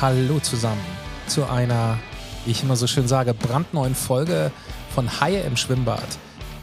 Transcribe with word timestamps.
Hallo 0.00 0.40
zusammen 0.40 0.84
zu 1.28 1.48
einer, 1.48 1.98
wie 2.44 2.50
ich 2.50 2.64
immer 2.64 2.74
so 2.74 2.88
schön 2.88 3.06
sage, 3.06 3.32
brandneuen 3.32 3.94
Folge 3.94 4.50
von 4.92 5.20
Haie 5.20 5.40
im 5.42 5.56
Schwimmbad, 5.56 6.18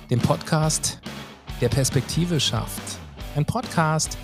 dem 0.10 0.20
Podcast, 0.20 1.00
der 1.62 1.70
Perspektive 1.70 2.42
schafft. 2.42 2.82
Ein 3.38 3.46
Podcast, 3.46 4.18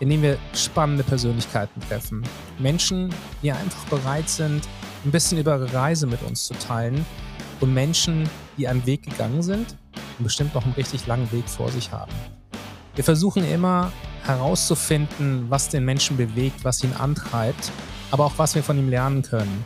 in 0.00 0.10
dem 0.10 0.22
wir 0.22 0.36
spannende 0.52 1.04
Persönlichkeiten 1.04 1.80
treffen. 1.88 2.24
Menschen, 2.58 3.14
die 3.40 3.52
einfach 3.52 3.84
bereit 3.84 4.28
sind, 4.28 4.66
ein 5.04 5.12
bisschen 5.12 5.38
über 5.38 5.54
ihre 5.54 5.72
Reise 5.72 6.08
mit 6.08 6.20
uns 6.22 6.46
zu 6.46 6.54
teilen. 6.54 7.06
Und 7.60 7.72
Menschen, 7.72 8.28
die 8.58 8.66
einen 8.66 8.84
Weg 8.84 9.04
gegangen 9.04 9.42
sind 9.42 9.76
und 10.18 10.24
bestimmt 10.24 10.56
noch 10.56 10.64
einen 10.64 10.74
richtig 10.74 11.06
langen 11.06 11.30
Weg 11.30 11.48
vor 11.48 11.70
sich 11.70 11.92
haben. 11.92 12.12
Wir 12.96 13.04
versuchen 13.04 13.48
immer 13.48 13.92
herauszufinden, 14.24 15.46
was 15.48 15.68
den 15.68 15.84
Menschen 15.84 16.16
bewegt, 16.16 16.64
was 16.64 16.82
ihn 16.82 16.92
antreibt, 16.98 17.70
aber 18.10 18.24
auch 18.24 18.34
was 18.36 18.54
wir 18.54 18.62
von 18.62 18.78
ihm 18.78 18.88
lernen 18.88 19.22
können. 19.22 19.64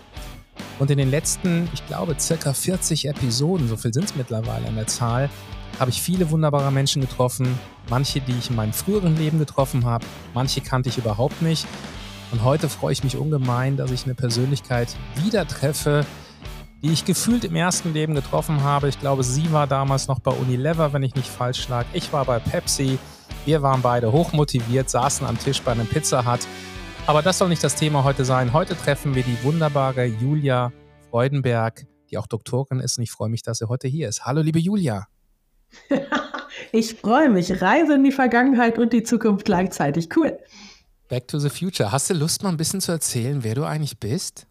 Und 0.79 0.91
in 0.91 0.99
den 0.99 1.11
letzten, 1.11 1.69
ich 1.73 1.87
glaube, 1.87 2.17
circa 2.19 2.53
40 2.53 3.09
Episoden, 3.09 3.69
so 3.69 3.77
viel 3.77 3.93
sind 3.93 4.05
es 4.05 4.17
mittlerweile 4.17 4.67
an 4.67 4.75
der 4.75 4.87
Zahl, 4.87 5.31
habe 5.79 5.91
ich 5.91 6.01
viele 6.01 6.31
wunderbare 6.31 6.71
Menschen 6.73 7.01
getroffen. 7.01 7.59
Manche, 7.89 8.21
die 8.21 8.37
ich 8.39 8.51
in 8.51 8.57
meinem 8.57 8.73
früheren 8.73 9.17
Leben 9.17 9.39
getroffen 9.39 9.85
habe, 9.85 10.05
manche 10.33 10.61
kannte 10.61 10.89
ich 10.89 10.99
überhaupt 10.99 11.43
nicht. 11.43 11.67
Und 12.33 12.43
heute 12.43 12.69
freue 12.69 12.93
ich 12.93 13.05
mich 13.05 13.17
ungemein, 13.17 13.77
dass 13.77 13.91
ich 13.91 14.05
eine 14.05 14.15
Persönlichkeit 14.15 14.95
wieder 15.23 15.47
treffe, 15.47 16.05
die 16.83 16.93
ich 16.93 17.05
gefühlt 17.05 17.45
im 17.45 17.57
ersten 17.57 17.93
Leben 17.93 18.15
getroffen 18.15 18.63
habe. 18.63 18.89
Ich 18.89 18.99
glaube, 18.99 19.23
sie 19.23 19.53
war 19.53 19.67
damals 19.67 20.09
noch 20.09 20.19
bei 20.19 20.33
Unilever, 20.33 20.93
wenn 20.93 21.03
ich 21.03 21.15
nicht 21.15 21.29
falsch 21.29 21.69
lag. 21.69 21.87
Ich 21.93 22.13
war 22.13 22.25
bei 22.25 22.39
Pepsi. 22.39 22.99
Wir 23.45 23.63
waren 23.63 23.83
beide 23.83 24.13
hochmotiviert, 24.13 24.91
saßen 24.91 25.27
am 25.27 25.39
Tisch 25.39 25.63
bei 25.63 25.73
einem 25.73 25.87
Pizza 25.87 26.31
Hut. 26.31 26.41
Aber 27.07 27.21
das 27.21 27.37
soll 27.37 27.51
nicht 27.51 27.63
das 27.63 27.75
Thema 27.75 28.03
heute 28.03 28.25
sein. 28.25 28.55
Heute 28.55 28.75
treffen 28.75 29.15
wir 29.15 29.23
die 29.23 29.37
wunderbare 29.43 30.07
Julia 30.07 30.73
Freudenberg, 31.11 31.85
die 32.11 32.17
auch 32.17 32.27
Doktorin 32.27 32.81
ist. 32.81 32.97
Und 32.97 33.05
ich 33.05 33.11
freue 33.11 33.29
mich, 33.29 33.43
dass 33.43 33.59
sie 33.59 33.69
heute 33.69 33.89
hier 33.89 34.09
ist. 34.09 34.25
Hallo, 34.25 34.41
liebe 34.41 34.59
Julia. 34.59 35.07
ich 36.73 36.95
freue 36.95 37.29
mich. 37.29 37.61
Reise 37.61 37.97
in 37.97 38.05
die 38.05 38.13
Vergangenheit 38.13 38.79
und 38.79 38.95
die 38.95 39.03
Zukunft 39.03 39.45
gleichzeitig. 39.45 40.09
Cool. 40.17 40.39
Back 41.09 41.29
to 41.29 41.39
the 41.39 41.51
Future. 41.51 41.93
Hast 41.93 42.09
du 42.09 42.15
Lust, 42.15 42.43
mal 42.43 42.49
ein 42.49 42.57
bisschen 42.57 42.81
zu 42.81 42.93
erzählen, 42.93 43.45
wer 43.45 43.55
du 43.55 43.65
eigentlich 43.65 44.01
bist? 44.01 44.47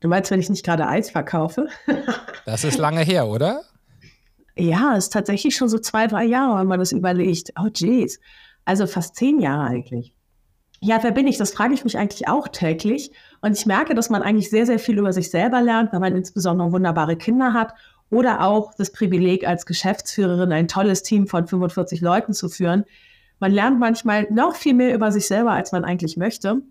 Du 0.00 0.08
meinst, 0.08 0.30
wenn 0.30 0.40
ich 0.40 0.50
nicht 0.50 0.66
gerade 0.66 0.86
Eis 0.86 1.10
verkaufe? 1.10 1.68
das 2.44 2.64
ist 2.64 2.76
lange 2.76 3.00
her, 3.00 3.26
oder? 3.26 3.62
Ja, 4.54 4.96
ist 4.96 5.14
tatsächlich 5.14 5.56
schon 5.56 5.70
so 5.70 5.78
zwei, 5.78 6.08
drei 6.08 6.24
Jahre, 6.24 6.60
wenn 6.60 6.66
man 6.66 6.78
das 6.78 6.92
überlegt. 6.92 7.52
Oh, 7.58 7.68
jeez. 7.74 8.20
Also 8.66 8.86
fast 8.86 9.16
zehn 9.16 9.40
Jahre 9.40 9.66
eigentlich. 9.68 10.12
Ja, 10.80 11.02
wer 11.02 11.10
bin 11.10 11.26
ich? 11.26 11.38
Das 11.38 11.52
frage 11.52 11.74
ich 11.74 11.84
mich 11.84 11.98
eigentlich 11.98 12.28
auch 12.28 12.48
täglich. 12.48 13.10
Und 13.40 13.58
ich 13.58 13.66
merke, 13.66 13.94
dass 13.94 14.10
man 14.10 14.22
eigentlich 14.22 14.50
sehr, 14.50 14.64
sehr 14.64 14.78
viel 14.78 14.98
über 14.98 15.12
sich 15.12 15.30
selber 15.30 15.60
lernt, 15.60 15.92
weil 15.92 16.00
man 16.00 16.14
insbesondere 16.14 16.70
wunderbare 16.72 17.16
Kinder 17.16 17.52
hat 17.52 17.74
oder 18.10 18.42
auch 18.42 18.72
das 18.74 18.92
Privileg, 18.92 19.46
als 19.46 19.66
Geschäftsführerin 19.66 20.52
ein 20.52 20.68
tolles 20.68 21.02
Team 21.02 21.26
von 21.26 21.46
45 21.46 22.00
Leuten 22.00 22.32
zu 22.32 22.48
führen. 22.48 22.84
Man 23.40 23.52
lernt 23.52 23.78
manchmal 23.78 24.28
noch 24.30 24.54
viel 24.54 24.74
mehr 24.74 24.94
über 24.94 25.12
sich 25.12 25.26
selber, 25.26 25.52
als 25.52 25.72
man 25.72 25.84
eigentlich 25.84 26.16
möchte. 26.16 26.62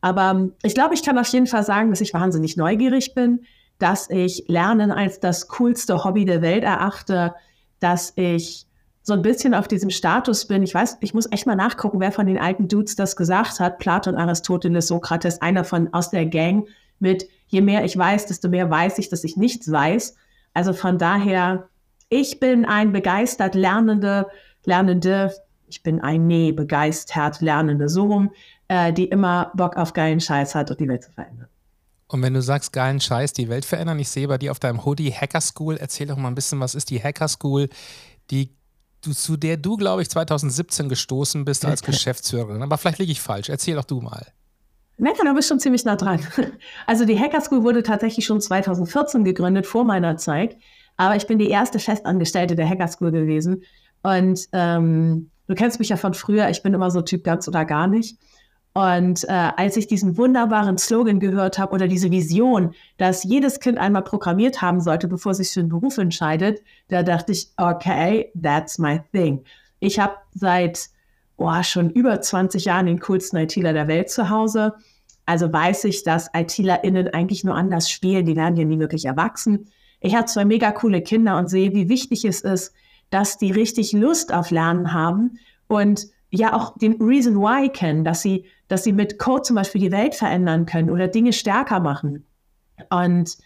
Aber 0.00 0.30
ähm, 0.30 0.52
ich 0.62 0.74
glaube, 0.74 0.94
ich 0.94 1.02
kann 1.02 1.18
auf 1.18 1.28
jeden 1.28 1.46
Fall 1.46 1.62
sagen, 1.62 1.90
dass 1.90 2.00
ich 2.00 2.14
wahnsinnig 2.14 2.56
neugierig 2.56 3.14
bin, 3.14 3.44
dass 3.78 4.08
ich 4.10 4.44
Lernen 4.48 4.90
als 4.90 5.20
das 5.20 5.48
coolste 5.48 6.04
Hobby 6.04 6.24
der 6.24 6.42
Welt 6.42 6.64
erachte, 6.64 7.34
dass 7.78 8.12
ich 8.16 8.66
so 9.02 9.12
ein 9.14 9.22
bisschen 9.22 9.54
auf 9.54 9.66
diesem 9.66 9.90
Status 9.90 10.46
bin. 10.46 10.62
Ich 10.62 10.74
weiß, 10.74 10.98
ich 11.00 11.14
muss 11.14 11.30
echt 11.32 11.46
mal 11.46 11.56
nachgucken, 11.56 12.00
wer 12.00 12.12
von 12.12 12.26
den 12.26 12.38
alten 12.38 12.68
Dudes 12.68 12.96
das 12.96 13.16
gesagt 13.16 13.60
hat. 13.60 13.78
Platon, 13.78 14.16
Aristoteles, 14.16 14.88
Sokrates, 14.88 15.40
einer 15.40 15.64
von 15.64 15.92
aus 15.92 16.10
der 16.10 16.26
Gang 16.26 16.68
mit 16.98 17.26
je 17.50 17.60
mehr 17.60 17.84
ich 17.84 17.96
weiß, 17.96 18.26
desto 18.26 18.48
mehr 18.48 18.70
weiß 18.70 18.98
ich, 18.98 19.08
dass 19.08 19.24
ich 19.24 19.36
nichts 19.36 19.70
weiß. 19.70 20.14
Also 20.54 20.72
von 20.72 20.98
daher, 20.98 21.68
ich 22.08 22.40
bin 22.40 22.64
ein 22.64 22.92
begeistert 22.92 23.54
Lernende, 23.54 24.26
Lernende, 24.64 25.34
ich 25.66 25.82
bin 25.82 26.00
ein 26.00 26.26
Nee, 26.26 26.52
begeistert 26.52 27.40
Lernende, 27.40 27.88
so 27.88 28.06
rum, 28.06 28.30
äh, 28.68 28.92
die 28.92 29.06
immer 29.06 29.52
Bock 29.54 29.76
auf 29.76 29.92
geilen 29.92 30.20
Scheiß 30.20 30.54
hat 30.54 30.70
und 30.70 30.80
die 30.80 30.88
Welt 30.88 31.04
zu 31.04 31.12
verändern. 31.12 31.48
Und 32.08 32.22
wenn 32.22 32.34
du 32.34 32.42
sagst, 32.42 32.72
geilen 32.72 33.00
Scheiß, 33.00 33.32
die 33.32 33.48
Welt 33.48 33.64
verändern, 33.64 33.98
ich 34.00 34.08
sehe 34.08 34.26
bei 34.26 34.38
dir 34.38 34.50
auf 34.50 34.58
deinem 34.58 34.84
Hoodie 34.84 35.12
Hacker 35.12 35.40
School, 35.40 35.76
erzähl 35.76 36.08
doch 36.08 36.16
mal 36.16 36.28
ein 36.28 36.34
bisschen, 36.34 36.58
was 36.58 36.74
ist 36.74 36.90
die 36.90 37.00
Hacker 37.00 37.28
School, 37.28 37.68
die 38.32 38.50
du, 39.02 39.12
zu 39.12 39.36
der 39.36 39.56
du, 39.56 39.76
glaube 39.76 40.02
ich, 40.02 40.10
2017 40.10 40.88
gestoßen 40.88 41.44
bist 41.44 41.64
als 41.64 41.82
Geschäftsführerin. 41.84 42.62
Aber 42.62 42.78
vielleicht 42.78 42.98
liege 42.98 43.12
ich 43.12 43.20
falsch. 43.20 43.48
Erzähl 43.48 43.76
doch 43.76 43.84
du 43.84 44.00
mal. 44.00 44.26
Nein, 44.98 45.14
du 45.24 45.34
bist 45.34 45.48
schon 45.48 45.60
ziemlich 45.60 45.84
nah 45.84 45.96
dran. 45.96 46.20
Also 46.86 47.06
die 47.06 47.18
Hacker 47.18 47.40
School 47.40 47.62
wurde 47.62 47.82
tatsächlich 47.82 48.26
schon 48.26 48.40
2014 48.40 49.24
gegründet, 49.24 49.66
vor 49.66 49.84
meiner 49.84 50.16
Zeit. 50.16 50.56
Aber 50.96 51.16
ich 51.16 51.26
bin 51.26 51.38
die 51.38 51.48
erste 51.48 51.78
Festangestellte 51.78 52.54
der 52.54 52.68
Hacker 52.68 52.88
School 52.88 53.10
gewesen. 53.10 53.62
Und 54.02 54.46
ähm, 54.52 55.30
du 55.46 55.54
kennst 55.54 55.78
mich 55.78 55.88
ja 55.88 55.96
von 55.96 56.12
früher, 56.12 56.50
ich 56.50 56.62
bin 56.62 56.74
immer 56.74 56.90
so 56.90 57.00
Typ 57.00 57.24
ganz 57.24 57.48
oder 57.48 57.64
gar 57.64 57.86
nicht. 57.86 58.18
Und 58.72 59.24
äh, 59.24 59.50
als 59.56 59.76
ich 59.76 59.88
diesen 59.88 60.16
wunderbaren 60.16 60.78
Slogan 60.78 61.18
gehört 61.18 61.58
habe 61.58 61.72
oder 61.72 61.88
diese 61.88 62.10
Vision, 62.10 62.72
dass 62.98 63.24
jedes 63.24 63.58
Kind 63.58 63.78
einmal 63.78 64.02
programmiert 64.02 64.62
haben 64.62 64.80
sollte, 64.80 65.08
bevor 65.08 65.32
es 65.32 65.38
sich 65.38 65.50
für 65.50 65.60
einen 65.60 65.70
Beruf 65.70 65.98
entscheidet, 65.98 66.62
da 66.88 67.02
dachte 67.02 67.32
ich, 67.32 67.48
okay, 67.56 68.30
that's 68.40 68.78
my 68.78 69.00
thing. 69.12 69.42
Ich 69.80 69.98
habe 69.98 70.14
seit 70.34 70.88
oh, 71.36 71.62
schon 71.62 71.90
über 71.90 72.20
20 72.20 72.66
Jahren 72.66 72.86
den 72.86 73.00
coolsten 73.00 73.38
ITler 73.38 73.72
der 73.72 73.88
Welt 73.88 74.10
zu 74.10 74.30
Hause. 74.30 74.74
Also 75.26 75.52
weiß 75.52 75.84
ich, 75.84 76.04
dass 76.04 76.30
ITlerInnen 76.34 77.08
eigentlich 77.08 77.44
nur 77.44 77.54
anders 77.54 77.90
spielen. 77.90 78.26
Die 78.26 78.36
werden 78.36 78.56
ja 78.56 78.64
nie 78.64 78.78
wirklich 78.78 79.06
erwachsen. 79.06 79.66
Ich 80.00 80.14
habe 80.14 80.26
zwei 80.26 80.44
mega 80.44 80.70
coole 80.70 81.02
Kinder 81.02 81.38
und 81.38 81.48
sehe, 81.48 81.74
wie 81.74 81.88
wichtig 81.88 82.24
es 82.24 82.40
ist, 82.40 82.72
dass 83.10 83.38
die 83.38 83.50
richtig 83.50 83.92
Lust 83.92 84.32
auf 84.32 84.50
Lernen 84.50 84.92
haben 84.92 85.38
und 85.66 86.06
ja 86.30 86.54
auch 86.54 86.76
den 86.78 87.00
Reason 87.02 87.36
Why 87.36 87.68
kennen, 87.68 88.04
dass 88.04 88.22
sie, 88.22 88.44
dass 88.70 88.84
sie 88.84 88.92
mit 88.92 89.18
Code 89.18 89.42
zum 89.42 89.56
Beispiel 89.56 89.80
die 89.80 89.90
Welt 89.90 90.14
verändern 90.14 90.64
können 90.64 90.90
oder 90.90 91.08
Dinge 91.08 91.32
stärker 91.32 91.80
machen. 91.80 92.24
Und 92.88 93.36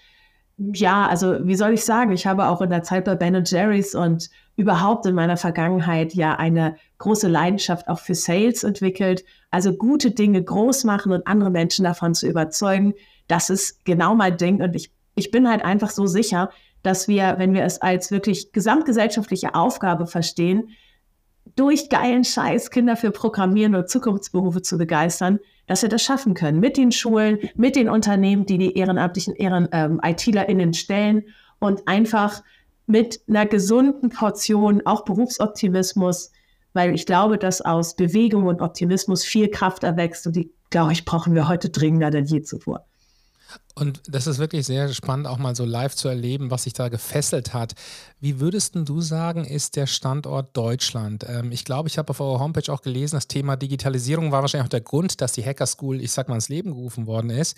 ja, 0.58 1.08
also 1.08 1.38
wie 1.46 1.56
soll 1.56 1.72
ich 1.72 1.84
sagen, 1.84 2.12
ich 2.12 2.26
habe 2.26 2.46
auch 2.46 2.60
in 2.60 2.68
der 2.68 2.82
Zeit 2.82 3.06
bei 3.06 3.14
Ben 3.14 3.42
Jerry's 3.44 3.94
und 3.94 4.28
überhaupt 4.54 5.06
in 5.06 5.14
meiner 5.14 5.38
Vergangenheit 5.38 6.12
ja 6.12 6.36
eine 6.36 6.76
große 6.98 7.26
Leidenschaft 7.26 7.88
auch 7.88 8.00
für 8.00 8.14
Sales 8.14 8.64
entwickelt. 8.64 9.24
Also 9.50 9.72
gute 9.72 10.10
Dinge 10.10 10.44
groß 10.44 10.84
machen 10.84 11.10
und 11.10 11.26
andere 11.26 11.50
Menschen 11.50 11.84
davon 11.84 12.14
zu 12.14 12.28
überzeugen, 12.28 12.92
das 13.26 13.48
ist 13.48 13.86
genau 13.86 14.14
mein 14.14 14.36
Ding. 14.36 14.60
Und 14.60 14.76
ich, 14.76 14.92
ich 15.14 15.30
bin 15.30 15.48
halt 15.48 15.64
einfach 15.64 15.90
so 15.90 16.06
sicher, 16.06 16.50
dass 16.82 17.08
wir, 17.08 17.36
wenn 17.38 17.54
wir 17.54 17.64
es 17.64 17.80
als 17.80 18.10
wirklich 18.10 18.52
gesamtgesellschaftliche 18.52 19.54
Aufgabe 19.54 20.06
verstehen, 20.06 20.68
durch 21.56 21.88
geilen 21.88 22.24
Scheiß 22.24 22.70
Kinder 22.70 22.96
für 22.96 23.10
Programmieren 23.10 23.74
und 23.74 23.88
Zukunftsberufe 23.88 24.62
zu 24.62 24.78
begeistern, 24.78 25.38
dass 25.66 25.82
wir 25.82 25.88
das 25.88 26.02
schaffen 26.02 26.34
können. 26.34 26.60
Mit 26.60 26.76
den 26.76 26.92
Schulen, 26.92 27.38
mit 27.54 27.76
den 27.76 27.88
Unternehmen, 27.88 28.46
die 28.46 28.58
die 28.58 28.76
ehrenamtlichen 28.76 29.34
Ehren, 29.34 29.68
ähm, 29.72 30.00
ITlerInnen 30.02 30.74
stellen 30.74 31.24
und 31.58 31.86
einfach 31.86 32.42
mit 32.86 33.20
einer 33.28 33.46
gesunden 33.46 34.10
Portion 34.10 34.82
auch 34.84 35.04
Berufsoptimismus, 35.04 36.32
weil 36.74 36.94
ich 36.94 37.06
glaube, 37.06 37.38
dass 37.38 37.62
aus 37.62 37.96
Bewegung 37.96 38.46
und 38.46 38.60
Optimismus 38.60 39.24
viel 39.24 39.48
Kraft 39.48 39.84
erwächst 39.84 40.26
und 40.26 40.36
die, 40.36 40.52
glaube 40.70 40.92
ich, 40.92 41.04
brauchen 41.04 41.34
wir 41.34 41.48
heute 41.48 41.70
dringender 41.70 42.10
denn 42.10 42.24
je 42.24 42.42
zuvor. 42.42 42.84
Und 43.74 44.02
das 44.06 44.26
ist 44.26 44.38
wirklich 44.38 44.66
sehr 44.66 44.92
spannend, 44.92 45.26
auch 45.26 45.38
mal 45.38 45.56
so 45.56 45.64
live 45.64 45.94
zu 45.94 46.08
erleben, 46.08 46.50
was 46.50 46.64
sich 46.64 46.72
da 46.72 46.88
gefesselt 46.88 47.54
hat. 47.54 47.74
Wie 48.20 48.38
würdest 48.40 48.74
du 48.74 49.00
sagen, 49.00 49.44
ist 49.44 49.76
der 49.76 49.86
Standort 49.86 50.56
Deutschland? 50.56 51.24
Ähm, 51.28 51.50
ich 51.50 51.64
glaube, 51.64 51.88
ich 51.88 51.98
habe 51.98 52.10
auf 52.10 52.20
eurer 52.20 52.38
Homepage 52.38 52.72
auch 52.72 52.82
gelesen, 52.82 53.16
das 53.16 53.28
Thema 53.28 53.56
Digitalisierung 53.56 54.32
war 54.32 54.42
wahrscheinlich 54.42 54.66
auch 54.66 54.70
der 54.70 54.80
Grund, 54.80 55.20
dass 55.20 55.32
die 55.32 55.44
Hacker 55.44 55.66
School, 55.66 56.00
ich 56.00 56.12
sag 56.12 56.28
mal, 56.28 56.36
ins 56.36 56.48
Leben 56.48 56.70
gerufen 56.70 57.06
worden 57.06 57.30
ist. 57.30 57.56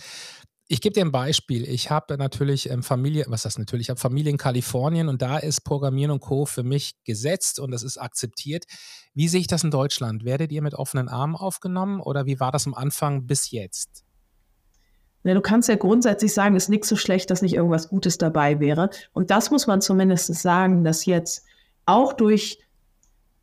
Ich 0.69 0.81
gebe 0.81 0.94
dir 0.94 1.05
ein 1.05 1.12
Beispiel. 1.12 1.69
Ich 1.69 1.90
habe 1.90 2.16
natürlich 2.16 2.70
ähm, 2.70 2.82
Familie, 2.82 3.26
was 3.28 3.43
das 3.43 3.58
natürlich? 3.58 3.87
Ich 3.87 3.90
habe 3.90 4.00
Familie 4.00 4.32
in 4.32 4.38
Kalifornien 4.38 5.08
und 5.08 5.22
da 5.22 5.38
ist 5.38 5.61
Programmieren 5.61 6.11
und 6.11 6.20
Co. 6.20 6.46
für 6.46 6.64
mich 6.64 6.94
gesetzt 7.05 7.61
und 7.61 7.70
das 7.70 7.82
ist 7.82 7.99
akzeptiert. 7.99 8.64
Wie 9.14 9.28
sehe 9.28 9.40
ich 9.40 9.46
das 9.46 9.62
in 9.62 9.70
Deutschland? 9.70 10.25
Werdet 10.25 10.50
ihr 10.50 10.62
mit 10.62 10.75
offenen 10.75 11.08
Armen 11.08 11.37
aufgenommen 11.37 12.00
oder 12.00 12.26
wie 12.26 12.40
war 12.40 12.50
das 12.50 12.66
am 12.66 12.75
Anfang 12.75 13.26
bis 13.26 13.50
jetzt? 13.50 14.06
Ja, 15.26 15.34
du 15.34 15.40
kannst 15.40 15.69
ja 15.69 15.76
grundsätzlich 15.76 16.32
sagen, 16.32 16.56
es 16.56 16.64
ist 16.64 16.69
nichts 16.69 16.88
so 16.88 16.96
schlecht, 16.96 17.31
dass 17.31 17.43
nicht 17.43 17.55
irgendwas 17.55 17.88
Gutes 17.88 18.19
dabei 18.19 18.61
wäre. 18.61 18.90
Und 19.12 19.31
das 19.31 19.50
muss 19.50 19.67
man 19.67 19.81
zumindest 19.81 20.32
sagen, 20.34 20.84
dass 20.84 21.05
jetzt 21.05 21.44
auch 21.84 22.12
durch 22.12 22.61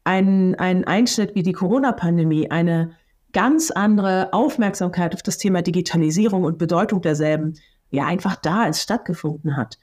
einen, 0.04 0.56
einen 0.56 0.86
Einschnitt 0.86 1.36
wie 1.36 1.44
die 1.44 1.54
Corona-Pandemie 1.54 2.52
eine 2.52 2.92
ganz 3.34 3.72
andere 3.72 4.32
Aufmerksamkeit 4.32 5.14
auf 5.14 5.24
das 5.24 5.38
Thema 5.38 5.62
Digitalisierung 5.62 6.44
und 6.44 6.58
Bedeutung 6.58 7.02
derselben 7.02 7.56
ja 7.90 8.06
einfach 8.06 8.36
da 8.36 8.66
ist, 8.66 8.82
stattgefunden 8.82 9.58
hat. 9.58 9.78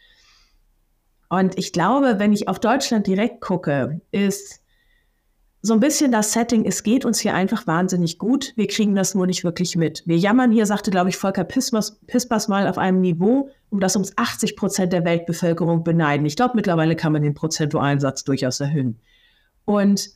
Und 1.29 1.59
ich 1.59 1.73
glaube, 1.73 2.19
wenn 2.19 2.33
ich 2.33 2.49
auf 2.49 2.59
Deutschland 2.59 3.07
direkt 3.07 3.41
gucke, 3.41 4.01
ist 4.11 4.60
so 5.63 5.75
ein 5.75 5.81
bisschen 5.81 6.11
das 6.11 6.33
Setting, 6.33 6.65
es 6.65 6.83
geht 6.83 7.05
uns 7.05 7.21
hier 7.21 7.35
einfach 7.35 7.67
wahnsinnig 7.67 8.19
gut. 8.19 8.53
Wir 8.57 8.67
kriegen 8.67 8.95
das 8.95 9.15
nur 9.15 9.27
nicht 9.27 9.45
wirklich 9.45 9.77
mit. 9.77 10.03
Wir 10.07 10.17
jammern 10.17 10.51
hier, 10.51 10.65
sagte, 10.65 10.91
glaube 10.91 11.11
ich, 11.11 11.19
Volker 11.19 11.45
Pispers, 11.45 12.01
Pispers 12.07 12.49
mal 12.49 12.67
auf 12.67 12.79
einem 12.79 13.01
Niveau, 13.03 13.51
um 13.69 13.79
das 13.79 13.95
uns 13.95 14.17
80 14.17 14.57
Prozent 14.57 14.93
der 14.93 15.05
Weltbevölkerung 15.05 15.85
beneiden. 15.85 16.25
Ich 16.25 16.37
glaube, 16.37 16.55
mittlerweile 16.57 16.97
kann 16.97 17.13
man 17.13 17.23
den 17.23 17.35
prozentualen 17.35 18.01
Satz 18.01 18.25
durchaus 18.25 18.59
erhöhen. 18.61 19.01
Und 19.67 20.11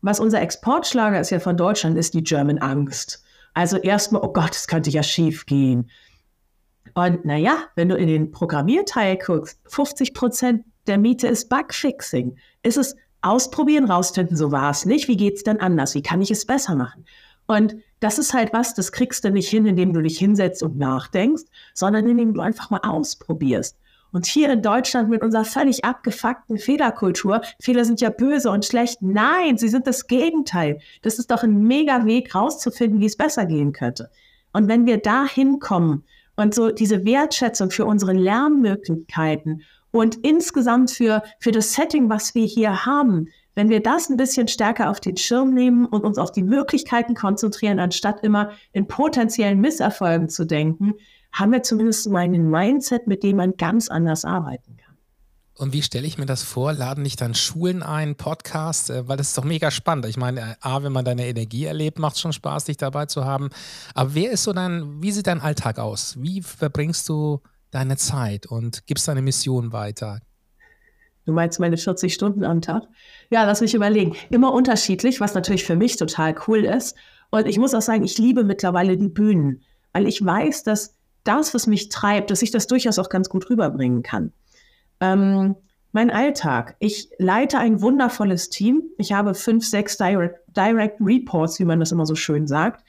was 0.00 0.20
unser 0.20 0.40
Exportschlager 0.40 1.20
ist 1.20 1.30
ja 1.30 1.40
von 1.40 1.56
Deutschland, 1.56 1.98
ist 1.98 2.14
die 2.14 2.22
German 2.22 2.58
Angst. 2.58 3.24
Also 3.52 3.78
erstmal, 3.78 4.22
oh 4.22 4.32
Gott, 4.32 4.54
es 4.54 4.68
könnte 4.68 4.90
ja 4.90 5.02
schief 5.02 5.46
gehen. 5.46 5.90
Und 6.94 7.24
naja, 7.24 7.56
wenn 7.74 7.88
du 7.88 7.96
in 7.96 8.06
den 8.06 8.30
Programmierteil 8.30 9.16
guckst, 9.16 9.58
50 9.66 10.14
Prozent 10.14 10.64
der 10.86 10.98
Miete 10.98 11.26
ist 11.26 11.48
Bugfixing. 11.48 12.36
Ist 12.62 12.76
es 12.76 12.94
ausprobieren, 13.24 13.90
rausfinden, 13.90 14.36
so 14.36 14.52
war 14.52 14.70
es 14.70 14.84
nicht. 14.84 15.08
Wie 15.08 15.16
geht 15.16 15.34
es 15.34 15.44
denn 15.44 15.60
anders? 15.60 15.94
Wie 15.94 16.02
kann 16.02 16.22
ich 16.22 16.30
es 16.30 16.46
besser 16.46 16.74
machen? 16.76 17.04
Und 17.46 17.76
das 18.00 18.18
ist 18.18 18.34
halt 18.34 18.52
was, 18.52 18.74
das 18.74 18.92
kriegst 18.92 19.24
du 19.24 19.30
nicht 19.30 19.48
hin, 19.48 19.66
indem 19.66 19.92
du 19.92 20.02
dich 20.02 20.18
hinsetzt 20.18 20.62
und 20.62 20.78
nachdenkst, 20.78 21.44
sondern 21.74 22.08
indem 22.08 22.34
du 22.34 22.40
einfach 22.40 22.70
mal 22.70 22.80
ausprobierst. 22.82 23.78
Und 24.12 24.26
hier 24.26 24.52
in 24.52 24.62
Deutschland 24.62 25.10
mit 25.10 25.22
unserer 25.22 25.44
völlig 25.44 25.84
abgefuckten 25.84 26.56
Fehlerkultur, 26.56 27.42
Fehler 27.60 27.84
sind 27.84 28.00
ja 28.00 28.10
böse 28.10 28.48
und 28.48 28.64
schlecht. 28.64 29.02
Nein, 29.02 29.58
sie 29.58 29.68
sind 29.68 29.88
das 29.88 30.06
Gegenteil. 30.06 30.78
Das 31.02 31.18
ist 31.18 31.32
doch 31.32 31.42
ein 31.42 31.64
mega 31.64 32.06
Weg 32.06 32.32
rauszufinden, 32.32 33.00
wie 33.00 33.06
es 33.06 33.16
besser 33.16 33.44
gehen 33.44 33.72
könnte. 33.72 34.10
Und 34.52 34.68
wenn 34.68 34.86
wir 34.86 34.98
da 34.98 35.26
hinkommen 35.26 36.04
und 36.36 36.54
so 36.54 36.70
diese 36.70 37.04
Wertschätzung 37.04 37.72
für 37.72 37.86
unsere 37.86 38.12
Lernmöglichkeiten 38.12 39.62
und 39.94 40.16
insgesamt 40.26 40.90
für, 40.90 41.22
für 41.38 41.52
das 41.52 41.72
Setting, 41.72 42.10
was 42.10 42.34
wir 42.34 42.44
hier 42.44 42.84
haben, 42.84 43.28
wenn 43.54 43.68
wir 43.68 43.80
das 43.80 44.10
ein 44.10 44.16
bisschen 44.16 44.48
stärker 44.48 44.90
auf 44.90 44.98
den 44.98 45.16
Schirm 45.16 45.54
nehmen 45.54 45.86
und 45.86 46.02
uns 46.02 46.18
auf 46.18 46.32
die 46.32 46.42
Möglichkeiten 46.42 47.14
konzentrieren, 47.14 47.78
anstatt 47.78 48.24
immer 48.24 48.50
in 48.72 48.88
potenziellen 48.88 49.60
Misserfolgen 49.60 50.28
zu 50.28 50.46
denken, 50.46 50.94
haben 51.30 51.52
wir 51.52 51.62
zumindest 51.62 52.10
mal 52.10 52.22
einen 52.22 52.50
Mindset, 52.50 53.06
mit 53.06 53.22
dem 53.22 53.36
man 53.36 53.56
ganz 53.56 53.88
anders 53.88 54.24
arbeiten 54.24 54.76
kann. 54.78 54.96
Und 55.56 55.72
wie 55.72 55.82
stelle 55.82 56.08
ich 56.08 56.18
mir 56.18 56.26
das 56.26 56.42
vor? 56.42 56.72
Laden 56.72 57.04
nicht 57.04 57.20
dann 57.20 57.36
Schulen 57.36 57.84
ein, 57.84 58.16
Podcasts? 58.16 58.90
Äh, 58.90 59.06
weil 59.06 59.16
das 59.16 59.28
ist 59.28 59.38
doch 59.38 59.44
mega 59.44 59.70
spannend. 59.70 60.06
Ich 60.06 60.16
meine, 60.16 60.40
äh, 60.40 60.54
A, 60.60 60.82
wenn 60.82 60.90
man 60.90 61.04
deine 61.04 61.28
Energie 61.28 61.66
erlebt, 61.66 62.00
macht 62.00 62.16
es 62.16 62.20
schon 62.20 62.32
Spaß, 62.32 62.64
dich 62.64 62.78
dabei 62.78 63.06
zu 63.06 63.24
haben. 63.24 63.50
Aber 63.94 64.14
wer 64.14 64.32
ist 64.32 64.42
so 64.42 64.52
dein, 64.52 65.00
wie 65.00 65.12
sieht 65.12 65.28
dein 65.28 65.40
Alltag 65.40 65.78
aus? 65.78 66.16
Wie 66.18 66.42
verbringst 66.42 67.08
du 67.08 67.40
deine 67.74 67.96
Zeit 67.96 68.46
und 68.46 68.86
gibst 68.86 69.08
deine 69.08 69.22
Mission 69.22 69.72
weiter? 69.72 70.20
Du 71.26 71.32
meinst 71.32 71.58
meine 71.58 71.76
40 71.76 72.12
Stunden 72.12 72.44
am 72.44 72.60
Tag? 72.60 72.84
Ja, 73.30 73.44
lass 73.44 73.60
mich 73.60 73.74
überlegen. 73.74 74.14
Immer 74.30 74.52
unterschiedlich, 74.52 75.20
was 75.20 75.34
natürlich 75.34 75.64
für 75.64 75.76
mich 75.76 75.96
total 75.96 76.34
cool 76.46 76.64
ist. 76.64 76.96
Und 77.30 77.46
ich 77.46 77.58
muss 77.58 77.74
auch 77.74 77.82
sagen, 77.82 78.04
ich 78.04 78.18
liebe 78.18 78.44
mittlerweile 78.44 78.96
die 78.96 79.08
Bühnen, 79.08 79.62
weil 79.92 80.06
ich 80.06 80.24
weiß, 80.24 80.62
dass 80.64 80.94
das, 81.24 81.54
was 81.54 81.66
mich 81.66 81.88
treibt, 81.88 82.30
dass 82.30 82.42
ich 82.42 82.50
das 82.50 82.66
durchaus 82.66 82.98
auch 82.98 83.08
ganz 83.08 83.28
gut 83.28 83.48
rüberbringen 83.48 84.02
kann. 84.02 84.32
Ähm, 85.00 85.56
mein 85.92 86.10
Alltag. 86.10 86.76
Ich 86.80 87.08
leite 87.18 87.58
ein 87.58 87.80
wundervolles 87.80 88.50
Team. 88.50 88.82
Ich 88.98 89.12
habe 89.12 89.32
fünf, 89.34 89.64
sechs 89.66 89.96
Direct, 89.96 90.40
Direct 90.54 91.00
Reports, 91.00 91.58
wie 91.58 91.64
man 91.64 91.80
das 91.80 91.92
immer 91.92 92.04
so 92.04 92.14
schön 92.14 92.46
sagt. 92.46 92.84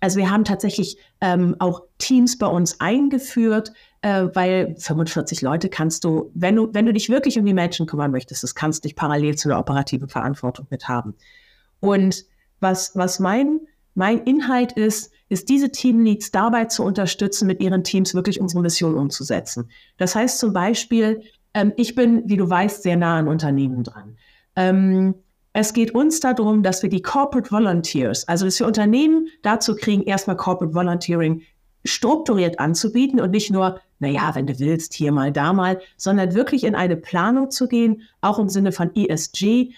Also 0.00 0.18
wir 0.18 0.30
haben 0.30 0.44
tatsächlich 0.44 0.96
ähm, 1.20 1.56
auch 1.58 1.82
Teams 1.98 2.38
bei 2.38 2.46
uns 2.46 2.80
eingeführt, 2.80 3.72
äh, 4.02 4.28
weil 4.34 4.74
45 4.78 5.42
Leute 5.42 5.68
kannst 5.68 6.04
du, 6.04 6.30
wenn 6.34 6.56
du, 6.56 6.72
wenn 6.72 6.86
du 6.86 6.92
dich 6.92 7.10
wirklich 7.10 7.38
um 7.38 7.44
die 7.44 7.54
Menschen 7.54 7.86
kümmern 7.86 8.10
möchtest, 8.10 8.42
das 8.42 8.54
kannst 8.54 8.82
du 8.82 8.88
dich 8.88 8.96
parallel 8.96 9.36
zu 9.36 9.48
der 9.48 9.58
operativen 9.58 10.08
Verantwortung 10.08 10.66
mit 10.70 10.88
haben. 10.88 11.14
Und 11.80 12.24
was, 12.60 12.96
was 12.96 13.18
mein, 13.18 13.60
mein 13.94 14.18
Inhalt 14.24 14.72
ist, 14.72 15.12
ist 15.28 15.48
diese 15.48 15.70
Teamleads 15.70 16.30
dabei 16.30 16.64
zu 16.66 16.82
unterstützen, 16.82 17.46
mit 17.46 17.60
ihren 17.60 17.84
Teams 17.84 18.14
wirklich 18.14 18.40
unsere 18.40 18.62
Mission 18.62 18.94
umzusetzen. 18.94 19.70
Das 19.98 20.14
heißt 20.14 20.38
zum 20.38 20.52
Beispiel, 20.52 21.22
ähm, 21.54 21.72
ich 21.76 21.94
bin, 21.94 22.22
wie 22.26 22.36
du 22.36 22.48
weißt, 22.48 22.82
sehr 22.82 22.96
nah 22.96 23.18
an 23.18 23.28
Unternehmen 23.28 23.84
dran. 23.84 24.16
Ähm, 24.56 25.14
es 25.52 25.72
geht 25.72 25.94
uns 25.94 26.20
darum, 26.20 26.62
dass 26.62 26.82
wir 26.82 26.90
die 26.90 27.02
Corporate 27.02 27.50
Volunteers, 27.50 28.26
also 28.28 28.44
dass 28.44 28.60
wir 28.60 28.66
Unternehmen 28.66 29.28
dazu 29.42 29.74
kriegen, 29.74 30.02
erstmal 30.02 30.36
Corporate 30.36 30.74
Volunteering 30.74 31.42
strukturiert 31.84 32.60
anzubieten 32.60 33.20
und 33.20 33.30
nicht 33.30 33.50
nur, 33.50 33.80
naja, 33.98 34.30
wenn 34.34 34.46
du 34.46 34.58
willst, 34.58 34.94
hier 34.94 35.12
mal, 35.12 35.32
da 35.32 35.52
mal, 35.52 35.80
sondern 35.96 36.34
wirklich 36.34 36.64
in 36.64 36.74
eine 36.74 36.96
Planung 36.96 37.50
zu 37.50 37.68
gehen, 37.68 38.02
auch 38.20 38.38
im 38.38 38.48
Sinne 38.48 38.70
von 38.70 38.94
ESG, 38.94 39.72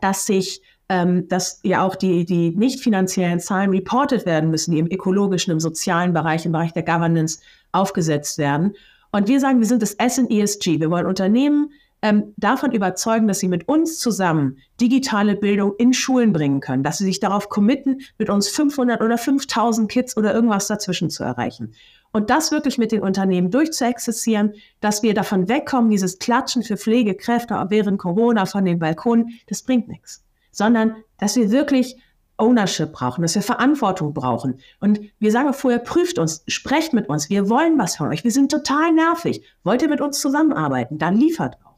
dass 0.00 0.26
sich, 0.26 0.62
ähm, 0.88 1.28
dass 1.28 1.60
ja 1.62 1.86
auch 1.86 1.94
die, 1.94 2.24
die 2.24 2.50
nicht 2.50 2.80
finanziellen 2.80 3.40
Zahlen 3.40 3.70
reported 3.70 4.26
werden 4.26 4.50
müssen, 4.50 4.72
die 4.72 4.78
im 4.78 4.90
ökologischen, 4.90 5.52
im 5.52 5.60
sozialen 5.60 6.12
Bereich, 6.12 6.46
im 6.46 6.52
Bereich 6.52 6.72
der 6.72 6.82
Governance 6.82 7.40
aufgesetzt 7.72 8.38
werden. 8.38 8.74
Und 9.12 9.28
wir 9.28 9.38
sagen, 9.38 9.60
wir 9.60 9.66
sind 9.66 9.82
das 9.82 9.92
S 9.94 10.18
in 10.18 10.30
ESG. 10.30 10.80
Wir 10.80 10.90
wollen 10.90 11.06
Unternehmen 11.06 11.70
ähm, 12.02 12.34
davon 12.36 12.72
überzeugen, 12.72 13.28
dass 13.28 13.38
sie 13.38 13.48
mit 13.48 13.68
uns 13.68 13.98
zusammen 13.98 14.58
digitale 14.80 15.36
Bildung 15.36 15.74
in 15.78 15.94
Schulen 15.94 16.32
bringen 16.32 16.60
können, 16.60 16.82
dass 16.82 16.98
sie 16.98 17.04
sich 17.04 17.20
darauf 17.20 17.48
committen, 17.48 18.00
mit 18.18 18.28
uns 18.28 18.48
500 18.48 19.00
oder 19.00 19.16
5000 19.16 19.90
Kids 19.90 20.16
oder 20.16 20.34
irgendwas 20.34 20.66
dazwischen 20.66 21.10
zu 21.10 21.22
erreichen. 21.22 21.74
Und 22.10 22.28
das 22.28 22.50
wirklich 22.50 22.76
mit 22.76 22.92
den 22.92 23.00
Unternehmen 23.00 23.50
durchzuexerzieren, 23.50 24.52
dass 24.80 25.02
wir 25.02 25.14
davon 25.14 25.48
wegkommen, 25.48 25.90
dieses 25.90 26.18
Klatschen 26.18 26.62
für 26.62 26.76
Pflegekräfte 26.76 27.54
während 27.68 27.98
Corona 27.98 28.44
von 28.44 28.64
den 28.64 28.78
Balkonen, 28.78 29.38
das 29.46 29.62
bringt 29.62 29.88
nichts. 29.88 30.22
Sondern, 30.50 30.96
dass 31.16 31.36
wir 31.36 31.50
wirklich 31.50 31.96
Ownership 32.36 32.92
brauchen, 32.92 33.22
dass 33.22 33.34
wir 33.34 33.42
Verantwortung 33.42 34.12
brauchen. 34.12 34.58
Und 34.80 35.00
wir 35.20 35.30
sagen 35.30 35.54
vorher, 35.54 35.78
prüft 35.78 36.18
uns, 36.18 36.42
sprecht 36.48 36.92
mit 36.92 37.08
uns, 37.08 37.30
wir 37.30 37.48
wollen 37.48 37.78
was 37.78 37.96
von 37.96 38.08
euch, 38.08 38.24
wir 38.24 38.32
sind 38.32 38.50
total 38.50 38.92
nervig. 38.92 39.44
Wollt 39.62 39.80
ihr 39.82 39.88
mit 39.88 40.00
uns 40.00 40.20
zusammenarbeiten? 40.20 40.98
Dann 40.98 41.16
liefert 41.16 41.56
auch. 41.64 41.71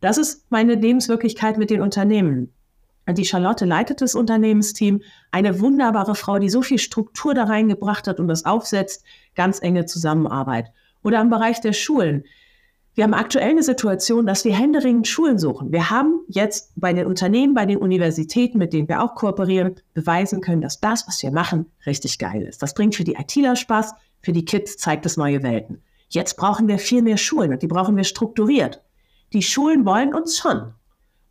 Das 0.00 0.18
ist 0.18 0.44
meine 0.50 0.74
Lebenswirklichkeit 0.74 1.58
mit 1.58 1.70
den 1.70 1.80
Unternehmen. 1.80 2.52
Die 3.08 3.24
Charlotte 3.24 3.64
leitet 3.64 4.00
das 4.00 4.14
Unternehmensteam, 4.16 5.00
eine 5.30 5.60
wunderbare 5.60 6.16
Frau, 6.16 6.38
die 6.38 6.50
so 6.50 6.62
viel 6.62 6.78
Struktur 6.78 7.34
da 7.34 7.44
reingebracht 7.44 8.08
hat 8.08 8.18
und 8.18 8.26
das 8.26 8.44
aufsetzt, 8.44 9.04
ganz 9.36 9.62
enge 9.62 9.86
Zusammenarbeit. 9.86 10.72
Oder 11.04 11.20
im 11.20 11.30
Bereich 11.30 11.60
der 11.60 11.72
Schulen. 11.72 12.24
Wir 12.94 13.04
haben 13.04 13.14
aktuell 13.14 13.50
eine 13.50 13.62
Situation, 13.62 14.26
dass 14.26 14.44
wir 14.44 14.56
händeringend 14.56 15.06
Schulen 15.06 15.38
suchen. 15.38 15.70
Wir 15.70 15.90
haben 15.90 16.20
jetzt 16.28 16.72
bei 16.76 16.92
den 16.92 17.06
Unternehmen, 17.06 17.54
bei 17.54 17.66
den 17.66 17.76
Universitäten, 17.76 18.58
mit 18.58 18.72
denen 18.72 18.88
wir 18.88 19.02
auch 19.02 19.14
kooperieren, 19.14 19.76
beweisen 19.94 20.40
können, 20.40 20.62
dass 20.62 20.80
das, 20.80 21.06
was 21.06 21.22
wir 21.22 21.30
machen, 21.30 21.66
richtig 21.84 22.18
geil 22.18 22.42
ist. 22.42 22.62
Das 22.62 22.74
bringt 22.74 22.96
für 22.96 23.04
die 23.04 23.14
ITler 23.14 23.54
Spaß, 23.54 23.94
für 24.22 24.32
die 24.32 24.44
Kids 24.44 24.78
zeigt 24.78 25.06
es 25.06 25.16
neue 25.16 25.42
Welten. 25.42 25.82
Jetzt 26.08 26.36
brauchen 26.36 26.66
wir 26.68 26.78
viel 26.78 27.02
mehr 27.02 27.18
Schulen 27.18 27.52
und 27.52 27.62
die 27.62 27.66
brauchen 27.66 27.96
wir 27.96 28.04
strukturiert 28.04 28.82
die 29.36 29.42
Schulen 29.42 29.84
wollen 29.84 30.14
uns 30.14 30.38
schon. 30.38 30.72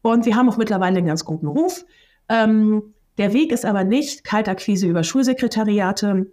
Und 0.03 0.27
wir 0.27 0.35
haben 0.35 0.47
auch 0.47 0.57
mittlerweile 0.57 0.99
einen 0.99 1.07
ganz 1.07 1.25
guten 1.25 1.47
Ruf. 1.47 1.83
Ähm, 2.29 2.93
der 3.17 3.33
Weg 3.33 3.51
ist 3.51 3.65
aber 3.65 3.83
nicht 3.83 4.23
Kaltakquise 4.23 4.85
über 4.85 5.03
Schulsekretariate, 5.03 6.31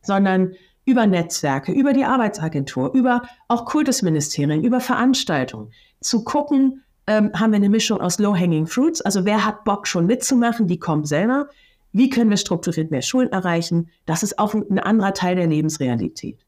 sondern 0.00 0.52
über 0.84 1.08
Netzwerke, 1.08 1.72
über 1.72 1.92
die 1.92 2.04
Arbeitsagentur, 2.04 2.94
über 2.94 3.22
auch 3.48 3.64
Kultusministerien, 3.64 4.62
über 4.62 4.80
Veranstaltungen. 4.80 5.72
Zu 6.00 6.22
gucken, 6.22 6.84
ähm, 7.08 7.32
haben 7.34 7.50
wir 7.50 7.56
eine 7.56 7.68
Mischung 7.68 8.00
aus 8.00 8.20
Low-Hanging 8.20 8.68
Fruits, 8.68 9.00
also 9.00 9.24
wer 9.24 9.44
hat 9.44 9.64
Bock 9.64 9.88
schon 9.88 10.06
mitzumachen, 10.06 10.68
die 10.68 10.78
kommt 10.78 11.08
selber. 11.08 11.48
Wie 11.90 12.10
können 12.10 12.30
wir 12.30 12.36
strukturiert 12.36 12.92
mehr 12.92 13.02
Schulen 13.02 13.32
erreichen? 13.32 13.90
Das 14.06 14.22
ist 14.22 14.38
auch 14.38 14.54
ein 14.54 14.78
anderer 14.78 15.14
Teil 15.14 15.34
der 15.34 15.48
Lebensrealität. 15.48 16.38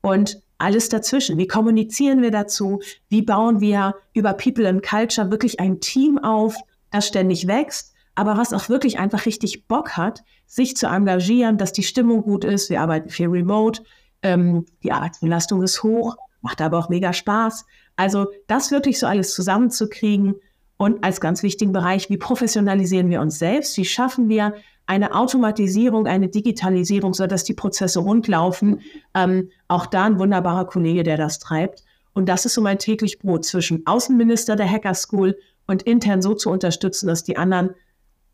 Und 0.00 0.42
alles 0.58 0.88
dazwischen. 0.88 1.38
Wie 1.38 1.46
kommunizieren 1.46 2.22
wir 2.22 2.30
dazu? 2.30 2.80
Wie 3.08 3.22
bauen 3.22 3.60
wir 3.60 3.94
über 4.14 4.32
People 4.32 4.68
and 4.68 4.82
Culture 4.82 5.30
wirklich 5.30 5.60
ein 5.60 5.80
Team 5.80 6.18
auf, 6.18 6.56
das 6.90 7.06
ständig 7.06 7.46
wächst, 7.46 7.94
aber 8.14 8.36
was 8.36 8.52
auch 8.52 8.68
wirklich 8.68 8.98
einfach 8.98 9.26
richtig 9.26 9.66
Bock 9.66 9.96
hat, 9.96 10.24
sich 10.46 10.76
zu 10.76 10.86
engagieren, 10.86 11.58
dass 11.58 11.72
die 11.72 11.82
Stimmung 11.82 12.22
gut 12.22 12.44
ist. 12.44 12.70
Wir 12.70 12.80
arbeiten 12.80 13.10
viel 13.10 13.28
remote, 13.28 13.82
ähm, 14.22 14.64
die 14.82 14.92
Arbeitsbelastung 14.92 15.62
ist 15.62 15.82
hoch, 15.82 16.16
macht 16.40 16.60
aber 16.60 16.78
auch 16.78 16.88
mega 16.88 17.12
Spaß. 17.12 17.66
Also 17.96 18.26
das 18.46 18.70
wirklich 18.70 18.98
so 18.98 19.06
alles 19.06 19.34
zusammenzukriegen 19.34 20.36
und 20.76 21.04
als 21.04 21.20
ganz 21.20 21.42
wichtigen 21.42 21.72
Bereich, 21.72 22.10
wie 22.10 22.18
professionalisieren 22.18 23.08
wir 23.08 23.20
uns 23.20 23.38
selbst? 23.38 23.76
Wie 23.76 23.84
schaffen 23.84 24.28
wir 24.28 24.54
eine 24.86 25.14
Automatisierung, 25.14 26.06
eine 26.06 26.28
Digitalisierung, 26.28 27.12
sodass 27.12 27.44
die 27.44 27.54
Prozesse 27.54 28.00
rundlaufen. 28.00 28.80
Ähm, 29.14 29.50
auch 29.68 29.86
da 29.86 30.04
ein 30.04 30.18
wunderbarer 30.18 30.66
Kollege, 30.66 31.02
der 31.02 31.16
das 31.16 31.38
treibt. 31.38 31.82
Und 32.14 32.28
das 32.28 32.46
ist 32.46 32.54
so 32.54 32.62
mein 32.62 32.78
täglich 32.78 33.18
Brot 33.18 33.44
zwischen 33.44 33.84
Außenminister 33.86 34.56
der 34.56 34.70
Hacker 34.70 34.94
School 34.94 35.36
und 35.66 35.82
intern 35.82 36.22
so 36.22 36.34
zu 36.34 36.50
unterstützen, 36.50 37.08
dass 37.08 37.24
die 37.24 37.36
anderen 37.36 37.70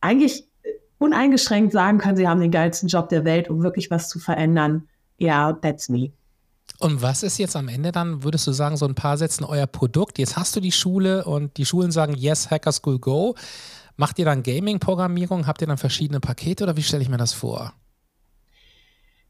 eigentlich 0.00 0.46
uneingeschränkt 0.98 1.72
sagen 1.72 1.98
können, 1.98 2.16
sie 2.16 2.28
haben 2.28 2.40
den 2.40 2.50
geilsten 2.50 2.88
Job 2.88 3.08
der 3.08 3.24
Welt, 3.24 3.48
um 3.50 3.62
wirklich 3.62 3.90
was 3.90 4.08
zu 4.08 4.18
verändern. 4.18 4.88
Ja, 5.18 5.52
that's 5.52 5.88
me. 5.88 6.12
Und 6.82 7.00
was 7.00 7.22
ist 7.22 7.38
jetzt 7.38 7.54
am 7.54 7.68
Ende 7.68 7.92
dann, 7.92 8.24
würdest 8.24 8.44
du 8.48 8.50
sagen, 8.50 8.76
so 8.76 8.86
ein 8.86 8.96
paar 8.96 9.16
Sätzen 9.16 9.44
euer 9.44 9.68
Produkt? 9.68 10.18
Jetzt 10.18 10.36
hast 10.36 10.56
du 10.56 10.60
die 10.60 10.72
Schule 10.72 11.24
und 11.24 11.56
die 11.56 11.64
Schulen 11.64 11.92
sagen, 11.92 12.14
yes, 12.16 12.50
Hacker 12.50 12.72
School 12.72 12.98
Go. 12.98 13.36
Macht 13.96 14.18
ihr 14.18 14.24
dann 14.24 14.42
Gaming-Programmierung? 14.42 15.46
Habt 15.46 15.60
ihr 15.60 15.68
dann 15.68 15.78
verschiedene 15.78 16.18
Pakete 16.18 16.64
oder 16.64 16.76
wie 16.76 16.82
stelle 16.82 17.04
ich 17.04 17.08
mir 17.08 17.18
das 17.18 17.34
vor? 17.34 17.72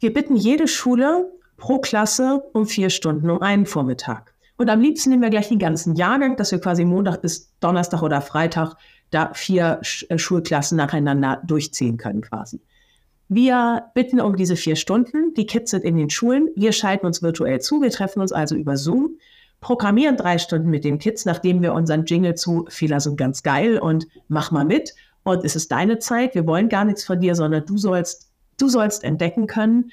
Wir 0.00 0.14
bitten 0.14 0.34
jede 0.34 0.66
Schule 0.66 1.30
pro 1.58 1.78
Klasse 1.78 2.42
um 2.54 2.66
vier 2.66 2.88
Stunden, 2.88 3.28
um 3.28 3.42
einen 3.42 3.66
Vormittag. 3.66 4.32
Und 4.56 4.70
am 4.70 4.80
liebsten 4.80 5.10
nehmen 5.10 5.22
wir 5.22 5.28
gleich 5.28 5.48
den 5.48 5.58
ganzen 5.58 5.94
Jahrgang, 5.94 6.36
dass 6.36 6.52
wir 6.52 6.58
quasi 6.58 6.86
Montag 6.86 7.20
bis 7.20 7.52
Donnerstag 7.60 8.00
oder 8.00 8.22
Freitag 8.22 8.76
da 9.10 9.30
vier 9.34 9.82
äh, 10.08 10.16
Schulklassen 10.16 10.78
nacheinander 10.78 11.42
durchziehen 11.44 11.98
können 11.98 12.22
quasi. 12.22 12.62
Wir 13.34 13.84
bitten 13.94 14.20
um 14.20 14.36
diese 14.36 14.56
vier 14.56 14.76
Stunden. 14.76 15.32
Die 15.32 15.46
Kids 15.46 15.70
sind 15.70 15.84
in 15.84 15.96
den 15.96 16.10
Schulen. 16.10 16.50
Wir 16.54 16.72
schalten 16.72 17.06
uns 17.06 17.22
virtuell 17.22 17.62
zu. 17.62 17.80
Wir 17.80 17.88
treffen 17.88 18.20
uns 18.20 18.30
also 18.30 18.54
über 18.54 18.76
Zoom, 18.76 19.16
programmieren 19.62 20.18
drei 20.18 20.36
Stunden 20.36 20.68
mit 20.68 20.84
den 20.84 20.98
Kids, 20.98 21.24
nachdem 21.24 21.62
wir 21.62 21.72
unseren 21.72 22.04
Jingle 22.04 22.34
zu 22.34 22.66
Fehler 22.68 23.00
sind 23.00 23.16
ganz 23.16 23.42
geil 23.42 23.78
und 23.78 24.06
mach 24.28 24.50
mal 24.50 24.66
mit. 24.66 24.94
Und 25.22 25.46
es 25.46 25.56
ist 25.56 25.72
deine 25.72 25.98
Zeit. 25.98 26.34
Wir 26.34 26.46
wollen 26.46 26.68
gar 26.68 26.84
nichts 26.84 27.04
von 27.04 27.20
dir, 27.20 27.34
sondern 27.34 27.64
du 27.64 27.78
sollst, 27.78 28.30
du 28.58 28.68
sollst 28.68 29.02
entdecken 29.02 29.46
können 29.46 29.92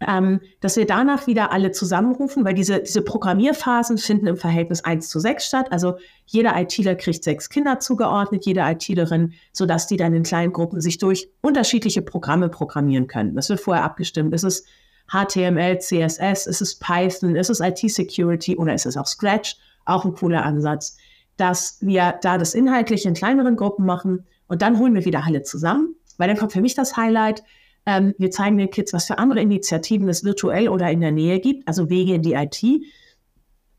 ähm, 0.00 0.40
dass 0.60 0.76
wir 0.76 0.86
danach 0.86 1.26
wieder 1.26 1.52
alle 1.52 1.70
zusammenrufen, 1.70 2.44
weil 2.44 2.54
diese, 2.54 2.80
diese 2.80 3.00
Programmierphasen 3.00 3.96
finden 3.96 4.26
im 4.26 4.36
Verhältnis 4.36 4.84
1 4.84 5.08
zu 5.08 5.20
6 5.20 5.46
statt. 5.46 5.68
Also 5.70 5.96
jeder 6.26 6.58
ITler 6.60 6.96
kriegt 6.96 7.24
sechs 7.24 7.48
Kinder 7.48 7.80
zugeordnet, 7.80 8.44
jede 8.44 8.60
ITlerin, 8.60 9.32
sodass 9.52 9.86
die 9.86 9.96
dann 9.96 10.12
in 10.12 10.22
kleinen 10.22 10.52
Gruppen 10.52 10.80
sich 10.80 10.98
durch 10.98 11.30
unterschiedliche 11.40 12.02
Programme 12.02 12.50
programmieren 12.50 13.06
können. 13.06 13.34
Das 13.34 13.48
wird 13.48 13.60
vorher 13.60 13.84
abgestimmt. 13.84 14.34
Ist 14.34 14.44
es 14.44 14.64
HTML, 15.08 15.78
CSS, 15.78 16.46
ist 16.46 16.60
es 16.60 16.78
Python, 16.78 17.36
ist 17.36 17.48
es 17.48 17.60
IT-Security 17.60 18.56
oder 18.56 18.74
ist 18.74 18.86
es 18.86 18.96
auch 18.96 19.06
Scratch? 19.06 19.56
Auch 19.84 20.04
ein 20.04 20.14
cooler 20.14 20.44
Ansatz, 20.44 20.98
dass 21.36 21.78
wir 21.80 22.18
da 22.20 22.38
das 22.38 22.54
inhaltlich 22.54 23.06
in 23.06 23.14
kleineren 23.14 23.56
Gruppen 23.56 23.86
machen 23.86 24.26
und 24.48 24.62
dann 24.62 24.78
holen 24.78 24.94
wir 24.94 25.04
wieder 25.04 25.24
alle 25.24 25.42
zusammen, 25.42 25.94
weil 26.18 26.28
dann 26.28 26.36
kommt 26.36 26.52
für 26.52 26.60
mich 26.60 26.74
das 26.74 26.96
Highlight, 26.96 27.44
ähm, 27.86 28.14
wir 28.18 28.30
zeigen 28.30 28.58
den 28.58 28.70
Kids, 28.70 28.92
was 28.92 29.06
für 29.06 29.18
andere 29.18 29.40
Initiativen 29.40 30.08
es 30.08 30.24
virtuell 30.24 30.68
oder 30.68 30.90
in 30.90 31.00
der 31.00 31.12
Nähe 31.12 31.40
gibt, 31.40 31.66
also 31.66 31.88
Wege 31.88 32.14
in 32.14 32.22
die 32.22 32.34
IT. 32.34 32.62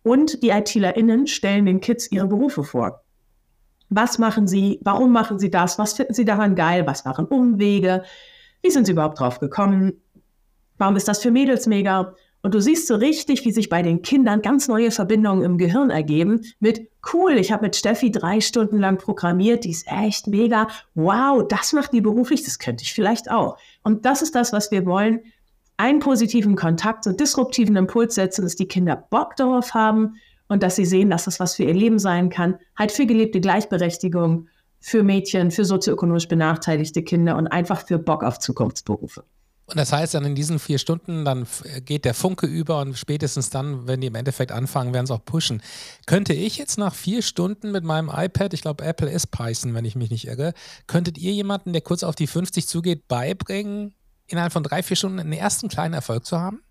Und 0.01 0.41
die 0.41 0.49
ITlerInnen 0.49 1.27
stellen 1.27 1.65
den 1.65 1.81
Kids 1.81 2.09
ihre 2.11 2.27
Berufe 2.27 2.63
vor. 2.63 3.03
Was 3.89 4.17
machen 4.17 4.47
sie? 4.47 4.79
Warum 4.81 5.11
machen 5.11 5.39
sie 5.39 5.51
das? 5.51 5.77
Was 5.77 5.93
finden 5.93 6.13
sie 6.13 6.25
daran 6.25 6.55
geil? 6.55 6.87
Was 6.87 7.05
waren 7.05 7.25
Umwege? 7.25 8.03
Wie 8.61 8.71
sind 8.71 8.85
sie 8.85 8.93
überhaupt 8.93 9.19
drauf 9.19 9.39
gekommen? 9.39 9.93
Warum 10.77 10.95
ist 10.95 11.07
das 11.07 11.21
für 11.21 11.31
Mädels 11.31 11.67
mega? 11.67 12.13
Und 12.43 12.53
du 12.53 12.61
siehst 12.61 12.87
so 12.87 12.95
richtig, 12.95 13.43
wie 13.45 13.51
sich 13.51 13.67
bei 13.67 13.81
den 13.81 14.03
Kindern 14.03 14.41
ganz 14.41 14.67
neue 14.67 14.91
Verbindungen 14.91 15.43
im 15.43 15.57
Gehirn 15.57 15.89
ergeben 15.89 16.45
mit 16.59 16.89
cool, 17.13 17.33
ich 17.33 17.51
habe 17.51 17.65
mit 17.65 17.75
Steffi 17.75 18.11
drei 18.11 18.41
Stunden 18.41 18.79
lang 18.79 18.97
programmiert, 18.97 19.63
die 19.63 19.71
ist 19.71 19.87
echt 19.87 20.27
mega. 20.27 20.67
Wow, 20.93 21.45
das 21.47 21.73
macht 21.73 21.93
die 21.93 22.01
beruflich, 22.01 22.43
das 22.43 22.59
könnte 22.59 22.83
ich 22.83 22.93
vielleicht 22.93 23.31
auch. 23.31 23.57
Und 23.87 24.05
das 24.05 24.21
ist 24.21 24.35
das, 24.35 24.51
was 24.51 24.69
wir 24.69 24.85
wollen. 24.85 25.21
Einen 25.77 25.99
positiven 25.99 26.57
Kontakt, 26.57 27.07
einen 27.07 27.15
disruptiven 27.15 27.77
Impuls 27.77 28.15
setzen, 28.15 28.41
dass 28.41 28.57
die 28.57 28.67
Kinder 28.67 28.97
Bock 28.97 29.37
darauf 29.37 29.73
haben 29.73 30.15
und 30.49 30.61
dass 30.61 30.75
sie 30.75 30.83
sehen, 30.83 31.09
dass 31.09 31.23
das 31.23 31.39
was 31.39 31.55
für 31.55 31.63
ihr 31.63 31.73
Leben 31.73 31.97
sein 31.97 32.29
kann. 32.29 32.57
Halt 32.77 32.91
für 32.91 33.05
gelebte 33.05 33.39
Gleichberechtigung, 33.39 34.49
für 34.81 35.03
Mädchen, 35.03 35.51
für 35.51 35.63
sozioökonomisch 35.63 36.27
benachteiligte 36.27 37.01
Kinder 37.01 37.37
und 37.37 37.47
einfach 37.47 37.87
für 37.87 37.97
Bock 37.97 38.25
auf 38.25 38.39
Zukunftsberufe. 38.39 39.23
Und 39.67 39.75
das 39.75 39.91
heißt 39.91 40.13
dann 40.13 40.23
in 40.23 40.33
diesen 40.33 40.59
vier 40.59 40.77
Stunden, 40.77 41.25
dann 41.25 41.45
geht 41.83 42.05
der 42.05 42.13
Funke 42.13 42.47
über 42.47 42.79
und 42.79 42.97
spätestens 42.97 43.49
dann, 43.49 43.85
wenn 43.85 43.99
die 43.99 44.07
im 44.07 44.15
Endeffekt 44.15 44.53
anfangen, 44.53 44.93
werden 44.93 45.07
sie 45.07 45.13
auch 45.13 45.25
pushen. 45.25 45.61
Könnte 46.05 46.33
ich 46.33 46.57
jetzt 46.57 46.77
nach 46.77 46.95
vier 46.95 47.21
Stunden 47.21 47.73
mit 47.73 47.83
meinem 47.83 48.09
iPad, 48.09 48.53
ich 48.53 48.61
glaube 48.61 48.85
Apple 48.85 49.09
ist 49.09 49.27
Python, 49.27 49.73
wenn 49.73 49.83
ich 49.83 49.97
mich 49.97 50.09
nicht 50.09 50.25
irre, 50.25 50.53
könntet 50.87 51.17
ihr 51.17 51.33
jemanden, 51.33 51.73
der 51.73 51.81
kurz 51.81 52.03
auf 52.03 52.15
die 52.15 52.27
50 52.27 52.65
zugeht, 52.65 53.09
beibringen, 53.09 53.93
innerhalb 54.27 54.53
von 54.53 54.63
drei, 54.63 54.81
vier 54.83 54.95
Stunden 54.95 55.19
einen 55.19 55.33
ersten 55.33 55.67
kleinen 55.67 55.93
Erfolg 55.93 56.25
zu 56.25 56.39
haben? 56.39 56.61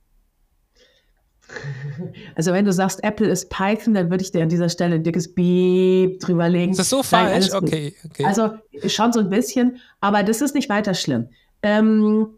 Also 2.34 2.52
wenn 2.52 2.64
du 2.64 2.72
sagst, 2.72 3.02
Apple 3.04 3.28
ist 3.28 3.50
Python, 3.50 3.94
dann 3.94 4.10
würde 4.10 4.22
ich 4.22 4.30
dir 4.30 4.42
an 4.42 4.48
dieser 4.48 4.68
Stelle 4.68 4.96
ein 4.96 5.02
dickes 5.02 5.32
Beep 5.32 6.20
drüberlegen. 6.20 6.72
Ist 6.72 6.78
das 6.78 6.90
so 6.90 7.02
falsch? 7.02 7.48
Nein, 7.50 7.62
okay, 7.62 7.94
okay. 8.04 8.24
Also 8.24 8.50
schon 8.88 9.12
so 9.12 9.20
ein 9.20 9.30
bisschen, 9.30 9.78
aber 10.00 10.22
das 10.22 10.40
ist 10.40 10.54
nicht 10.54 10.68
weiter 10.68 10.92
schlimm. 10.92 11.30
Ähm, 11.62 12.36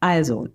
also, 0.00 0.48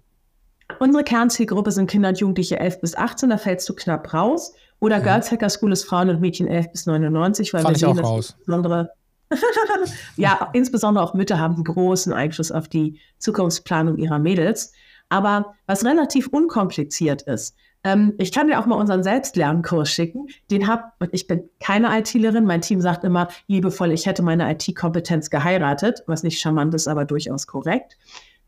unsere 0.79 1.03
Kernzielgruppe 1.03 1.71
sind 1.71 1.89
Kinder 1.89 2.09
und 2.09 2.19
Jugendliche 2.19 2.59
11 2.59 2.81
bis 2.81 2.95
18, 2.95 3.29
da 3.29 3.37
fällst 3.37 3.67
du 3.67 3.75
knapp 3.75 4.13
raus. 4.13 4.53
Oder 4.79 4.99
mhm. 4.99 5.03
Girls 5.03 5.31
Hacker 5.31 5.49
School 5.49 5.71
ist 5.71 5.85
Frauen 5.85 6.09
und 6.09 6.21
Mädchen 6.21 6.47
11 6.47 6.71
bis 6.71 6.85
99, 6.85 7.53
weil 7.53 7.61
Fand 7.61 7.79
wir 7.79 7.87
sehen, 7.87 7.97
dass 7.97 8.05
raus. 8.05 8.35
insbesondere 8.37 8.91
ja, 10.17 10.49
insbesondere 10.53 11.03
auch 11.03 11.13
Mütter 11.13 11.39
haben 11.39 11.55
einen 11.55 11.63
großen 11.63 12.13
Einfluss 12.13 12.51
auf 12.51 12.67
die 12.67 12.99
Zukunftsplanung 13.17 13.97
ihrer 13.97 14.19
Mädels. 14.19 14.73
Aber 15.09 15.55
was 15.67 15.85
relativ 15.85 16.27
unkompliziert 16.27 17.21
ist, 17.23 17.55
ähm, 17.83 18.13
ich 18.17 18.31
kann 18.31 18.47
dir 18.47 18.59
auch 18.59 18.65
mal 18.65 18.75
unseren 18.75 19.03
Selbstlernkurs 19.03 19.89
schicken. 19.89 20.27
Den 20.49 20.67
hab, 20.67 20.95
und 20.99 21.09
ich 21.13 21.27
bin 21.27 21.49
keine 21.59 21.97
ITlerin. 21.97 22.45
Mein 22.45 22.61
Team 22.61 22.81
sagt 22.81 23.03
immer 23.03 23.27
liebevoll, 23.47 23.91
ich 23.91 24.05
hätte 24.05 24.21
meine 24.21 24.51
IT-Kompetenz 24.51 25.29
geheiratet, 25.29 26.03
was 26.07 26.23
nicht 26.23 26.39
charmant 26.39 26.73
ist, 26.73 26.87
aber 26.87 27.05
durchaus 27.05 27.47
korrekt. 27.47 27.97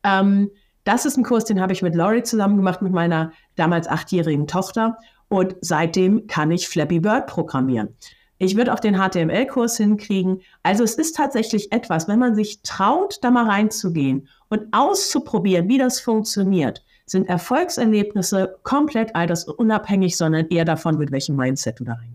Ähm, 0.03 0.51
das 0.83 1.05
ist 1.05 1.17
ein 1.17 1.23
Kurs, 1.23 1.45
den 1.45 1.61
habe 1.61 1.73
ich 1.73 1.81
mit 1.81 1.95
Laurie 1.95 2.23
zusammen 2.23 2.57
gemacht, 2.57 2.81
mit 2.81 2.91
meiner 2.91 3.31
damals 3.55 3.87
achtjährigen 3.87 4.47
Tochter. 4.47 4.97
Und 5.29 5.55
seitdem 5.61 6.27
kann 6.27 6.51
ich 6.51 6.67
Flappy 6.67 6.99
Bird 6.99 7.27
programmieren. 7.27 7.95
Ich 8.37 8.57
würde 8.57 8.73
auch 8.73 8.79
den 8.79 8.97
HTML-Kurs 8.97 9.77
hinkriegen. 9.77 10.41
Also 10.63 10.83
es 10.83 10.95
ist 10.95 11.15
tatsächlich 11.15 11.71
etwas, 11.71 12.07
wenn 12.07 12.19
man 12.19 12.35
sich 12.35 12.61
traut, 12.61 13.19
da 13.21 13.31
mal 13.31 13.45
reinzugehen 13.45 14.27
und 14.49 14.65
auszuprobieren, 14.73 15.69
wie 15.69 15.77
das 15.77 15.99
funktioniert, 15.99 16.83
sind 17.05 17.29
Erfolgserlebnisse 17.29 18.57
komplett 18.63 19.15
altersunabhängig, 19.15 20.17
sondern 20.17 20.47
eher 20.47 20.65
davon, 20.65 20.97
mit 20.97 21.11
welchem 21.11 21.35
Mindset 21.35 21.79
du 21.79 21.85
da 21.85 21.93
reingehst. 21.93 22.12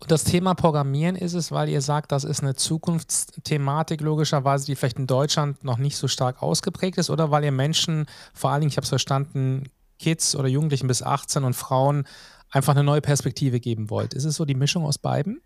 Und 0.00 0.10
das 0.10 0.24
Thema 0.24 0.54
Programmieren 0.54 1.16
ist 1.16 1.34
es, 1.34 1.52
weil 1.52 1.68
ihr 1.68 1.80
sagt, 1.80 2.12
das 2.12 2.24
ist 2.24 2.42
eine 2.42 2.54
Zukunftsthematik 2.54 4.00
logischerweise, 4.00 4.66
die 4.66 4.76
vielleicht 4.76 4.98
in 4.98 5.06
Deutschland 5.06 5.64
noch 5.64 5.78
nicht 5.78 5.96
so 5.96 6.08
stark 6.08 6.42
ausgeprägt 6.42 6.98
ist 6.98 7.10
oder 7.10 7.30
weil 7.30 7.44
ihr 7.44 7.52
Menschen, 7.52 8.06
vor 8.34 8.50
allen 8.50 8.60
Dingen, 8.60 8.70
ich 8.70 8.76
habe 8.76 8.84
es 8.84 8.90
verstanden, 8.90 9.64
Kids 9.98 10.34
oder 10.34 10.48
Jugendlichen 10.48 10.88
bis 10.88 11.02
18 11.02 11.44
und 11.44 11.54
Frauen 11.54 12.06
einfach 12.50 12.74
eine 12.74 12.84
neue 12.84 13.00
Perspektive 13.00 13.60
geben 13.60 13.90
wollt. 13.90 14.14
Ist 14.14 14.24
es 14.24 14.36
so 14.36 14.44
die 14.44 14.54
Mischung 14.54 14.84
aus 14.84 14.98
beiden? 14.98 15.40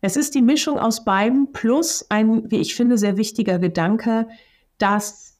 Es 0.00 0.16
ist 0.16 0.34
die 0.34 0.42
Mischung 0.42 0.78
aus 0.78 1.04
beiden 1.04 1.52
plus 1.52 2.04
ein, 2.10 2.50
wie 2.50 2.58
ich 2.58 2.74
finde, 2.74 2.98
sehr 2.98 3.16
wichtiger 3.16 3.58
Gedanke, 3.58 4.28
dass 4.78 5.33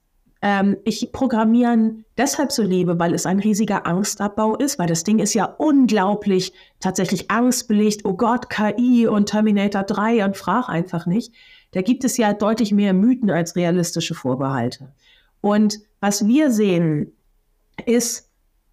ähm, 0.44 0.76
ich 0.84 1.10
Programmieren 1.10 2.04
deshalb 2.18 2.52
so 2.52 2.62
liebe, 2.62 2.98
weil 2.98 3.14
es 3.14 3.24
ein 3.24 3.38
riesiger 3.38 3.86
Angstabbau 3.86 4.56
ist, 4.56 4.78
weil 4.78 4.86
das 4.86 5.02
Ding 5.02 5.18
ist 5.18 5.32
ja 5.32 5.46
unglaublich 5.46 6.52
tatsächlich 6.80 7.30
angstbelegt. 7.30 8.04
Oh 8.04 8.12
Gott, 8.12 8.50
KI 8.50 9.06
und 9.06 9.30
Terminator 9.30 9.84
3 9.84 10.22
und 10.22 10.36
frag 10.36 10.68
einfach 10.68 11.06
nicht. 11.06 11.32
Da 11.70 11.80
gibt 11.80 12.04
es 12.04 12.18
ja 12.18 12.34
deutlich 12.34 12.72
mehr 12.72 12.92
Mythen 12.92 13.30
als 13.30 13.56
realistische 13.56 14.14
Vorbehalte. 14.14 14.92
Und 15.40 15.78
was 16.00 16.26
wir 16.26 16.50
sehen, 16.50 17.16
ist 17.86 18.30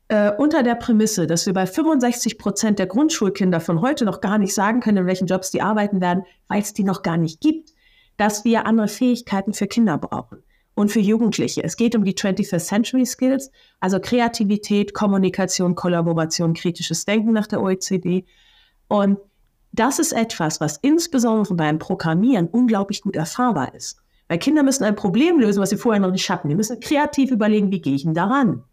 äh, 0.09 0.29
unter 0.29 0.63
der 0.63 0.75
Prämisse, 0.75 1.25
dass 1.25 1.45
wir 1.45 1.53
bei 1.53 1.65
65 1.65 2.37
Prozent 2.37 2.79
der 2.79 2.87
Grundschulkinder 2.87 3.61
von 3.61 3.79
heute 3.79 4.03
noch 4.03 4.19
gar 4.19 4.37
nicht 4.37 4.53
sagen 4.53 4.81
können, 4.81 4.97
in 4.97 5.05
welchen 5.05 5.27
Jobs 5.27 5.51
die 5.51 5.61
arbeiten 5.61 6.01
werden, 6.01 6.25
weil 6.49 6.61
es 6.61 6.73
die 6.73 6.83
noch 6.83 7.01
gar 7.01 7.15
nicht 7.15 7.39
gibt, 7.39 7.69
dass 8.17 8.43
wir 8.43 8.65
andere 8.65 8.89
Fähigkeiten 8.89 9.53
für 9.53 9.67
Kinder 9.67 9.97
brauchen 9.97 10.43
und 10.73 10.89
für 10.89 10.99
Jugendliche. 10.99 11.63
Es 11.63 11.75
geht 11.77 11.95
um 11.95 12.03
die 12.03 12.13
21st 12.13 12.59
Century 12.59 13.05
Skills, 13.05 13.51
also 13.79 13.99
Kreativität, 13.99 14.93
Kommunikation, 14.93 15.75
Kollaboration, 15.75 16.53
kritisches 16.53 17.05
Denken 17.05 17.33
nach 17.33 17.47
der 17.47 17.61
OECD. 17.61 18.25
Und 18.87 19.19
das 19.71 19.99
ist 19.99 20.11
etwas, 20.11 20.59
was 20.59 20.77
insbesondere 20.81 21.55
beim 21.55 21.79
Programmieren 21.79 22.47
unglaublich 22.47 23.01
gut 23.01 23.15
erfahrbar 23.15 23.73
ist. 23.73 24.01
Weil 24.27 24.39
Kinder 24.39 24.63
müssen 24.63 24.83
ein 24.83 24.95
Problem 24.95 25.39
lösen, 25.39 25.61
was 25.61 25.69
sie 25.69 25.77
vorher 25.77 26.01
noch 26.01 26.11
nicht 26.11 26.29
hatten. 26.29 26.49
Die 26.49 26.55
müssen 26.55 26.79
kreativ 26.79 27.31
überlegen, 27.31 27.71
wie 27.71 27.81
gehe 27.81 27.95
ich 27.95 28.03
denn 28.03 28.13
daran? 28.13 28.63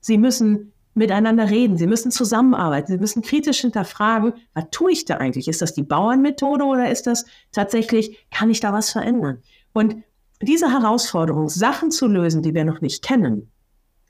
Sie 0.00 0.18
müssen 0.18 0.72
miteinander 0.96 1.50
reden, 1.50 1.76
sie 1.76 1.86
müssen 1.86 2.10
zusammenarbeiten, 2.10 2.90
sie 2.90 2.98
müssen 2.98 3.20
kritisch 3.20 3.60
hinterfragen, 3.60 4.32
was 4.54 4.64
tue 4.70 4.92
ich 4.92 5.04
da 5.04 5.18
eigentlich? 5.18 5.46
Ist 5.46 5.60
das 5.60 5.74
die 5.74 5.82
Bauernmethode 5.82 6.64
oder 6.64 6.90
ist 6.90 7.06
das 7.06 7.26
tatsächlich, 7.52 8.26
kann 8.30 8.48
ich 8.48 8.60
da 8.60 8.72
was 8.72 8.90
verändern? 8.90 9.42
Und 9.74 9.96
diese 10.42 10.70
Herausforderung, 10.70 11.48
Sachen 11.48 11.90
zu 11.90 12.06
lösen, 12.06 12.42
die 12.42 12.54
wir 12.54 12.64
noch 12.64 12.80
nicht 12.80 13.04
kennen, 13.04 13.50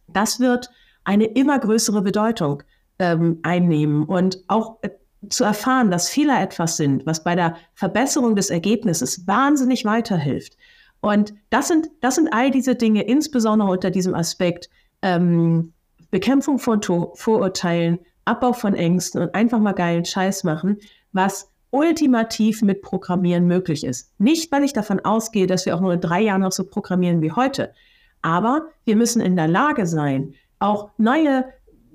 das 0.09 0.41
wird 0.41 0.71
eine 1.05 1.25
immer 1.25 1.59
größere 1.59 2.03
Bedeutung 2.03 2.63
ähm, 2.99 3.39
einnehmen 3.43 4.05
und 4.05 4.43
auch 4.49 4.79
äh, 4.83 4.91
zu 5.29 5.45
erfahren, 5.45 5.91
dass 5.91 6.09
Fehler 6.09 6.41
etwas 6.41 6.77
sind, 6.77 7.07
was 7.07 7.25
bei 7.25 7.35
der 7.35 7.57
Verbesserung 7.75 8.37
des 8.37 8.51
Ergebnisses 8.51 9.27
wahnsinnig 9.27 9.85
weiterhilft. 9.85 10.57
Und 11.01 11.35
das 11.51 11.69
sind, 11.69 11.89
das 12.01 12.17
sind 12.17 12.33
all 12.33 12.51
diese 12.51 12.75
Dinge, 12.75 13.03
insbesondere 13.03 13.71
unter 13.71 13.91
diesem 13.91 14.15
Aspekt 14.15 14.69
ähm, 15.03 15.73
Bekämpfung 16.11 16.59
von 16.59 16.81
Vorurteilen, 16.83 17.99
Abbau 18.25 18.53
von 18.53 18.75
Ängsten 18.75 19.23
und 19.23 19.35
einfach 19.35 19.59
mal 19.59 19.73
geilen 19.73 20.05
Scheiß 20.05 20.45
machen, 20.45 20.79
was 21.13 21.51
ultimativ 21.71 22.63
mit 22.63 22.83
Programmieren 22.83 23.47
möglich 23.47 23.85
ist. 23.85 24.13
Nicht, 24.19 24.51
weil 24.53 24.65
ich 24.65 24.73
davon 24.73 25.01
ausgehe, 25.01 25.47
dass 25.47 25.67
wir 25.67 25.77
auch 25.77 25.81
nur 25.81 25.95
in 25.95 26.01
drei 26.01 26.23
Jahren 26.23 26.43
noch 26.43 26.53
so 26.53 26.65
programmieren 26.65 27.23
wie 27.23 27.33
heute. 27.33 27.73
Aber 28.23 28.69
wir 28.85 28.97
müssen 28.97 29.21
in 29.21 29.37
der 29.37 29.49
Lage 29.49 29.87
sein, 29.87 30.35
auch 30.59 30.91
neue 30.97 31.45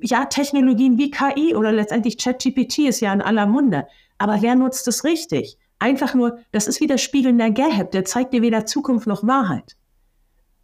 ja, 0.01 0.25
Technologien 0.25 0.97
wie 0.97 1.11
KI 1.11 1.55
oder 1.55 1.71
letztendlich 1.71 2.17
ChatGPT 2.17 2.79
ist 2.79 2.99
ja 2.99 3.13
in 3.13 3.21
aller 3.21 3.45
Munde. 3.45 3.87
Aber 4.17 4.41
wer 4.41 4.55
nutzt 4.55 4.87
es 4.87 5.03
richtig? 5.03 5.57
Einfach 5.79 6.13
nur, 6.13 6.39
das 6.51 6.67
ist 6.67 6.79
wie 6.79 6.87
der 6.87 6.97
Spiegel 6.97 7.31
in 7.31 7.37
der 7.37 7.51
Gap, 7.51 7.91
der 7.91 8.05
zeigt 8.05 8.33
dir 8.33 8.41
weder 8.41 8.65
Zukunft 8.65 9.07
noch 9.07 9.25
Wahrheit. 9.25 9.75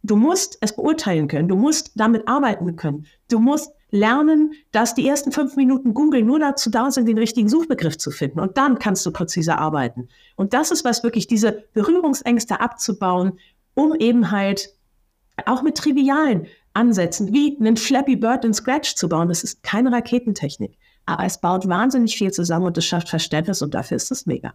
Du 0.02 0.16
musst 0.16 0.58
es 0.60 0.76
beurteilen 0.76 1.28
können, 1.28 1.48
du 1.48 1.56
musst 1.56 1.92
damit 1.96 2.28
arbeiten 2.28 2.76
können. 2.76 3.06
Du 3.28 3.40
musst 3.40 3.72
lernen, 3.90 4.52
dass 4.72 4.94
die 4.94 5.06
ersten 5.06 5.32
fünf 5.32 5.56
Minuten 5.56 5.94
Google 5.94 6.22
nur 6.22 6.38
dazu 6.38 6.70
da 6.70 6.90
sind, 6.90 7.06
den 7.06 7.18
richtigen 7.18 7.48
Suchbegriff 7.48 7.96
zu 7.96 8.10
finden. 8.10 8.40
Und 8.40 8.56
dann 8.58 8.78
kannst 8.78 9.04
du 9.06 9.12
präziser 9.12 9.58
arbeiten. 9.58 10.08
Und 10.36 10.52
das 10.52 10.70
ist 10.70 10.84
was 10.84 11.02
wirklich, 11.02 11.26
diese 11.26 11.64
Berührungsängste 11.72 12.60
abzubauen, 12.60 13.38
um 13.74 13.94
eben 13.94 14.30
halt 14.30 14.74
auch 15.46 15.62
mit 15.62 15.76
trivialen 15.76 16.46
Ansätzen, 16.74 17.32
wie 17.32 17.56
einen 17.58 17.76
Flappy 17.76 18.16
Bird 18.16 18.44
in 18.44 18.54
Scratch 18.54 18.94
zu 18.94 19.08
bauen. 19.08 19.28
Das 19.28 19.44
ist 19.44 19.62
keine 19.62 19.92
Raketentechnik. 19.92 20.76
Aber 21.06 21.24
es 21.24 21.40
baut 21.40 21.66
wahnsinnig 21.68 22.18
viel 22.18 22.30
zusammen 22.32 22.66
und 22.66 22.76
es 22.76 22.84
schafft 22.84 23.08
Verständnis 23.08 23.62
und 23.62 23.72
dafür 23.74 23.96
ist 23.96 24.10
es 24.10 24.26
mega. 24.26 24.54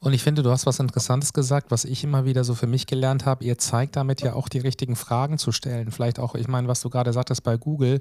Und 0.00 0.12
ich 0.12 0.22
finde, 0.22 0.42
du 0.42 0.50
hast 0.50 0.66
was 0.66 0.80
Interessantes 0.80 1.32
gesagt, 1.32 1.70
was 1.70 1.84
ich 1.84 2.02
immer 2.02 2.24
wieder 2.24 2.44
so 2.44 2.54
für 2.54 2.66
mich 2.66 2.86
gelernt 2.86 3.24
habe. 3.26 3.44
Ihr 3.44 3.58
zeigt 3.58 3.96
damit 3.96 4.20
ja 4.22 4.34
auch 4.34 4.48
die 4.48 4.58
richtigen 4.58 4.96
Fragen 4.96 5.38
zu 5.38 5.52
stellen. 5.52 5.90
Vielleicht 5.90 6.18
auch, 6.18 6.34
ich 6.34 6.48
meine, 6.48 6.68
was 6.68 6.80
du 6.80 6.90
gerade 6.90 7.12
sagtest 7.12 7.42
bei 7.42 7.56
Google. 7.56 8.00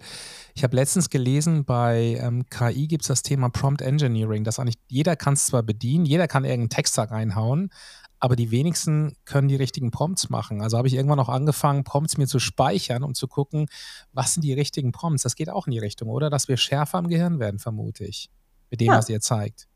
Ich 0.55 0.63
habe 0.63 0.75
letztens 0.75 1.09
gelesen, 1.09 1.65
bei 1.65 2.19
ähm, 2.21 2.45
KI 2.49 2.87
gibt 2.87 3.03
es 3.03 3.07
das 3.07 3.21
Thema 3.21 3.49
Prompt 3.49 3.81
Engineering, 3.81 4.43
dass 4.43 4.59
eigentlich 4.59 4.79
jeder 4.87 5.15
kann 5.15 5.33
es 5.33 5.45
zwar 5.45 5.63
bedienen, 5.63 6.05
jeder 6.05 6.27
kann 6.27 6.45
irgendeinen 6.45 6.69
Text 6.69 6.97
da 6.97 7.03
reinhauen, 7.03 7.69
aber 8.19 8.35
die 8.35 8.49
wenigsten 8.49 9.13
können 9.25 9.47
die 9.47 9.55
richtigen 9.55 9.91
Prompts 9.91 10.29
machen. 10.29 10.61
Also 10.61 10.77
habe 10.77 10.87
ich 10.87 10.95
irgendwann 10.95 11.19
auch 11.19 11.29
angefangen, 11.29 11.83
Prompts 11.83 12.17
mir 12.17 12.27
zu 12.27 12.39
speichern, 12.39 13.03
um 13.03 13.13
zu 13.13 13.27
gucken, 13.27 13.67
was 14.13 14.33
sind 14.33 14.43
die 14.43 14.53
richtigen 14.53 14.91
Prompts. 14.91 15.23
Das 15.23 15.35
geht 15.35 15.49
auch 15.49 15.67
in 15.67 15.71
die 15.71 15.79
Richtung, 15.79 16.09
oder? 16.09 16.29
Dass 16.29 16.47
wir 16.47 16.57
schärfer 16.57 16.97
am 16.97 17.07
Gehirn 17.07 17.39
werden, 17.39 17.59
vermute 17.59 18.05
ich, 18.05 18.31
mit 18.71 18.81
dem, 18.81 18.87
ja. 18.87 18.97
was 18.97 19.09
ihr 19.09 19.21
zeigt. 19.21 19.67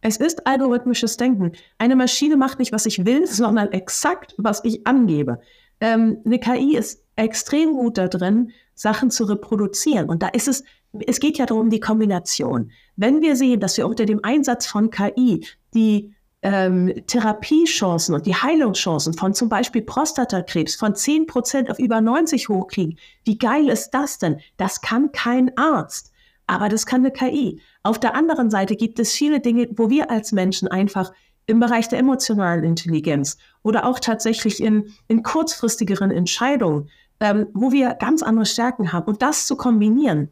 Es 0.00 0.16
ist 0.16 0.46
algorithmisches 0.46 1.16
Denken. 1.16 1.52
Eine 1.78 1.96
Maschine 1.96 2.36
macht 2.36 2.58
nicht, 2.58 2.72
was 2.72 2.86
ich 2.86 3.04
will, 3.04 3.26
sondern 3.28 3.72
exakt, 3.72 4.34
was 4.38 4.64
ich 4.64 4.86
angebe. 4.86 5.40
Ähm, 5.80 6.18
eine 6.24 6.38
KI 6.38 6.76
ist 6.76 7.04
extrem 7.16 7.72
gut 7.72 7.98
da 7.98 8.08
drin, 8.08 8.52
Sachen 8.74 9.10
zu 9.10 9.24
reproduzieren. 9.24 10.08
Und 10.08 10.22
da 10.22 10.28
ist 10.28 10.48
es, 10.48 10.64
es 11.06 11.20
geht 11.20 11.38
ja 11.38 11.46
darum, 11.46 11.70
die 11.70 11.80
Kombination. 11.80 12.70
Wenn 12.96 13.20
wir 13.20 13.36
sehen, 13.36 13.60
dass 13.60 13.76
wir 13.76 13.86
unter 13.86 14.06
dem 14.06 14.24
Einsatz 14.24 14.66
von 14.66 14.90
KI 14.90 15.46
die 15.74 16.14
ähm, 16.42 16.92
Therapiechancen 17.06 18.14
und 18.14 18.26
die 18.26 18.34
Heilungschancen 18.34 19.12
von 19.14 19.34
zum 19.34 19.48
Beispiel 19.48 19.82
Prostatakrebs 19.82 20.74
von 20.74 20.94
10 20.94 21.26
Prozent 21.26 21.70
auf 21.70 21.78
über 21.78 22.00
90 22.00 22.48
hochkriegen, 22.48 22.98
wie 23.24 23.36
geil 23.36 23.68
ist 23.68 23.90
das 23.90 24.18
denn? 24.18 24.40
Das 24.56 24.80
kann 24.80 25.12
kein 25.12 25.56
Arzt, 25.58 26.12
aber 26.50 26.68
das 26.68 26.84
kann 26.84 27.00
eine 27.00 27.12
KI. 27.12 27.60
Auf 27.82 28.00
der 28.00 28.14
anderen 28.14 28.50
Seite 28.50 28.74
gibt 28.76 28.98
es 28.98 29.12
viele 29.12 29.40
Dinge, 29.40 29.68
wo 29.76 29.88
wir 29.88 30.10
als 30.10 30.32
Menschen 30.32 30.68
einfach 30.68 31.12
im 31.46 31.60
Bereich 31.60 31.88
der 31.88 31.98
emotionalen 31.98 32.64
Intelligenz 32.64 33.38
oder 33.62 33.86
auch 33.86 33.98
tatsächlich 33.98 34.62
in, 34.62 34.92
in 35.08 35.22
kurzfristigeren 35.22 36.10
Entscheidungen, 36.10 36.90
ähm, 37.20 37.46
wo 37.54 37.72
wir 37.72 37.94
ganz 37.94 38.22
andere 38.22 38.46
Stärken 38.46 38.92
haben. 38.92 39.06
Und 39.06 39.22
das 39.22 39.46
zu 39.46 39.56
kombinieren. 39.56 40.30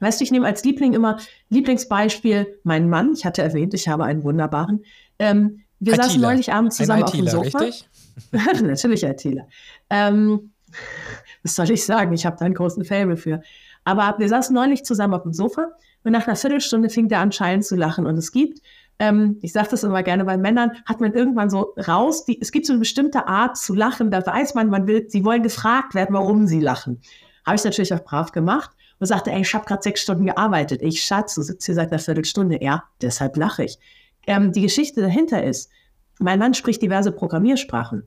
Weißt 0.00 0.20
du, 0.20 0.24
ich 0.24 0.30
nehme 0.30 0.46
als 0.46 0.62
Liebling 0.64 0.92
immer 0.92 1.18
Lieblingsbeispiel 1.48 2.58
meinen 2.62 2.88
Mann. 2.88 3.12
Ich 3.14 3.24
hatte 3.24 3.42
erwähnt, 3.42 3.74
ich 3.74 3.88
habe 3.88 4.04
einen 4.04 4.22
wunderbaren. 4.22 4.84
Ähm, 5.18 5.62
wir 5.80 5.94
ITler. 5.94 6.04
saßen 6.04 6.20
neulich 6.20 6.52
abends 6.52 6.76
zusammen 6.76 7.02
auf 7.02 7.10
dem 7.10 7.26
Sofa. 7.26 7.58
Richtig? 7.58 7.88
Natürlich 8.62 9.02
ITler. 9.02 9.48
Ähm, 9.90 10.52
was 11.42 11.56
soll 11.56 11.70
ich 11.70 11.84
sagen? 11.84 12.12
Ich 12.12 12.26
habe 12.26 12.36
da 12.38 12.44
einen 12.44 12.54
großen 12.54 12.84
Fable 12.84 13.16
für. 13.16 13.42
Aber 13.88 14.18
wir 14.18 14.28
saßen 14.28 14.54
neulich 14.54 14.84
zusammen 14.84 15.14
auf 15.14 15.22
dem 15.22 15.32
Sofa 15.32 15.68
und 16.04 16.12
nach 16.12 16.26
einer 16.26 16.36
Viertelstunde 16.36 16.90
fing 16.90 17.08
der 17.08 17.20
anscheinend 17.20 17.64
zu 17.64 17.74
lachen. 17.74 18.04
Und 18.04 18.18
es 18.18 18.32
gibt, 18.32 18.60
ähm, 18.98 19.38
ich 19.40 19.54
sage 19.54 19.68
das 19.70 19.82
immer 19.82 20.02
gerne 20.02 20.26
bei 20.26 20.36
Männern, 20.36 20.72
hat 20.84 21.00
man 21.00 21.14
irgendwann 21.14 21.48
so 21.48 21.74
raus, 21.88 22.26
die, 22.26 22.38
es 22.38 22.52
gibt 22.52 22.66
so 22.66 22.74
eine 22.74 22.80
bestimmte 22.80 23.26
Art 23.26 23.56
zu 23.56 23.72
lachen, 23.74 24.10
da 24.10 24.26
weiß 24.26 24.54
man, 24.54 24.68
man 24.68 24.86
will, 24.86 25.06
sie 25.08 25.24
wollen 25.24 25.42
gefragt 25.42 25.94
werden, 25.94 26.12
warum 26.14 26.46
sie 26.46 26.60
lachen. 26.60 27.00
Habe 27.46 27.56
ich 27.56 27.64
natürlich 27.64 27.94
auch 27.94 28.04
brav 28.04 28.30
gemacht 28.32 28.72
und 28.98 29.06
sagte, 29.06 29.30
ey, 29.30 29.40
ich 29.40 29.54
habe 29.54 29.64
gerade 29.64 29.80
sechs 29.82 30.02
Stunden 30.02 30.26
gearbeitet. 30.26 30.82
Ich, 30.82 31.02
Schatz, 31.02 31.34
du 31.36 31.40
sitzt 31.40 31.64
hier 31.64 31.74
seit 31.74 31.90
einer 31.90 31.98
Viertelstunde. 31.98 32.62
Ja, 32.62 32.84
deshalb 33.00 33.38
lache 33.38 33.64
ich. 33.64 33.78
Ähm, 34.26 34.52
die 34.52 34.60
Geschichte 34.60 35.00
dahinter 35.00 35.42
ist, 35.42 35.70
mein 36.18 36.38
Mann 36.38 36.52
spricht 36.52 36.82
diverse 36.82 37.10
Programmiersprachen 37.10 38.06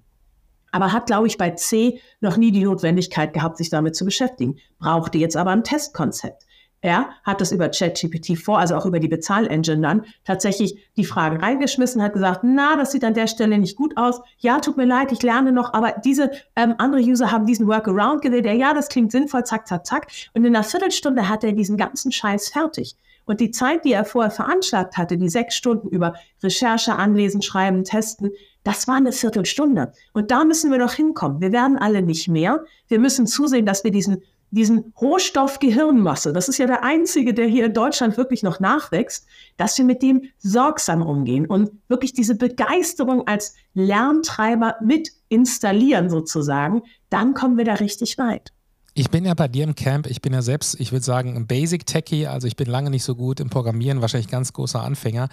aber 0.71 0.93
hat, 0.93 1.07
glaube 1.07 1.27
ich, 1.27 1.37
bei 1.37 1.51
C 1.51 1.99
noch 2.19 2.37
nie 2.37 2.51
die 2.51 2.63
Notwendigkeit 2.63 3.33
gehabt, 3.33 3.57
sich 3.57 3.69
damit 3.69 3.95
zu 3.95 4.05
beschäftigen, 4.05 4.57
brauchte 4.79 5.17
jetzt 5.17 5.37
aber 5.37 5.51
ein 5.51 5.63
Testkonzept. 5.63 6.45
Er 6.83 7.09
hat 7.23 7.39
das 7.41 7.51
über 7.51 7.69
ChatGPT 7.69 8.39
vor, 8.39 8.57
also 8.57 8.75
auch 8.75 8.87
über 8.87 8.99
die 8.99 9.07
Bezahlengine 9.07 9.81
dann, 9.81 10.05
tatsächlich 10.25 10.75
die 10.97 11.05
Fragen 11.05 11.37
reingeschmissen, 11.37 12.01
hat 12.01 12.13
gesagt, 12.13 12.39
na, 12.43 12.75
das 12.75 12.91
sieht 12.91 13.03
an 13.03 13.13
der 13.13 13.27
Stelle 13.27 13.59
nicht 13.59 13.77
gut 13.77 13.95
aus. 13.97 14.19
Ja, 14.39 14.59
tut 14.59 14.77
mir 14.77 14.85
leid, 14.85 15.11
ich 15.11 15.21
lerne 15.21 15.51
noch, 15.51 15.73
aber 15.73 15.93
diese 16.03 16.31
ähm, 16.55 16.73
andere 16.79 17.01
User 17.01 17.31
haben 17.31 17.45
diesen 17.45 17.67
Workaround 17.67 18.23
gewählt. 18.23 18.47
Ja, 18.47 18.73
das 18.73 18.89
klingt 18.89 19.11
sinnvoll, 19.11 19.43
zack, 19.43 19.67
zack, 19.67 19.85
zack. 19.85 20.07
Und 20.33 20.43
in 20.43 20.55
einer 20.55 20.63
Viertelstunde 20.63 21.29
hat 21.29 21.43
er 21.43 21.51
diesen 21.51 21.77
ganzen 21.77 22.11
Scheiß 22.11 22.49
fertig. 22.49 22.95
Und 23.25 23.39
die 23.39 23.51
Zeit, 23.51 23.85
die 23.85 23.93
er 23.93 24.03
vorher 24.03 24.31
veranschlagt 24.31 24.97
hatte, 24.97 25.17
die 25.17 25.29
sechs 25.29 25.55
Stunden 25.55 25.87
über 25.89 26.15
Recherche, 26.41 26.95
Anlesen, 26.95 27.43
Schreiben, 27.43 27.83
Testen, 27.83 28.31
das 28.63 28.87
war 28.87 28.95
eine 28.95 29.11
Viertelstunde. 29.11 29.93
Und 30.13 30.31
da 30.31 30.43
müssen 30.43 30.71
wir 30.71 30.77
noch 30.77 30.93
hinkommen. 30.93 31.41
Wir 31.41 31.51
werden 31.51 31.77
alle 31.77 32.01
nicht 32.01 32.27
mehr. 32.27 32.63
Wir 32.87 32.99
müssen 32.99 33.27
zusehen, 33.27 33.65
dass 33.65 33.83
wir 33.83 33.91
diesen 33.91 34.21
diesen 34.51 34.93
Rohstoff 34.99 35.59
Gehirnmasse, 35.59 36.33
das 36.33 36.49
ist 36.49 36.57
ja 36.57 36.67
der 36.67 36.83
einzige, 36.83 37.33
der 37.33 37.47
hier 37.47 37.65
in 37.65 37.73
Deutschland 37.73 38.17
wirklich 38.17 38.43
noch 38.43 38.59
nachwächst, 38.59 39.25
dass 39.55 39.77
wir 39.77 39.85
mit 39.85 40.01
dem 40.01 40.23
sorgsam 40.39 41.01
umgehen 41.01 41.45
und 41.45 41.71
wirklich 41.87 42.13
diese 42.13 42.35
Begeisterung 42.35 43.27
als 43.27 43.55
Lerntreiber 43.73 44.75
mit 44.81 45.11
installieren 45.29 46.09
sozusagen, 46.09 46.83
dann 47.09 47.33
kommen 47.33 47.57
wir 47.57 47.65
da 47.65 47.75
richtig 47.75 48.17
weit. 48.17 48.51
Ich 48.93 49.09
bin 49.09 49.23
ja 49.23 49.33
bei 49.33 49.47
dir 49.47 49.63
im 49.63 49.73
Camp, 49.73 50.05
ich 50.05 50.21
bin 50.21 50.33
ja 50.33 50.41
selbst, 50.41 50.77
ich 50.77 50.91
würde 50.91 51.05
sagen, 51.05 51.37
ein 51.37 51.47
Basic-Techie, 51.47 52.27
also 52.27 52.45
ich 52.45 52.57
bin 52.57 52.67
lange 52.67 52.89
nicht 52.89 53.05
so 53.05 53.15
gut 53.15 53.39
im 53.39 53.49
Programmieren, 53.49 54.01
wahrscheinlich 54.01 54.29
ganz 54.29 54.51
großer 54.51 54.83
Anfänger. 54.83 55.29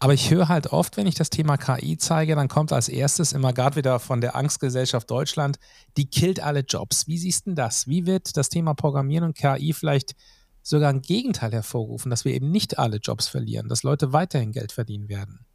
Aber 0.00 0.12
ich 0.12 0.28
höre 0.32 0.48
halt 0.48 0.72
oft, 0.72 0.96
wenn 0.96 1.06
ich 1.06 1.14
das 1.14 1.30
Thema 1.30 1.56
KI 1.56 1.98
zeige, 1.98 2.34
dann 2.34 2.48
kommt 2.48 2.72
als 2.72 2.88
erstes 2.88 3.32
immer 3.32 3.52
gerade 3.52 3.76
wieder 3.76 4.00
von 4.00 4.20
der 4.20 4.34
Angstgesellschaft 4.34 5.08
Deutschland, 5.08 5.60
die 5.96 6.06
killt 6.06 6.42
alle 6.42 6.60
Jobs. 6.60 7.06
Wie 7.06 7.16
siehst 7.16 7.46
du 7.46 7.54
das? 7.54 7.86
Wie 7.86 8.06
wird 8.06 8.36
das 8.36 8.48
Thema 8.48 8.74
Programmieren 8.74 9.22
und 9.22 9.36
KI 9.36 9.72
vielleicht 9.72 10.16
sogar 10.62 10.90
ein 10.90 11.00
Gegenteil 11.00 11.52
hervorrufen, 11.52 12.10
dass 12.10 12.24
wir 12.24 12.34
eben 12.34 12.50
nicht 12.50 12.76
alle 12.76 12.96
Jobs 12.96 13.28
verlieren, 13.28 13.68
dass 13.68 13.84
Leute 13.84 14.12
weiterhin 14.12 14.50
Geld 14.50 14.72
verdienen 14.72 15.08
werden? 15.08 15.46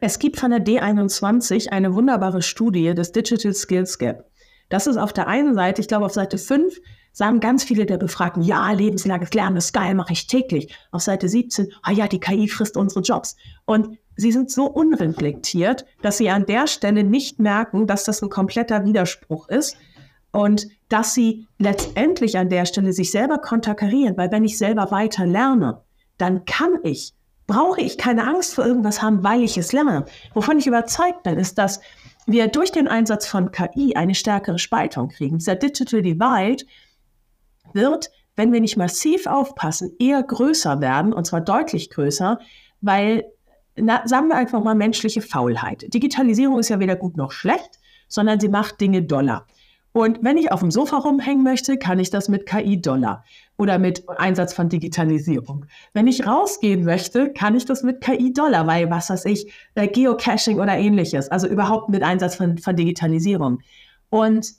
Es 0.00 0.18
gibt 0.18 0.36
von 0.36 0.50
der 0.50 0.64
D21 0.64 1.68
eine 1.68 1.94
wunderbare 1.94 2.42
Studie 2.42 2.92
des 2.92 3.12
Digital 3.12 3.54
Skills 3.54 3.98
Gap. 3.98 4.28
Das 4.68 4.86
ist 4.86 4.96
auf 4.96 5.12
der 5.12 5.28
einen 5.28 5.54
Seite, 5.54 5.80
ich 5.80 5.88
glaube 5.88 6.06
auf 6.06 6.12
Seite 6.12 6.38
5, 6.38 6.80
sagen 7.12 7.40
ganz 7.40 7.62
viele 7.62 7.86
der 7.86 7.96
Befragten, 7.96 8.42
ja, 8.42 8.72
lebenslanges 8.72 9.32
Lernen 9.34 9.56
ist 9.56 9.72
geil, 9.72 9.94
mache 9.94 10.12
ich 10.12 10.26
täglich. 10.26 10.74
Auf 10.90 11.02
Seite 11.02 11.28
17, 11.28 11.72
ah 11.82 11.92
ja, 11.92 12.08
die 12.08 12.18
KI 12.18 12.48
frisst 12.48 12.76
unsere 12.76 13.02
Jobs. 13.02 13.36
Und 13.64 13.98
sie 14.16 14.32
sind 14.32 14.50
so 14.50 14.66
unreflektiert, 14.66 15.86
dass 16.02 16.18
sie 16.18 16.28
an 16.28 16.44
der 16.46 16.66
Stelle 16.66 17.04
nicht 17.04 17.38
merken, 17.38 17.86
dass 17.86 18.04
das 18.04 18.22
ein 18.22 18.30
kompletter 18.30 18.84
Widerspruch 18.84 19.48
ist 19.48 19.76
und 20.32 20.66
dass 20.88 21.14
sie 21.14 21.46
letztendlich 21.58 22.36
an 22.36 22.48
der 22.48 22.66
Stelle 22.66 22.92
sich 22.92 23.12
selber 23.12 23.38
konterkarieren, 23.38 24.16
weil 24.16 24.32
wenn 24.32 24.44
ich 24.44 24.58
selber 24.58 24.90
weiter 24.90 25.24
lerne, 25.26 25.82
dann 26.18 26.44
kann 26.44 26.80
ich, 26.82 27.14
brauche 27.46 27.80
ich 27.80 27.96
keine 27.96 28.26
Angst 28.26 28.54
vor 28.54 28.66
irgendwas 28.66 29.00
haben, 29.00 29.22
weil 29.22 29.42
ich 29.42 29.56
es 29.56 29.72
lerne. 29.72 30.04
Wovon 30.34 30.58
ich 30.58 30.66
überzeugt 30.66 31.22
bin, 31.22 31.38
ist, 31.38 31.58
dass 31.58 31.80
wir 32.26 32.48
durch 32.48 32.72
den 32.72 32.88
Einsatz 32.88 33.26
von 33.26 33.50
KI 33.50 33.96
eine 33.96 34.14
stärkere 34.14 34.58
Spaltung 34.58 35.08
kriegen. 35.08 35.38
Dieser 35.38 35.56
Digital 35.56 36.02
Divide 36.02 36.64
wird, 37.72 38.10
wenn 38.36 38.52
wir 38.52 38.60
nicht 38.60 38.76
massiv 38.76 39.26
aufpassen, 39.26 39.92
eher 39.98 40.22
größer 40.22 40.80
werden, 40.80 41.12
und 41.12 41.26
zwar 41.26 41.40
deutlich 41.40 41.90
größer, 41.90 42.38
weil, 42.80 43.24
na, 43.76 44.06
sagen 44.06 44.28
wir 44.28 44.36
einfach 44.36 44.62
mal, 44.62 44.74
menschliche 44.74 45.22
Faulheit. 45.22 45.92
Digitalisierung 45.92 46.58
ist 46.58 46.68
ja 46.68 46.80
weder 46.80 46.96
gut 46.96 47.16
noch 47.16 47.32
schlecht, 47.32 47.78
sondern 48.08 48.40
sie 48.40 48.48
macht 48.48 48.80
Dinge 48.80 49.02
doller. 49.02 49.46
Und 49.92 50.24
wenn 50.24 50.36
ich 50.36 50.50
auf 50.50 50.60
dem 50.60 50.72
Sofa 50.72 50.96
rumhängen 50.96 51.44
möchte, 51.44 51.78
kann 51.78 52.00
ich 52.00 52.10
das 52.10 52.28
mit 52.28 52.46
KI-Dollar 52.46 53.24
oder 53.56 53.78
mit 53.78 54.08
Einsatz 54.08 54.52
von 54.52 54.68
Digitalisierung. 54.68 55.66
Wenn 55.92 56.06
ich 56.06 56.26
rausgehen 56.26 56.84
möchte, 56.84 57.32
kann 57.32 57.54
ich 57.54 57.64
das 57.64 57.82
mit 57.82 58.00
KI-Dollar, 58.00 58.66
weil 58.66 58.90
was 58.90 59.10
weiß 59.10 59.24
ich, 59.26 59.52
äh, 59.74 59.86
Geocaching 59.86 60.58
oder 60.58 60.76
ähnliches, 60.76 61.28
also 61.28 61.46
überhaupt 61.46 61.88
mit 61.88 62.02
Einsatz 62.02 62.34
von, 62.34 62.58
von 62.58 62.74
Digitalisierung. 62.74 63.60
Und 64.10 64.54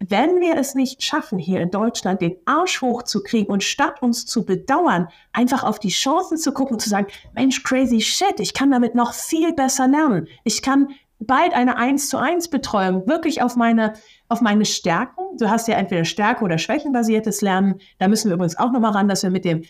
wenn 0.00 0.40
wir 0.40 0.56
es 0.56 0.74
nicht 0.74 1.02
schaffen, 1.02 1.38
hier 1.38 1.60
in 1.60 1.70
Deutschland 1.70 2.22
den 2.22 2.36
Arsch 2.46 2.80
hochzukriegen 2.80 3.52
und 3.52 3.62
statt 3.62 4.00
uns 4.02 4.24
zu 4.24 4.46
bedauern, 4.46 5.08
einfach 5.32 5.62
auf 5.62 5.78
die 5.78 5.90
Chancen 5.90 6.38
zu 6.38 6.52
gucken 6.52 6.78
zu 6.78 6.88
sagen, 6.88 7.08
Mensch, 7.34 7.62
crazy 7.62 8.00
shit, 8.00 8.40
ich 8.40 8.54
kann 8.54 8.70
damit 8.70 8.94
noch 8.94 9.12
viel 9.12 9.52
besser 9.52 9.86
lernen. 9.86 10.26
Ich 10.42 10.62
kann 10.62 10.88
bald 11.20 11.52
eine 11.54 11.76
1 11.76 12.08
zu 12.08 12.18
1 12.18 12.48
Betreuung 12.48 13.06
wirklich 13.06 13.42
auf 13.42 13.54
meine, 13.54 13.92
auf 14.28 14.40
meine 14.40 14.64
Stärken. 14.64 15.36
Du 15.38 15.48
hast 15.48 15.68
ja 15.68 15.76
entweder 15.76 16.04
Stärke- 16.04 16.44
oder 16.44 16.58
Schwächenbasiertes 16.58 17.42
Lernen. 17.42 17.80
Da 17.98 18.08
müssen 18.08 18.28
wir 18.28 18.34
übrigens 18.34 18.58
auch 18.58 18.72
nochmal 18.72 18.92
ran, 18.92 19.08
dass 19.08 19.22
wir 19.22 19.30
mit 19.30 19.44
dem 19.44 19.62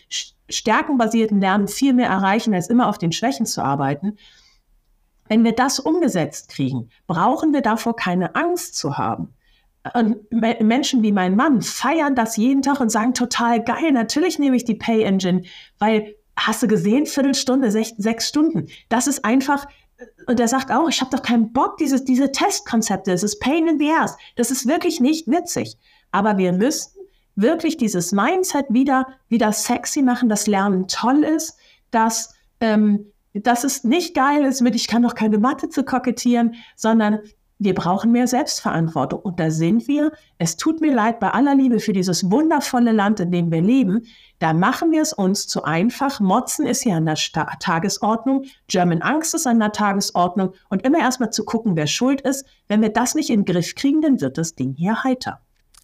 stärkenbasierten 0.49 1.39
Lernen 1.39 1.67
viel 1.67 1.93
mehr 1.93 2.09
erreichen, 2.09 2.53
als 2.53 2.69
immer 2.69 2.87
auf 2.87 2.97
den 2.97 3.11
Schwächen 3.11 3.45
zu 3.45 3.63
arbeiten. 3.63 4.17
Wenn 5.27 5.43
wir 5.43 5.53
das 5.53 5.79
umgesetzt 5.79 6.49
kriegen, 6.49 6.89
brauchen 7.07 7.53
wir 7.53 7.61
davor 7.61 7.95
keine 7.95 8.35
Angst 8.35 8.75
zu 8.75 8.97
haben. 8.97 9.33
Und 9.95 10.31
Menschen 10.31 11.01
wie 11.01 11.11
mein 11.11 11.35
Mann 11.35 11.61
feiern 11.61 12.15
das 12.15 12.37
jeden 12.37 12.61
Tag 12.61 12.79
und 12.79 12.91
sagen 12.91 13.13
total 13.13 13.63
geil, 13.63 13.91
natürlich 13.91 14.37
nehme 14.37 14.55
ich 14.55 14.63
die 14.63 14.75
Pay 14.75 15.03
Engine, 15.03 15.41
weil 15.79 16.15
hast 16.35 16.63
du 16.63 16.67
gesehen, 16.67 17.05
Viertelstunde, 17.05 17.71
sech, 17.71 17.93
sechs 17.97 18.27
Stunden. 18.27 18.67
Das 18.89 19.07
ist 19.07 19.25
einfach, 19.25 19.67
und 20.27 20.39
er 20.39 20.47
sagt 20.47 20.71
auch, 20.71 20.87
ich 20.89 21.01
habe 21.01 21.15
doch 21.15 21.23
keinen 21.23 21.51
Bock, 21.53 21.77
dieses, 21.77 22.03
diese 22.03 22.31
Testkonzepte, 22.31 23.11
es 23.11 23.23
ist 23.23 23.39
Pain 23.39 23.67
in 23.67 23.79
the 23.79 23.91
Ass. 23.91 24.17
Das 24.35 24.51
ist 24.51 24.67
wirklich 24.67 24.99
nicht 24.99 25.27
witzig. 25.27 25.77
Aber 26.11 26.37
wir 26.37 26.53
müssen 26.53 26.91
wirklich 27.35 27.77
dieses 27.77 28.11
Mindset 28.11 28.65
wieder, 28.69 29.07
wieder 29.29 29.51
sexy 29.51 30.01
machen, 30.01 30.29
dass 30.29 30.47
Lernen 30.47 30.87
toll 30.87 31.23
ist, 31.23 31.57
dass, 31.91 32.33
ähm, 32.59 33.11
dass 33.33 33.63
es 33.63 33.83
nicht 33.83 34.15
geil 34.15 34.43
ist 34.45 34.61
mit, 34.61 34.75
ich 34.75 34.87
kann 34.87 35.03
doch 35.03 35.15
keine 35.15 35.37
Mathe 35.37 35.69
zu 35.69 35.83
kokettieren, 35.83 36.55
sondern 36.75 37.19
wir 37.59 37.75
brauchen 37.75 38.11
mehr 38.11 38.27
Selbstverantwortung. 38.27 39.19
Und 39.19 39.39
da 39.39 39.51
sind 39.51 39.87
wir. 39.87 40.11
Es 40.39 40.57
tut 40.57 40.81
mir 40.81 40.93
leid, 40.93 41.19
bei 41.19 41.29
aller 41.29 41.53
Liebe 41.53 41.79
für 41.79 41.93
dieses 41.93 42.29
wundervolle 42.31 42.91
Land, 42.91 43.19
in 43.19 43.31
dem 43.31 43.51
wir 43.51 43.61
leben, 43.61 44.01
da 44.41 44.53
machen 44.53 44.91
wir 44.91 45.03
es 45.03 45.13
uns 45.13 45.47
zu 45.47 45.63
einfach. 45.63 46.19
Motzen 46.19 46.65
ist 46.65 46.83
ja 46.83 46.97
an 46.97 47.05
der 47.05 47.15
Sta 47.15 47.45
Tagesordnung. 47.59 48.45
German 48.67 49.03
Angst 49.03 49.35
ist 49.35 49.45
an 49.45 49.59
der 49.59 49.71
Tagesordnung. 49.71 50.53
Und 50.69 50.83
immer 50.83 50.97
erstmal 50.97 51.29
zu 51.29 51.45
gucken, 51.45 51.75
wer 51.75 51.85
schuld 51.85 52.21
ist. 52.21 52.43
Wenn 52.67 52.81
wir 52.81 52.89
das 52.89 53.13
nicht 53.13 53.29
in 53.29 53.43
den 53.43 53.53
Griff 53.53 53.75
kriegen, 53.75 54.01
dann 54.01 54.19
wird 54.19 54.39
das 54.39 54.55
Ding 54.55 54.73
hier 54.75 55.03
heiter. 55.03 55.41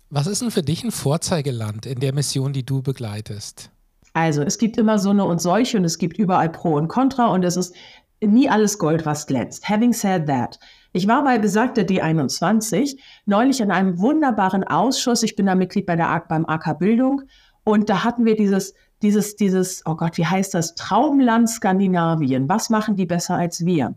Was 0.10 0.26
ist 0.26 0.41
denn 0.41 0.50
für 0.50 0.63
dich 0.63 0.84
ein 0.84 0.91
Vorzeigeland 0.91 1.86
in 1.86 2.00
der 2.00 2.15
Mission, 2.15 2.52
die 2.52 2.65
du 2.65 2.82
begleitest? 2.82 3.70
Also, 4.13 4.41
es 4.41 4.58
gibt 4.58 4.78
immer 4.78 4.98
so 4.98 5.12
eine 5.12 5.26
und 5.26 5.39
solche 5.39 5.78
und 5.78 5.86
es 5.86 6.00
gibt 6.00 6.17
überall 6.17 6.50
Pro 6.50 6.74
und 6.74 6.88
Contra 6.88 7.28
und 7.28 7.43
es 7.43 7.58
ist 7.58 7.76
nie 8.22 8.50
alles 8.50 8.80
Gold, 8.80 9.06
was 9.06 9.28
glänzt. 9.28 9.70
Having 9.70 9.93
said 9.93 10.26
that, 10.26 10.58
ich 10.93 11.08
war 11.08 11.24
bei 11.24 11.38
besagter 11.38 11.84
D21 11.84 12.98
neulich 13.28 13.62
in 13.62 13.70
einem 13.70 14.00
wunderbaren 14.00 14.63
Ausschuss. 14.63 15.22
Ich 15.22 15.36
bin 15.36 15.46
da 15.46 15.54
Mitglied 15.54 15.86
bei 15.86 15.96
der, 15.96 16.24
beim 16.28 16.46
AK 16.48 16.80
Bildung 16.80 17.22
und 17.67 17.89
da 17.89 18.06
hatten 18.06 18.23
wir 18.23 18.38
dieses, 18.38 18.73
dieses, 19.01 19.36
dieses, 19.36 19.86
oh 19.86 19.95
Gott, 19.95 20.17
wie 20.17 20.25
heißt 20.25 20.53
das? 20.53 20.73
Traumland 20.75 21.49
Skandinavien. 21.49 22.47
Was 22.47 22.69
machen 22.69 22.95
die 22.95 23.06
besser 23.06 23.36
als 23.36 23.65
wir? 23.65 23.93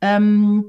Ähm, 0.00 0.64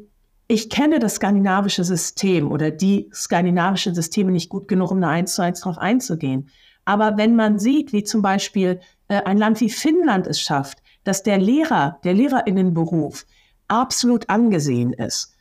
ich 0.49 0.69
kenne 0.69 0.99
das 0.99 1.15
skandinavische 1.15 1.85
System 1.85 2.51
oder 2.51 2.71
die 2.71 3.09
skandinavischen 3.13 3.95
Systeme 3.95 4.33
nicht 4.33 4.49
gut 4.49 4.67
genug, 4.67 4.91
um 4.91 4.99
da 4.99 5.07
eins 5.07 5.33
zu 5.33 5.41
eins 5.41 5.61
drauf 5.61 5.77
einzugehen. 5.77 6.49
Aber 6.83 7.15
wenn 7.15 7.37
man 7.37 7.57
sieht, 7.57 7.93
wie 7.93 8.03
zum 8.03 8.21
Beispiel 8.21 8.81
äh, 9.07 9.23
ein 9.23 9.37
Land 9.37 9.61
wie 9.61 9.69
Finnland 9.69 10.27
es 10.27 10.41
schafft, 10.41 10.79
dass 11.05 11.23
der 11.23 11.37
Lehrer, 11.37 11.99
der 12.03 12.15
Lehrerinnenberuf 12.15 13.25
absolut 13.69 14.29
angesehen 14.29 14.91
ist. 14.91 15.37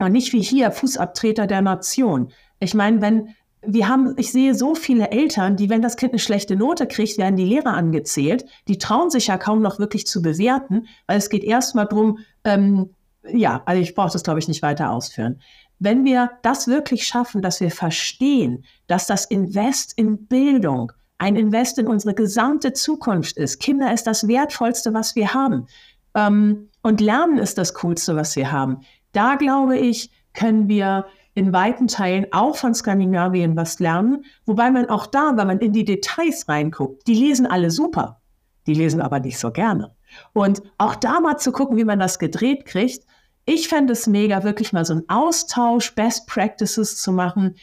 Und 0.00 0.10
nicht 0.10 0.32
wie 0.32 0.42
hier 0.42 0.72
Fußabtreter 0.72 1.46
der 1.46 1.62
Nation. 1.62 2.32
Ich 2.58 2.74
meine, 2.74 3.00
wenn 3.00 3.36
wir 3.62 3.88
haben, 3.88 4.14
ich 4.16 4.32
sehe 4.32 4.54
so 4.54 4.74
viele 4.74 5.10
Eltern, 5.10 5.56
die, 5.56 5.68
wenn 5.68 5.82
das 5.82 5.96
Kind 5.96 6.12
eine 6.12 6.18
schlechte 6.18 6.56
Note 6.56 6.86
kriegt, 6.86 7.18
werden 7.18 7.36
die 7.36 7.44
Lehrer 7.44 7.74
angezählt. 7.74 8.44
Die 8.68 8.78
trauen 8.78 9.10
sich 9.10 9.26
ja 9.26 9.36
kaum 9.36 9.60
noch 9.60 9.78
wirklich 9.78 10.06
zu 10.06 10.22
bewerten, 10.22 10.86
weil 11.06 11.18
es 11.18 11.28
geht 11.28 11.44
erstmal 11.44 11.86
drum, 11.86 12.18
ähm, 12.44 12.90
ja, 13.28 13.62
also 13.66 13.82
ich 13.82 13.94
brauche 13.94 14.12
das, 14.12 14.22
glaube 14.22 14.38
ich, 14.38 14.48
nicht 14.48 14.62
weiter 14.62 14.90
ausführen. 14.90 15.40
Wenn 15.78 16.04
wir 16.04 16.30
das 16.42 16.68
wirklich 16.68 17.06
schaffen, 17.06 17.42
dass 17.42 17.60
wir 17.60 17.70
verstehen, 17.70 18.64
dass 18.86 19.06
das 19.06 19.26
Invest 19.26 19.92
in 19.96 20.26
Bildung 20.26 20.92
ein 21.18 21.36
Invest 21.36 21.78
in 21.78 21.86
unsere 21.86 22.14
gesamte 22.14 22.72
Zukunft 22.72 23.36
ist. 23.36 23.60
Kinder 23.60 23.92
ist 23.92 24.06
das 24.06 24.26
Wertvollste, 24.26 24.94
was 24.94 25.14
wir 25.16 25.34
haben. 25.34 25.66
Ähm, 26.14 26.70
und 26.82 27.00
Lernen 27.02 27.38
ist 27.38 27.58
das 27.58 27.74
Coolste, 27.74 28.16
was 28.16 28.36
wir 28.36 28.50
haben. 28.50 28.80
Da 29.12 29.34
glaube 29.34 29.76
ich, 29.76 30.10
können 30.32 30.68
wir 30.68 31.04
in 31.40 31.54
weiten 31.54 31.88
Teilen 31.88 32.26
auch 32.32 32.54
von 32.56 32.74
Skandinavien 32.74 33.56
was 33.56 33.80
lernen. 33.80 34.26
Wobei 34.44 34.70
man 34.70 34.90
auch 34.90 35.06
da, 35.06 35.38
wenn 35.38 35.46
man 35.46 35.58
in 35.60 35.72
die 35.72 35.86
Details 35.86 36.46
reinguckt, 36.50 37.06
die 37.06 37.14
lesen 37.14 37.46
alle 37.46 37.70
super. 37.70 38.20
Die 38.66 38.74
lesen 38.74 39.00
aber 39.00 39.20
nicht 39.20 39.38
so 39.38 39.50
gerne. 39.50 39.96
Und 40.34 40.62
auch 40.76 40.94
da 40.94 41.18
mal 41.18 41.38
zu 41.38 41.50
gucken, 41.50 41.78
wie 41.78 41.84
man 41.84 41.98
das 41.98 42.18
gedreht 42.18 42.66
kriegt. 42.66 43.06
Ich 43.46 43.68
fände 43.68 43.94
es 43.94 44.06
mega, 44.06 44.44
wirklich 44.44 44.74
mal 44.74 44.84
so 44.84 44.92
einen 44.92 45.08
Austausch, 45.08 45.94
Best 45.94 46.26
Practices 46.26 47.00
zu 47.00 47.10
machen. 47.10 47.54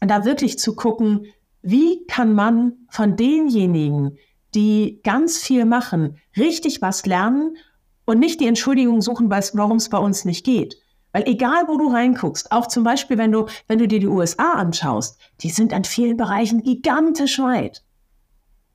Und 0.00 0.08
da 0.08 0.24
wirklich 0.24 0.56
zu 0.60 0.76
gucken, 0.76 1.26
wie 1.62 2.06
kann 2.06 2.34
man 2.34 2.86
von 2.88 3.16
denjenigen, 3.16 4.16
die 4.54 5.00
ganz 5.02 5.38
viel 5.38 5.64
machen, 5.64 6.18
richtig 6.36 6.82
was 6.82 7.04
lernen 7.04 7.56
und 8.04 8.20
nicht 8.20 8.38
die 8.38 8.46
Entschuldigung 8.46 9.02
suchen, 9.02 9.28
warum 9.28 9.78
es 9.78 9.88
bei 9.88 9.98
uns 9.98 10.24
nicht 10.24 10.46
geht. 10.46 10.76
Weil 11.16 11.28
egal, 11.28 11.64
wo 11.66 11.78
du 11.78 11.88
reinguckst, 11.88 12.52
auch 12.52 12.66
zum 12.66 12.84
Beispiel, 12.84 13.16
wenn 13.16 13.32
du, 13.32 13.46
wenn 13.68 13.78
du 13.78 13.88
dir 13.88 14.00
die 14.00 14.06
USA 14.06 14.52
anschaust, 14.52 15.18
die 15.40 15.48
sind 15.48 15.72
an 15.72 15.84
vielen 15.84 16.18
Bereichen 16.18 16.62
gigantisch 16.62 17.38
weit. 17.38 17.82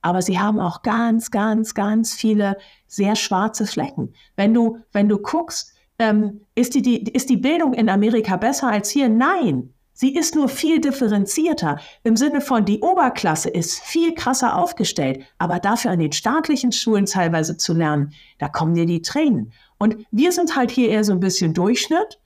Aber 0.02 0.24
sie 0.24 0.40
haben 0.40 0.60
auch 0.60 0.82
ganz, 0.82 1.30
ganz, 1.30 1.76
ganz 1.76 2.16
viele 2.16 2.58
sehr 2.88 3.16
schwarze 3.16 3.68
Flecken. 3.68 4.16
Wenn 4.38 4.56
du, 4.56 4.80
wenn 4.92 5.08
du 5.08 5.20
guckst, 5.20 5.76
ähm, 6.00 6.42
ist, 6.56 6.74
die, 6.74 6.82
die, 6.82 7.12
ist 7.12 7.30
die 7.30 7.38
Bildung 7.38 7.76
in 7.76 7.90
Amerika 7.90 8.38
besser 8.38 8.70
als 8.70 8.90
hier? 8.90 9.08
Nein. 9.08 9.76
Sie 9.94 10.16
ist 10.16 10.34
nur 10.34 10.50
viel 10.50 10.82
differenzierter 10.82 11.78
im 12.04 12.18
Sinne 12.18 12.42
von, 12.42 12.66
die 12.66 12.80
Oberklasse 12.80 13.52
ist 13.52 13.82
viel 13.82 14.16
krasser 14.16 14.58
aufgestellt, 14.58 15.24
aber 15.38 15.60
dafür 15.60 15.92
an 15.92 16.00
den 16.00 16.12
staatlichen 16.12 16.72
Schulen 16.72 17.06
teilweise 17.06 17.56
zu 17.56 17.76
lernen, 17.76 18.14
da 18.40 18.50
kommen 18.50 18.74
dir 18.74 18.88
die 18.88 19.04
Tränen. 19.04 19.54
Und 19.78 20.08
wir 20.10 20.32
sind 20.32 20.56
halt 20.56 20.72
hier 20.72 20.90
eher 20.90 21.04
so 21.04 21.12
ein 21.12 21.20
bisschen 21.20 21.54
Durchschnitt. 21.54 22.18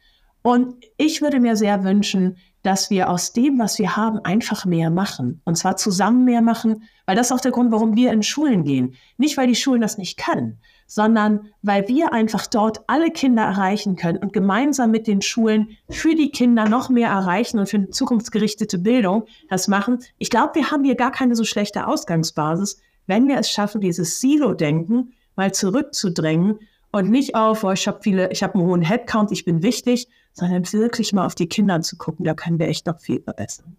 Und 0.46 0.76
ich 0.98 1.24
würde 1.24 1.40
mir 1.40 1.56
sehr 1.56 1.84
wünschen, 1.84 2.38
dass 2.62 2.92
wir 2.92 3.10
aus 3.10 3.34
dem, 3.34 3.58
was 3.58 3.80
wir 3.80 3.98
haben, 3.98 4.20
einfach 4.20 4.64
mehr 4.64 4.92
machen. 4.92 5.42
Und 5.44 5.58
zwar 5.58 5.76
zusammen 5.76 6.24
mehr 6.24 6.44
machen, 6.44 6.84
weil 7.08 7.16
das 7.16 7.28
ist 7.28 7.32
auch 7.32 7.42
der 7.42 7.50
Grund, 7.50 7.72
warum 7.72 7.96
wir 7.96 8.12
in 8.14 8.22
Schulen 8.22 8.64
gehen. 8.64 8.94
Nicht, 9.18 9.38
weil 9.38 9.48
die 9.48 9.56
Schulen 9.56 9.82
das 9.82 9.98
nicht 9.98 10.20
können, 10.20 10.60
sondern 10.86 11.48
weil 11.64 11.88
wir 11.88 12.14
einfach 12.14 12.46
dort 12.46 12.82
alle 12.86 13.10
Kinder 13.10 13.42
erreichen 13.42 13.96
können 13.96 14.20
und 14.20 14.34
gemeinsam 14.34 14.92
mit 14.92 15.08
den 15.08 15.24
Schulen 15.24 15.70
für 15.90 16.14
die 16.14 16.30
Kinder 16.30 16.70
noch 16.70 16.90
mehr 16.90 17.10
erreichen 17.10 17.58
und 17.58 17.68
für 17.68 17.78
eine 17.78 17.90
zukunftsgerichtete 17.90 18.78
Bildung 18.78 19.24
das 19.50 19.68
machen. 19.68 19.98
Ich 20.20 20.30
glaube, 20.30 20.54
wir 20.54 20.70
haben 20.70 20.84
hier 20.84 20.96
gar 20.96 21.12
keine 21.12 21.36
so 21.36 21.44
schlechte 21.44 21.88
Ausgangsbasis, 21.88 22.80
wenn 23.08 23.28
wir 23.28 23.40
es 23.40 23.50
schaffen, 23.50 23.82
dieses 23.82 24.22
Silo-Denken 24.22 25.14
mal 25.36 25.56
zurückzudrängen 25.56 26.60
und 26.92 27.10
nicht 27.10 27.34
auf, 27.34 27.64
oh, 27.64 27.72
ich 27.72 27.88
habe 27.88 28.00
viele, 28.04 28.32
ich 28.32 28.44
habe 28.44 28.54
einen 28.54 28.68
hohen 28.68 28.84
Headcount, 28.84 29.32
ich 29.32 29.44
bin 29.44 29.64
wichtig, 29.64 30.08
sondern 30.36 30.72
wirklich 30.72 31.14
mal 31.14 31.26
auf 31.26 31.34
die 31.34 31.48
Kinder 31.48 31.82
zu 31.82 31.98
gucken, 31.98 32.26
da 32.26 32.34
können 32.34 32.60
wir 32.60 32.68
echt 32.68 32.86
noch 32.86 33.00
viel 33.00 33.22
verbessern. 33.22 33.78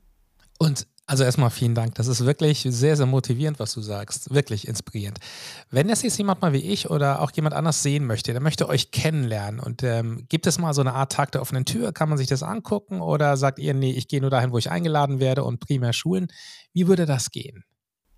Und 0.59 0.87
also 1.09 1.23
erstmal 1.23 1.51
vielen 1.51 1.77
Dank. 1.77 1.95
Das 1.95 2.09
ist 2.09 2.27
wirklich 2.27 2.67
sehr, 2.69 2.97
sehr 2.97 3.07
motivierend, 3.07 3.61
was 3.61 3.73
du 3.73 3.81
sagst. 3.81 4.35
Wirklich 4.35 4.67
inspirierend. 4.67 5.21
Wenn 5.71 5.87
das 5.87 6.03
jetzt 6.03 6.19
jemand 6.19 6.43
mal 6.43 6.53
wie 6.53 6.63
ich 6.63 6.91
oder 6.91 7.23
auch 7.23 7.31
jemand 7.31 7.55
anders 7.55 7.85
sehen 7.85 8.07
möchte, 8.07 8.33
der 8.33 8.43
möchte 8.43 8.69
euch 8.69 8.91
kennenlernen 8.91 9.61
und 9.61 9.85
ähm, 9.85 10.25
gibt 10.29 10.49
es 10.49 10.59
mal 10.59 10.75
so 10.75 10.81
eine 10.81 10.95
Art 10.95 11.13
Tag 11.13 11.31
der 11.31 11.43
offenen 11.43 11.65
Tür? 11.65 11.93
Kann 11.93 12.09
man 12.09 12.19
sich 12.19 12.27
das 12.27 12.43
angucken 12.43 13.01
oder 13.01 13.37
sagt 13.37 13.61
ihr, 13.61 13.73
nee, 13.73 13.93
ich 13.93 14.09
gehe 14.09 14.21
nur 14.21 14.31
dahin, 14.31 14.51
wo 14.51 14.59
ich 14.59 14.69
eingeladen 14.69 15.21
werde 15.21 15.45
und 15.45 15.61
primär 15.61 15.93
Schulen? 15.93 16.27
Wie 16.73 16.89
würde 16.89 17.07
das 17.07 17.31
gehen? 17.31 17.63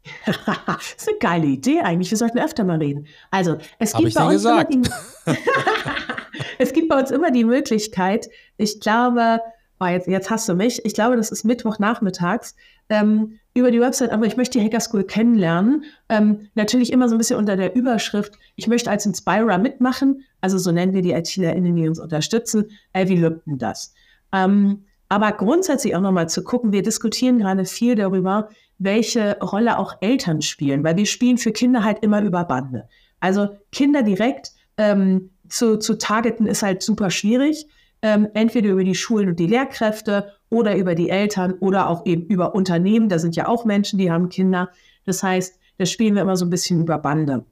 das 0.26 0.94
ist 0.96 1.08
eine 1.08 1.18
geile 1.18 1.46
Idee 1.46 1.80
eigentlich. 1.80 2.10
Wir 2.10 2.16
sollten 2.16 2.38
öfter 2.38 2.64
mal 2.64 2.78
reden. 2.78 3.06
Also, 3.30 3.58
es 3.78 3.92
gibt, 3.92 4.14
bei 4.14 4.26
uns 4.26 4.42
die, 4.42 4.82
es 6.58 6.72
gibt 6.72 6.88
bei 6.88 6.98
uns 6.98 7.10
immer 7.10 7.30
die 7.30 7.44
Möglichkeit, 7.44 8.28
ich 8.56 8.80
glaube, 8.80 9.40
oh, 9.80 9.86
jetzt, 9.86 10.08
jetzt 10.08 10.30
hast 10.30 10.48
du 10.48 10.54
mich, 10.54 10.84
ich 10.84 10.94
glaube, 10.94 11.16
das 11.16 11.30
ist 11.30 11.44
Mittwochnachmittags, 11.44 12.54
ähm, 12.88 13.38
über 13.54 13.70
die 13.70 13.80
Website, 13.80 14.10
aber 14.12 14.26
ich 14.26 14.36
möchte 14.36 14.58
die 14.58 14.64
Hacker 14.64 14.80
School 14.80 15.04
kennenlernen. 15.04 15.84
Ähm, 16.08 16.48
natürlich 16.54 16.92
immer 16.92 17.08
so 17.08 17.16
ein 17.16 17.18
bisschen 17.18 17.38
unter 17.38 17.56
der 17.56 17.74
Überschrift, 17.74 18.38
ich 18.56 18.68
möchte 18.68 18.90
als 18.90 19.04
Inspirer 19.04 19.58
mitmachen, 19.58 20.24
also 20.40 20.58
so 20.58 20.70
nennen 20.70 20.94
wir 20.94 21.02
die 21.02 21.12
ITlerInnen, 21.12 21.74
die 21.74 21.88
uns 21.88 21.98
unterstützen. 21.98 22.70
Äh, 22.92 23.08
wie 23.08 23.20
denn 23.20 23.58
das? 23.58 23.94
Ähm, 24.32 24.84
aber 25.08 25.32
grundsätzlich 25.32 25.96
auch 25.96 26.00
nochmal 26.00 26.28
zu 26.28 26.44
gucken, 26.44 26.72
wir 26.72 26.82
diskutieren 26.82 27.38
gerade 27.38 27.64
viel 27.64 27.94
darüber, 27.94 28.50
welche 28.78 29.38
Rolle 29.40 29.78
auch 29.78 29.96
Eltern 30.00 30.42
spielen, 30.42 30.84
weil 30.84 30.96
wir 30.96 31.06
spielen 31.06 31.38
für 31.38 31.50
Kinder 31.50 31.82
halt 31.82 31.98
immer 32.02 32.22
über 32.22 32.44
Bande. 32.44 32.88
Also 33.18 33.48
Kinder 33.72 34.02
direkt 34.02 34.52
ähm, 34.76 35.30
zu, 35.48 35.78
zu 35.78 35.98
targeten 35.98 36.46
ist 36.46 36.62
halt 36.62 36.82
super 36.82 37.10
schwierig. 37.10 37.66
ähm, 38.02 38.28
entweder 38.34 38.70
über 38.70 38.84
die 38.84 38.94
Schulen 38.94 39.28
und 39.28 39.38
die 39.38 39.46
Lehrkräfte 39.46 40.32
oder 40.50 40.76
über 40.76 40.94
die 40.94 41.10
Eltern 41.10 41.54
oder 41.54 41.88
auch 41.88 42.06
eben 42.06 42.26
über 42.26 42.54
Unternehmen. 42.54 43.08
Da 43.08 43.18
sind 43.18 43.36
ja 43.36 43.48
auch 43.48 43.64
Menschen, 43.64 43.98
die 43.98 44.10
haben 44.10 44.28
Kinder. 44.28 44.70
Das 45.04 45.22
heißt, 45.22 45.58
da 45.78 45.86
spielen 45.86 46.14
wir 46.14 46.22
immer 46.22 46.36
so 46.36 46.46
ein 46.46 46.50
bisschen 46.50 46.80
über 46.80 46.98
Bande. 46.98 47.44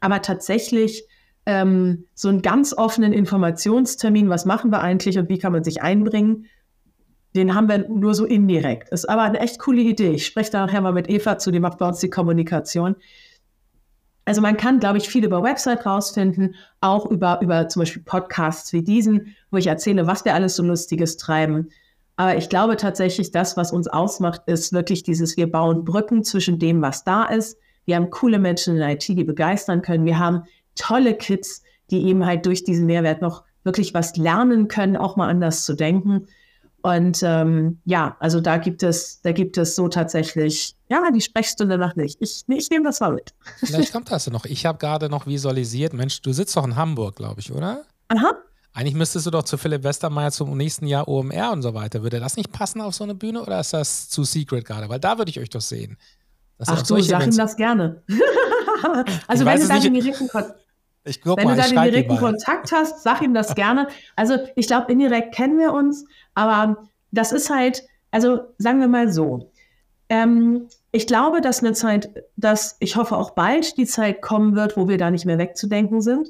Aber 0.00 0.22
tatsächlich 0.22 1.06
ähm, 1.46 2.06
so 2.14 2.28
einen 2.28 2.42
ganz 2.42 2.72
offenen 2.76 3.12
Informationstermin, 3.12 4.28
was 4.28 4.44
machen 4.44 4.70
wir 4.70 4.80
eigentlich 4.80 5.18
und 5.18 5.28
wie 5.28 5.38
kann 5.38 5.52
man 5.52 5.64
sich 5.64 5.82
einbringen, 5.82 6.46
den 7.36 7.54
haben 7.54 7.68
wir 7.68 7.88
nur 7.88 8.14
so 8.14 8.24
indirekt. 8.24 8.90
Ist 8.90 9.08
aber 9.08 9.22
eine 9.22 9.40
echt 9.40 9.58
coole 9.58 9.82
Idee. 9.82 10.12
Ich 10.12 10.26
spreche 10.26 10.52
da 10.52 10.64
nachher 10.64 10.80
mal 10.80 10.92
mit 10.92 11.10
Eva 11.10 11.36
zu, 11.36 11.50
die 11.50 11.60
macht 11.60 11.78
bei 11.78 11.88
uns 11.88 11.98
die 11.98 12.10
Kommunikation. 12.10 12.96
Also 14.24 14.40
man 14.40 14.56
kann, 14.56 14.80
glaube 14.80 14.98
ich, 14.98 15.08
viel 15.08 15.24
über 15.24 15.42
Website 15.42 15.84
rausfinden, 15.84 16.54
auch 16.80 17.06
über, 17.06 17.40
über 17.42 17.68
zum 17.68 17.80
Beispiel 17.80 18.02
Podcasts 18.02 18.72
wie 18.72 18.82
diesen, 18.82 19.34
wo 19.50 19.58
ich 19.58 19.66
erzähle, 19.66 20.06
was 20.06 20.24
wir 20.24 20.34
alles 20.34 20.56
so 20.56 20.62
Lustiges 20.62 21.16
treiben. 21.16 21.68
Aber 22.16 22.36
ich 22.36 22.48
glaube 22.48 22.76
tatsächlich, 22.76 23.32
das, 23.32 23.56
was 23.56 23.72
uns 23.72 23.88
ausmacht, 23.88 24.42
ist 24.46 24.72
wirklich 24.72 25.02
dieses, 25.02 25.36
wir 25.36 25.50
bauen 25.50 25.84
Brücken 25.84 26.22
zwischen 26.22 26.58
dem, 26.58 26.80
was 26.80 27.04
da 27.04 27.24
ist. 27.24 27.58
Wir 27.84 27.96
haben 27.96 28.10
coole 28.10 28.38
Menschen 28.38 28.76
in 28.76 28.82
IT, 28.82 29.06
die 29.08 29.24
begeistern 29.24 29.82
können. 29.82 30.06
Wir 30.06 30.18
haben 30.18 30.44
tolle 30.74 31.14
Kids, 31.14 31.62
die 31.90 32.06
eben 32.06 32.24
halt 32.24 32.46
durch 32.46 32.64
diesen 32.64 32.86
Mehrwert 32.86 33.20
noch 33.20 33.44
wirklich 33.62 33.94
was 33.94 34.16
lernen 34.16 34.68
können, 34.68 34.96
auch 34.96 35.16
mal 35.16 35.28
anders 35.28 35.64
zu 35.64 35.74
denken. 35.74 36.28
Und 36.84 37.22
ähm, 37.22 37.78
ja, 37.86 38.14
also 38.20 38.42
da 38.42 38.58
gibt 38.58 38.82
es, 38.82 39.22
da 39.22 39.32
gibt 39.32 39.56
es 39.56 39.74
so 39.74 39.88
tatsächlich, 39.88 40.76
ja, 40.90 41.10
die 41.10 41.22
Sprechstunde 41.22 41.78
noch 41.78 41.96
nicht. 41.96 42.20
Ich, 42.20 42.44
ich 42.46 42.68
nehme 42.68 42.84
das 42.84 43.00
mal 43.00 43.10
mit. 43.10 43.32
Vielleicht 43.56 43.90
kommt 43.90 44.10
das 44.10 44.26
ja 44.26 44.32
noch. 44.32 44.44
Ich 44.44 44.66
habe 44.66 44.76
gerade 44.76 45.08
noch 45.08 45.26
visualisiert, 45.26 45.94
Mensch, 45.94 46.20
du 46.20 46.34
sitzt 46.34 46.54
doch 46.58 46.66
in 46.66 46.76
Hamburg, 46.76 47.16
glaube 47.16 47.40
ich, 47.40 47.50
oder? 47.50 47.84
Aha. 48.08 48.34
Eigentlich 48.74 48.92
müsstest 48.92 49.24
du 49.24 49.30
doch 49.30 49.44
zu 49.44 49.56
Philipp 49.56 49.82
Westermeier 49.82 50.30
zum 50.30 50.54
nächsten 50.58 50.86
Jahr 50.86 51.08
OMR 51.08 51.52
und 51.52 51.62
so 51.62 51.72
weiter. 51.72 52.02
Würde 52.02 52.20
das 52.20 52.36
nicht 52.36 52.52
passen 52.52 52.82
auf 52.82 52.94
so 52.94 53.04
eine 53.04 53.14
Bühne 53.14 53.40
oder 53.40 53.60
ist 53.60 53.72
das 53.72 54.10
zu 54.10 54.24
secret 54.24 54.66
gerade? 54.66 54.90
Weil 54.90 55.00
da 55.00 55.16
würde 55.16 55.30
ich 55.30 55.40
euch 55.40 55.48
doch 55.48 55.62
sehen. 55.62 55.96
Ach 56.66 56.82
du, 56.82 57.00
sag 57.00 57.26
ihm 57.26 57.34
das 57.34 57.56
gerne. 57.56 58.02
also 59.26 59.46
wenn 59.46 59.58
du 59.58 59.68
da 59.68 59.78
den 59.78 59.94
direkten 59.94 60.28
Kontakt 60.28 60.60
ich 61.06 61.24
Wenn 61.24 61.44
mal, 61.44 61.54
du 61.54 61.62
da 61.62 61.68
den 61.68 61.82
direkten 61.82 62.16
Kontakt 62.16 62.72
hast, 62.72 63.02
sag 63.02 63.20
ihm 63.20 63.34
das 63.34 63.54
gerne. 63.54 63.88
Also 64.16 64.38
ich 64.56 64.66
glaube, 64.66 64.90
indirekt 64.90 65.34
kennen 65.34 65.58
wir 65.58 65.72
uns, 65.72 66.06
aber 66.34 66.88
das 67.10 67.32
ist 67.32 67.50
halt, 67.50 67.84
also 68.10 68.40
sagen 68.58 68.80
wir 68.80 68.88
mal 68.88 69.12
so. 69.12 69.50
Ähm, 70.08 70.68
ich 70.92 71.06
glaube, 71.06 71.40
dass 71.40 71.62
eine 71.62 71.72
Zeit, 71.72 72.24
dass 72.36 72.76
ich 72.80 72.96
hoffe 72.96 73.16
auch 73.16 73.30
bald 73.30 73.76
die 73.78 73.86
Zeit 73.86 74.22
kommen 74.22 74.54
wird, 74.54 74.76
wo 74.76 74.88
wir 74.88 74.98
da 74.98 75.10
nicht 75.10 75.24
mehr 75.24 75.38
wegzudenken 75.38 76.00
sind. 76.02 76.28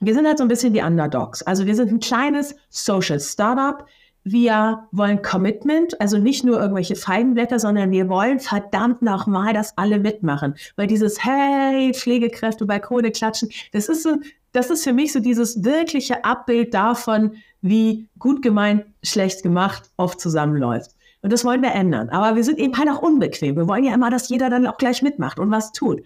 Wir 0.00 0.14
sind 0.14 0.26
halt 0.26 0.38
so 0.38 0.44
ein 0.44 0.48
bisschen 0.48 0.72
die 0.72 0.82
Underdogs. 0.82 1.42
Also 1.42 1.66
wir 1.66 1.76
sind 1.76 1.90
ein 1.92 2.00
kleines 2.00 2.56
Social 2.68 3.20
Startup 3.20 3.86
wir 4.24 4.88
wollen 4.90 5.20
Commitment, 5.20 6.00
also 6.00 6.16
nicht 6.16 6.44
nur 6.44 6.58
irgendwelche 6.58 6.96
Feigenblätter, 6.96 7.58
sondern 7.58 7.90
wir 7.90 8.08
wollen 8.08 8.40
verdammt 8.40 9.02
nochmal, 9.02 9.52
dass 9.52 9.76
alle 9.76 10.00
mitmachen. 10.00 10.54
Weil 10.76 10.86
dieses 10.86 11.22
Hey, 11.22 11.92
Pflegekräfte, 11.92 12.64
Balkone 12.64 13.10
klatschen, 13.10 13.50
das 13.72 13.90
ist 13.90 14.02
so, 14.02 14.16
das 14.52 14.70
ist 14.70 14.82
für 14.82 14.94
mich 14.94 15.12
so 15.12 15.20
dieses 15.20 15.62
wirkliche 15.62 16.24
Abbild 16.24 16.72
davon, 16.72 17.36
wie 17.64 18.10
gut 18.18 18.42
gemeint, 18.42 18.84
schlecht 19.02 19.42
gemacht 19.42 19.90
oft 19.96 20.20
zusammenläuft. 20.20 20.90
Und 21.22 21.32
das 21.32 21.46
wollen 21.46 21.62
wir 21.62 21.72
ändern. 21.72 22.10
Aber 22.10 22.36
wir 22.36 22.44
sind 22.44 22.58
eben 22.58 22.76
halt 22.76 22.90
auch 22.90 23.00
unbequem. 23.00 23.56
Wir 23.56 23.66
wollen 23.66 23.84
ja 23.84 23.94
immer, 23.94 24.10
dass 24.10 24.28
jeder 24.28 24.50
dann 24.50 24.66
auch 24.66 24.76
gleich 24.76 25.00
mitmacht 25.00 25.38
und 25.38 25.50
was 25.50 25.72
tut. 25.72 26.02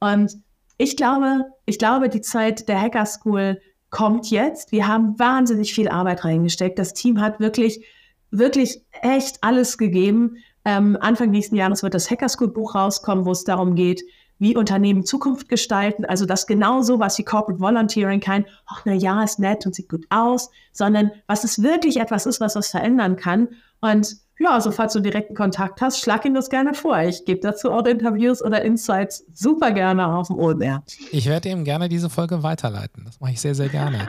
Und 0.00 0.38
ich 0.78 0.96
glaube, 0.96 1.44
ich 1.66 1.78
glaube, 1.78 2.08
die 2.08 2.22
Zeit 2.22 2.66
der 2.66 2.80
Hacker 2.80 3.04
School 3.04 3.60
kommt 3.90 4.30
jetzt. 4.30 4.72
Wir 4.72 4.88
haben 4.88 5.18
wahnsinnig 5.18 5.74
viel 5.74 5.90
Arbeit 5.90 6.24
reingesteckt. 6.24 6.78
Das 6.78 6.94
Team 6.94 7.20
hat 7.20 7.40
wirklich, 7.40 7.84
wirklich 8.30 8.80
echt 9.02 9.36
alles 9.42 9.76
gegeben. 9.76 10.38
Ähm, 10.64 10.96
Anfang 10.98 11.30
nächsten 11.30 11.56
Jahres 11.56 11.82
wird 11.82 11.92
das 11.92 12.10
Hacker 12.10 12.30
School 12.30 12.48
Buch 12.48 12.74
rauskommen, 12.74 13.26
wo 13.26 13.32
es 13.32 13.44
darum 13.44 13.74
geht, 13.74 14.02
wie 14.42 14.56
Unternehmen 14.56 15.06
Zukunft 15.06 15.48
gestalten. 15.48 16.04
Also 16.04 16.26
das 16.26 16.48
genau 16.48 16.82
so 16.82 16.98
was 16.98 17.16
wie 17.16 17.22
Corporate 17.22 17.60
Volunteering 17.60 18.18
kein, 18.18 18.44
ach 18.66 18.82
na 18.84 18.92
ja, 18.92 19.22
ist 19.22 19.38
nett 19.38 19.64
und 19.64 19.74
sieht 19.74 19.88
gut 19.88 20.04
aus, 20.10 20.50
sondern 20.72 21.12
was 21.28 21.44
es 21.44 21.62
wirklich 21.62 21.98
etwas 21.98 22.26
ist, 22.26 22.40
was 22.40 22.56
was 22.56 22.68
verändern 22.68 23.14
kann. 23.14 23.48
Und 23.80 24.16
ja, 24.40 24.50
also 24.50 24.72
falls 24.72 24.94
du 24.94 25.00
direkten 25.00 25.36
Kontakt 25.36 25.80
hast, 25.80 26.00
schlag 26.00 26.24
ihm 26.24 26.34
das 26.34 26.50
gerne 26.50 26.74
vor. 26.74 26.98
Ich 27.02 27.24
gebe 27.24 27.38
dazu 27.38 27.70
auch 27.70 27.86
Interviews 27.86 28.42
oder 28.42 28.62
Insights 28.62 29.24
super 29.32 29.70
gerne 29.70 30.08
auf 30.08 30.26
dem 30.26 30.38
OMR. 30.38 30.82
Ich 31.12 31.26
werde 31.26 31.48
ihm 31.48 31.62
gerne 31.62 31.88
diese 31.88 32.10
Folge 32.10 32.42
weiterleiten. 32.42 33.04
Das 33.04 33.20
mache 33.20 33.30
ich 33.30 33.40
sehr, 33.40 33.54
sehr 33.54 33.68
gerne. 33.68 34.08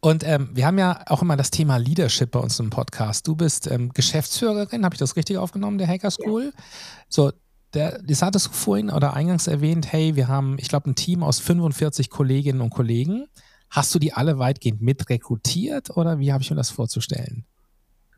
Und 0.00 0.24
ähm, 0.26 0.50
wir 0.54 0.66
haben 0.66 0.78
ja 0.78 1.04
auch 1.06 1.22
immer 1.22 1.36
das 1.36 1.52
Thema 1.52 1.76
Leadership 1.76 2.32
bei 2.32 2.40
uns 2.40 2.58
im 2.58 2.70
Podcast. 2.70 3.28
Du 3.28 3.36
bist 3.36 3.70
ähm, 3.70 3.90
Geschäftsführerin, 3.90 4.84
habe 4.84 4.96
ich 4.96 4.98
das 4.98 5.14
richtig 5.14 5.38
aufgenommen, 5.38 5.78
der 5.78 5.86
Hacker 5.86 6.10
School? 6.10 6.46
Ja. 6.46 6.62
So, 7.08 7.32
der, 7.74 8.00
das 8.02 8.22
hattest 8.22 8.46
du 8.46 8.50
vorhin 8.52 8.90
oder 8.90 9.14
eingangs 9.14 9.46
erwähnt, 9.46 9.92
hey, 9.92 10.16
wir 10.16 10.28
haben, 10.28 10.56
ich 10.58 10.68
glaube, 10.68 10.90
ein 10.90 10.94
Team 10.94 11.22
aus 11.22 11.38
45 11.38 12.10
Kolleginnen 12.10 12.60
und 12.60 12.70
Kollegen. 12.70 13.26
Hast 13.70 13.94
du 13.94 13.98
die 13.98 14.14
alle 14.14 14.38
weitgehend 14.38 14.80
mit 14.80 15.10
rekrutiert 15.10 15.96
oder 15.96 16.18
wie 16.18 16.32
habe 16.32 16.42
ich 16.42 16.50
mir 16.50 16.56
das 16.56 16.70
vorzustellen? 16.70 17.44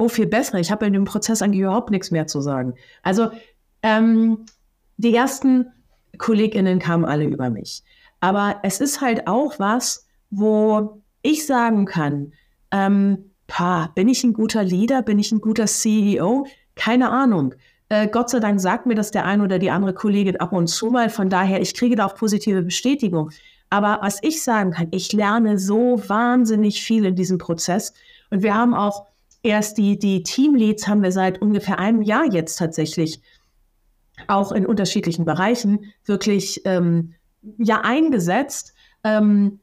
oh, 0.01 0.09
viel 0.09 0.27
besser, 0.27 0.59
ich 0.59 0.71
habe 0.71 0.87
in 0.87 0.95
dem 0.95 1.05
Prozess 1.05 1.43
eigentlich 1.43 1.61
überhaupt 1.61 1.91
nichts 1.91 2.11
mehr 2.11 2.27
zu 2.27 2.41
sagen. 2.41 2.73
Also 3.03 3.31
ähm, 3.83 4.47
die 4.97 5.15
ersten 5.15 5.67
KollegInnen 6.17 6.79
kamen 6.79 7.05
alle 7.05 7.25
über 7.25 7.51
mich. 7.51 7.83
Aber 8.19 8.61
es 8.63 8.81
ist 8.81 9.03
halt 9.03 9.27
auch 9.27 9.59
was, 9.59 10.07
wo 10.31 11.03
ich 11.21 11.47
sagen 11.47 11.85
kann, 11.85 12.33
ähm, 12.71 13.31
pa, 13.47 13.89
bin 13.95 14.09
ich 14.09 14.25
ein 14.25 14.33
guter 14.33 14.65
Leader, 14.65 15.03
bin 15.03 15.19
ich 15.19 15.33
ein 15.33 15.43
guter 15.43 15.67
CEO? 15.67 16.47
Keine 16.77 17.11
Ahnung. 17.11 17.55
Äh, 17.91 18.09
Gott 18.09 18.31
sei 18.31 18.39
Dank 18.39 18.61
sagt 18.61 18.87
mir 18.87 18.95
das 18.95 19.11
der 19.11 19.27
eine 19.27 19.43
oder 19.43 19.59
die 19.59 19.71
andere 19.71 19.93
Kollegin 19.93 20.39
ab 20.39 20.53
und 20.53 20.69
zu 20.69 20.87
mal. 20.87 21.11
Von 21.11 21.29
daher, 21.29 21.61
ich 21.61 21.75
kriege 21.75 21.97
da 21.97 22.07
auch 22.07 22.15
positive 22.15 22.63
Bestätigung. 22.63 23.31
Aber 23.69 23.99
was 24.01 24.21
ich 24.23 24.43
sagen 24.43 24.71
kann, 24.71 24.89
ich 24.93 25.13
lerne 25.13 25.59
so 25.59 26.01
wahnsinnig 26.09 26.83
viel 26.83 27.05
in 27.05 27.17
diesem 27.17 27.39
Prozess. 27.39 27.93
Und 28.31 28.43
wir 28.43 28.55
haben 28.55 28.75
auch 28.75 29.07
erst 29.43 29.77
die, 29.77 29.99
die 29.99 30.23
Teamleads 30.23 30.87
haben 30.87 31.03
wir 31.03 31.13
seit 31.13 31.43
ungefähr 31.43 31.79
einem 31.79 32.03
Jahr 32.03 32.27
jetzt 32.33 32.57
tatsächlich 32.57 33.21
auch 34.29 34.53
in 34.53 34.67
unterschiedlichen 34.67 35.25
Bereichen 35.25 35.93
wirklich 36.05 36.63
ähm, 36.65 37.15
ja 37.59 37.81
eingesetzt, 37.81 38.75
ähm, 39.03 39.59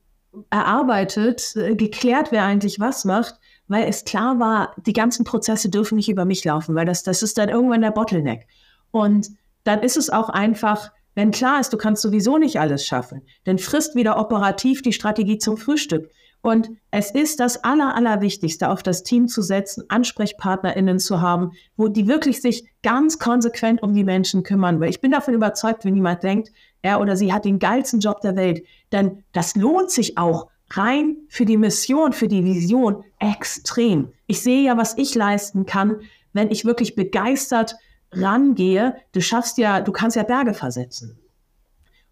erarbeitet, 0.49 1.55
äh, 1.55 1.75
geklärt, 1.75 2.31
wer 2.31 2.43
eigentlich 2.43 2.79
was 2.79 3.05
macht, 3.05 3.35
weil 3.67 3.87
es 3.87 4.05
klar 4.05 4.39
war, 4.39 4.73
die 4.77 4.93
ganzen 4.93 5.23
Prozesse 5.23 5.69
dürfen 5.69 5.95
nicht 5.95 6.09
über 6.09 6.25
mich 6.25 6.43
laufen, 6.43 6.75
weil 6.75 6.85
das, 6.85 7.03
das 7.03 7.23
ist 7.23 7.37
dann 7.37 7.49
irgendwann 7.49 7.81
der 7.81 7.91
Bottleneck. 7.91 8.47
Und 8.91 9.29
dann 9.63 9.81
ist 9.81 9.97
es 9.97 10.09
auch 10.09 10.29
einfach, 10.29 10.91
wenn 11.15 11.31
klar 11.31 11.59
ist, 11.59 11.73
du 11.73 11.77
kannst 11.77 12.01
sowieso 12.01 12.37
nicht 12.37 12.59
alles 12.59 12.85
schaffen, 12.85 13.21
dann 13.43 13.57
frisst 13.57 13.95
wieder 13.95 14.19
operativ 14.19 14.81
die 14.81 14.93
Strategie 14.93 15.37
zum 15.37 15.57
Frühstück. 15.57 16.09
Und 16.41 16.69
es 16.91 17.11
ist 17.11 17.39
das 17.39 17.63
Aller, 17.63 17.95
Allerwichtigste, 17.95 18.69
auf 18.69 18.83
das 18.83 19.03
Team 19.03 19.27
zu 19.27 19.41
setzen, 19.41 19.83
AnsprechpartnerInnen 19.89 20.99
zu 20.99 21.19
haben, 21.19 21.51
wo 21.75 21.87
die 21.87 22.07
wirklich 22.07 22.41
sich 22.41 22.69
ganz 22.83 23.19
konsequent 23.19 23.81
um 23.81 23.93
die 23.93 24.03
Menschen 24.03 24.43
kümmern. 24.43 24.79
Weil 24.79 24.89
ich 24.89 25.01
bin 25.01 25.11
davon 25.11 25.33
überzeugt, 25.33 25.83
wenn 25.83 25.95
jemand 25.95 26.23
denkt, 26.23 26.51
er 26.83 27.01
oder 27.01 27.17
sie 27.17 27.33
hat 27.33 27.43
den 27.43 27.59
geilsten 27.59 27.99
Job 27.99 28.21
der 28.21 28.35
Welt, 28.35 28.63
dann 28.91 29.23
das 29.33 29.55
lohnt 29.55 29.91
sich 29.91 30.17
auch 30.17 30.47
rein 30.71 31.17
für 31.29 31.45
die 31.45 31.57
Mission, 31.57 32.13
für 32.13 32.27
die 32.27 32.43
Vision 32.43 33.03
extrem. 33.19 34.11
Ich 34.27 34.41
sehe 34.41 34.63
ja, 34.63 34.77
was 34.77 34.97
ich 34.97 35.15
leisten 35.15 35.65
kann, 35.65 35.97
wenn 36.33 36.51
ich 36.51 36.65
wirklich 36.65 36.95
begeistert 36.95 37.75
rangehe. 38.11 38.95
Du 39.13 39.21
schaffst 39.21 39.57
ja, 39.57 39.81
du 39.81 39.91
kannst 39.91 40.15
ja 40.15 40.23
Berge 40.23 40.53
versetzen. 40.53 41.17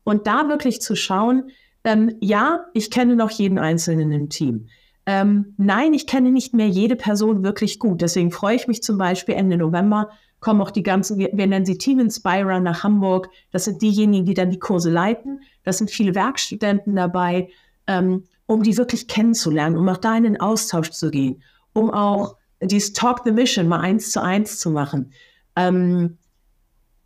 Und 0.04 0.28
da 0.28 0.50
wirklich 0.50 0.82
zu 0.82 0.96
schauen, 0.96 1.50
ähm, 1.84 2.15
ja, 2.20 2.65
ich 2.74 2.91
kenne 2.91 3.15
noch 3.15 3.32
jeden 3.32 3.60
Einzelnen 3.60 4.12
im 4.12 4.30
Team. 4.30 4.68
Ähm, 5.06 5.54
nein, 5.58 5.94
ich 5.94 6.08
kenne 6.08 6.32
nicht 6.32 6.54
mehr 6.54 6.68
jede 6.68 6.96
Person 6.96 7.44
wirklich 7.44 7.80
gut. 7.80 8.02
Deswegen 8.02 8.32
freue 8.32 8.56
ich 8.56 8.68
mich 8.68 8.82
zum 8.82 8.98
Beispiel 8.98 9.36
Ende 9.36 9.58
November 9.58 10.10
kommen 10.46 10.62
auch 10.62 10.70
die 10.70 10.84
ganzen, 10.84 11.18
wir, 11.18 11.32
wir 11.34 11.48
nennen 11.48 11.65
sie 11.65 11.80
Team 11.80 12.00
Inspirer 12.00 12.60
nach 12.60 12.84
Hamburg. 12.84 13.30
Das 13.52 13.65
sind 13.65 13.82
diejenigen, 13.82 14.26
die 14.26 14.36
dann 14.36 14.52
die 14.52 14.60
Kurse 14.60 14.91
leiten. 14.91 15.41
Das 15.63 15.80
sind 15.80 15.89
viele 15.89 16.13
Werkstudenten 16.13 16.96
dabei, 16.96 17.50
ähm, 17.88 18.26
um 18.47 18.63
die 18.63 18.77
wirklich 18.77 19.08
kennenzulernen, 19.08 19.77
um 19.77 19.88
auch 19.89 19.97
da 19.97 20.15
in 20.15 20.23
den 20.23 20.39
Austausch 20.39 20.91
zu 20.91 21.10
gehen, 21.10 21.41
um 21.73 21.89
auch 21.89 22.38
dieses 22.62 22.93
Talk 22.93 23.21
the 23.25 23.31
Mission 23.31 23.67
mal 23.67 23.79
eins 23.79 24.12
zu 24.12 24.21
eins 24.21 24.60
zu 24.60 24.69
machen. 24.69 25.12
Ähm, 25.55 26.17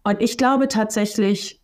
und 0.03 0.21
ich 0.21 0.37
glaube 0.37 0.67
tatsächlich, 0.67 1.61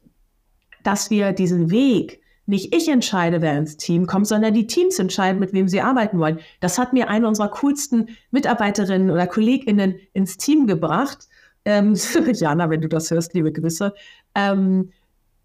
dass 0.84 1.10
wir 1.10 1.34
diesen 1.34 1.72
Weg 1.72 2.22
nicht 2.48 2.76
ich 2.76 2.88
entscheide, 2.88 3.42
wer 3.42 3.58
ins 3.58 3.78
Team 3.78 4.06
kommt, 4.06 4.28
sondern 4.28 4.54
die 4.54 4.68
Teams 4.68 5.00
entscheiden, 5.00 5.40
mit 5.40 5.52
wem 5.54 5.68
sie 5.68 5.82
arbeiten 5.82 6.20
wollen. 6.20 6.40
Das 6.60 6.78
hat 6.78 6.94
mir 6.94 7.10
eine 7.10 7.28
unserer 7.28 7.50
coolsten 7.50 8.10
Mitarbeiterinnen 8.30 9.10
oder 9.10 9.26
KollegInnen 9.26 9.96
ins 10.14 10.38
Team 10.38 10.68
gebracht. 10.68 11.28
Ähm, 11.66 11.96
Jana, 12.34 12.70
wenn 12.70 12.82
du 12.82 12.88
das 12.88 13.10
hörst, 13.10 13.34
liebe 13.34 13.52
Grüße. 13.52 13.94
Ähm, 14.36 14.92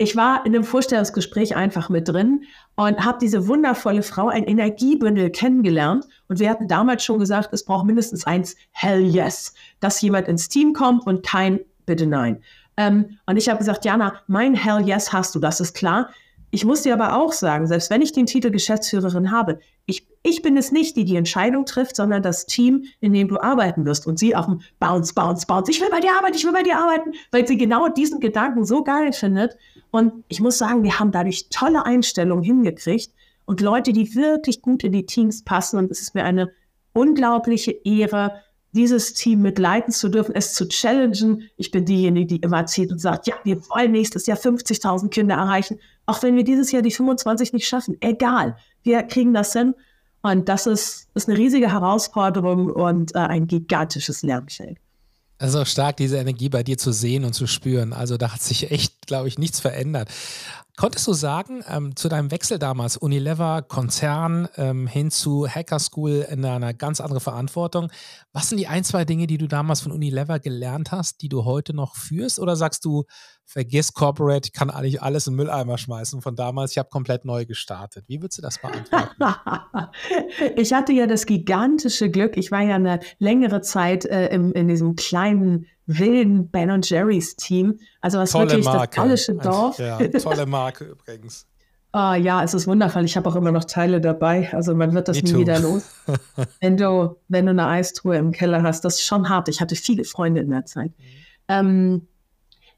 ich 0.00 0.16
war 0.16 0.46
in 0.46 0.54
einem 0.54 0.64
Vorstellungsgespräch 0.64 1.56
einfach 1.56 1.90
mit 1.90 2.08
drin 2.08 2.44
und 2.74 3.04
habe 3.04 3.18
diese 3.20 3.46
wundervolle 3.48 4.02
Frau, 4.02 4.28
ein 4.28 4.44
Energiebündel, 4.44 5.28
kennengelernt. 5.28 6.06
Und 6.26 6.40
wir 6.40 6.48
hatten 6.48 6.68
damals 6.68 7.04
schon 7.04 7.18
gesagt, 7.18 7.50
es 7.52 7.66
braucht 7.66 7.84
mindestens 7.84 8.26
eins 8.26 8.56
Hell 8.70 9.02
Yes, 9.02 9.52
dass 9.78 10.00
jemand 10.00 10.26
ins 10.26 10.48
Team 10.48 10.72
kommt 10.72 11.06
und 11.06 11.22
kein 11.22 11.60
Bitte 11.84 12.06
Nein. 12.06 12.42
Ähm, 12.78 13.18
und 13.26 13.36
ich 13.36 13.50
habe 13.50 13.58
gesagt, 13.58 13.84
Jana, 13.84 14.14
mein 14.26 14.54
Hell 14.54 14.88
Yes 14.88 15.12
hast 15.12 15.34
du, 15.34 15.38
das 15.38 15.60
ist 15.60 15.74
klar. 15.74 16.08
Ich 16.50 16.64
muss 16.64 16.82
dir 16.82 16.94
aber 16.94 17.16
auch 17.16 17.32
sagen, 17.32 17.66
selbst 17.66 17.90
wenn 17.90 18.00
ich 18.00 18.12
den 18.12 18.24
Titel 18.26 18.50
Geschäftsführerin 18.50 19.30
habe, 19.30 19.60
ich, 19.86 20.08
ich 20.22 20.40
bin 20.40 20.56
es 20.56 20.72
nicht, 20.72 20.96
die 20.96 21.04
die 21.04 21.16
Entscheidung 21.16 21.66
trifft, 21.66 21.94
sondern 21.94 22.22
das 22.22 22.46
Team, 22.46 22.84
in 23.00 23.12
dem 23.12 23.28
du 23.28 23.38
arbeiten 23.38 23.84
wirst. 23.84 24.06
Und 24.06 24.18
sie 24.18 24.34
auf 24.34 24.46
dem 24.46 24.62
Bounce, 24.78 25.14
Bounce, 25.14 25.46
Bounce, 25.46 25.70
ich 25.70 25.80
will 25.80 25.90
bei 25.90 26.00
dir 26.00 26.16
arbeiten, 26.16 26.36
ich 26.36 26.44
will 26.44 26.52
bei 26.52 26.62
dir 26.62 26.78
arbeiten, 26.78 27.12
weil 27.30 27.46
sie 27.46 27.56
genau 27.56 27.88
diesen 27.88 28.18
Gedanken 28.18 28.64
so 28.64 28.82
geil 28.82 29.12
findet. 29.12 29.56
Und 29.90 30.24
ich 30.28 30.40
muss 30.40 30.58
sagen, 30.58 30.82
wir 30.82 30.98
haben 30.98 31.12
dadurch 31.12 31.48
tolle 31.50 31.84
Einstellungen 31.84 32.44
hingekriegt 32.44 33.12
und 33.44 33.60
Leute, 33.60 33.92
die 33.92 34.14
wirklich 34.14 34.62
gut 34.62 34.84
in 34.84 34.92
die 34.92 35.06
Teams 35.06 35.42
passen. 35.42 35.78
Und 35.78 35.90
es 35.90 36.00
ist 36.00 36.14
mir 36.14 36.24
eine 36.24 36.52
unglaubliche 36.92 37.72
Ehre, 37.72 38.40
dieses 38.72 39.14
Team 39.14 39.42
mitleiten 39.42 39.92
zu 39.92 40.08
dürfen, 40.08 40.34
es 40.34 40.54
zu 40.54 40.68
challengen. 40.68 41.48
Ich 41.56 41.70
bin 41.70 41.84
diejenige, 41.84 42.26
die 42.26 42.36
immer 42.36 42.66
zieht 42.66 42.92
und 42.92 43.00
sagt, 43.00 43.26
ja, 43.26 43.34
wir 43.42 43.60
wollen 43.68 43.92
nächstes 43.92 44.26
Jahr 44.26 44.38
50.000 44.38 45.08
Kinder 45.08 45.34
erreichen. 45.34 45.78
Auch 46.06 46.22
wenn 46.22 46.36
wir 46.36 46.44
dieses 46.44 46.70
Jahr 46.70 46.82
die 46.82 46.92
25 46.92 47.52
nicht 47.52 47.66
schaffen, 47.66 47.96
egal, 48.00 48.56
wir 48.82 49.02
kriegen 49.02 49.34
das 49.34 49.52
hin. 49.52 49.74
Und 50.22 50.48
das 50.48 50.66
ist, 50.66 51.08
ist 51.14 51.28
eine 51.28 51.38
riesige 51.38 51.72
Herausforderung 51.72 52.70
und 52.70 53.14
äh, 53.14 53.18
ein 53.18 53.46
gigantisches 53.46 54.22
Lernfeld. 54.22 54.78
Also 55.38 55.64
stark, 55.64 55.96
diese 55.96 56.18
Energie 56.18 56.50
bei 56.50 56.62
dir 56.62 56.76
zu 56.76 56.92
sehen 56.92 57.24
und 57.24 57.32
zu 57.32 57.46
spüren. 57.46 57.94
Also 57.94 58.18
da 58.18 58.34
hat 58.34 58.42
sich 58.42 58.70
echt, 58.70 58.89
glaube 59.10 59.28
ich, 59.28 59.38
nichts 59.38 59.58
verändert. 59.58 60.08
Konntest 60.76 61.06
du 61.06 61.12
sagen, 61.12 61.62
ähm, 61.68 61.94
zu 61.94 62.08
deinem 62.08 62.30
Wechsel 62.30 62.58
damals, 62.58 62.96
Unilever, 62.96 63.60
Konzern 63.60 64.48
ähm, 64.56 64.86
hin 64.86 65.10
zu 65.10 65.46
Hacker 65.46 65.78
School 65.78 66.26
in 66.30 66.44
einer 66.44 66.72
ganz 66.72 67.00
andere 67.00 67.20
Verantwortung, 67.20 67.90
was 68.32 68.48
sind 68.48 68.58
die 68.58 68.68
ein, 68.68 68.84
zwei 68.84 69.04
Dinge, 69.04 69.26
die 69.26 69.36
du 69.36 69.46
damals 69.46 69.80
von 69.80 69.92
Unilever 69.92 70.38
gelernt 70.38 70.92
hast, 70.92 71.20
die 71.22 71.28
du 71.28 71.44
heute 71.44 71.74
noch 71.74 71.96
führst? 71.96 72.38
Oder 72.38 72.56
sagst 72.56 72.84
du, 72.84 73.04
vergiss 73.50 73.92
Corporate, 73.92 74.46
ich 74.46 74.52
kann 74.52 74.70
eigentlich 74.70 75.02
alles 75.02 75.26
im 75.26 75.34
Mülleimer 75.34 75.76
schmeißen 75.76 76.22
von 76.22 76.36
damals, 76.36 76.70
ich 76.70 76.78
habe 76.78 76.88
komplett 76.88 77.24
neu 77.24 77.46
gestartet. 77.46 78.04
Wie 78.06 78.22
würdest 78.22 78.38
du 78.38 78.42
das 78.42 78.58
beantworten? 78.58 79.10
ich 80.56 80.72
hatte 80.72 80.92
ja 80.92 81.08
das 81.08 81.26
gigantische 81.26 82.10
Glück, 82.10 82.36
ich 82.36 82.52
war 82.52 82.62
ja 82.62 82.76
eine 82.76 83.00
längere 83.18 83.60
Zeit 83.60 84.04
äh, 84.04 84.28
im, 84.28 84.52
in 84.52 84.68
diesem 84.68 84.94
kleinen 84.94 85.66
wilden 85.86 86.48
Ben 86.48 86.80
Jerry's 86.82 87.34
Team. 87.34 87.80
Also 88.00 88.18
was 88.18 88.30
tolle 88.30 88.50
wirklich 88.50 88.64
Marke. 88.66 88.86
das 88.86 88.94
gallische 88.94 89.34
Dorf. 89.34 89.78
Ja, 89.80 89.98
tolle 90.22 90.46
Marke 90.46 90.84
übrigens. 90.84 91.48
Ah, 91.90 92.14
ja, 92.14 92.44
es 92.44 92.54
ist 92.54 92.68
wundervoll. 92.68 93.04
Ich 93.04 93.16
habe 93.16 93.28
auch 93.28 93.34
immer 93.34 93.50
noch 93.50 93.64
Teile 93.64 94.00
dabei. 94.00 94.48
Also 94.52 94.76
man 94.76 94.94
wird 94.94 95.08
das 95.08 95.16
Me 95.16 95.22
nie 95.24 95.32
too. 95.32 95.38
wieder 95.40 95.58
los. 95.58 95.90
wenn 96.60 96.76
du, 96.76 97.16
wenn 97.26 97.46
du 97.46 97.50
eine 97.50 97.66
Eistruhe 97.66 98.16
im 98.16 98.30
Keller 98.30 98.62
hast, 98.62 98.84
das 98.84 98.96
ist 98.96 99.06
schon 99.06 99.28
hart. 99.28 99.48
Ich 99.48 99.60
hatte 99.60 99.74
viele 99.74 100.04
Freunde 100.04 100.40
in 100.40 100.50
der 100.50 100.66
Zeit. 100.66 100.92
Mhm. 100.96 101.04
Ähm, 101.48 102.06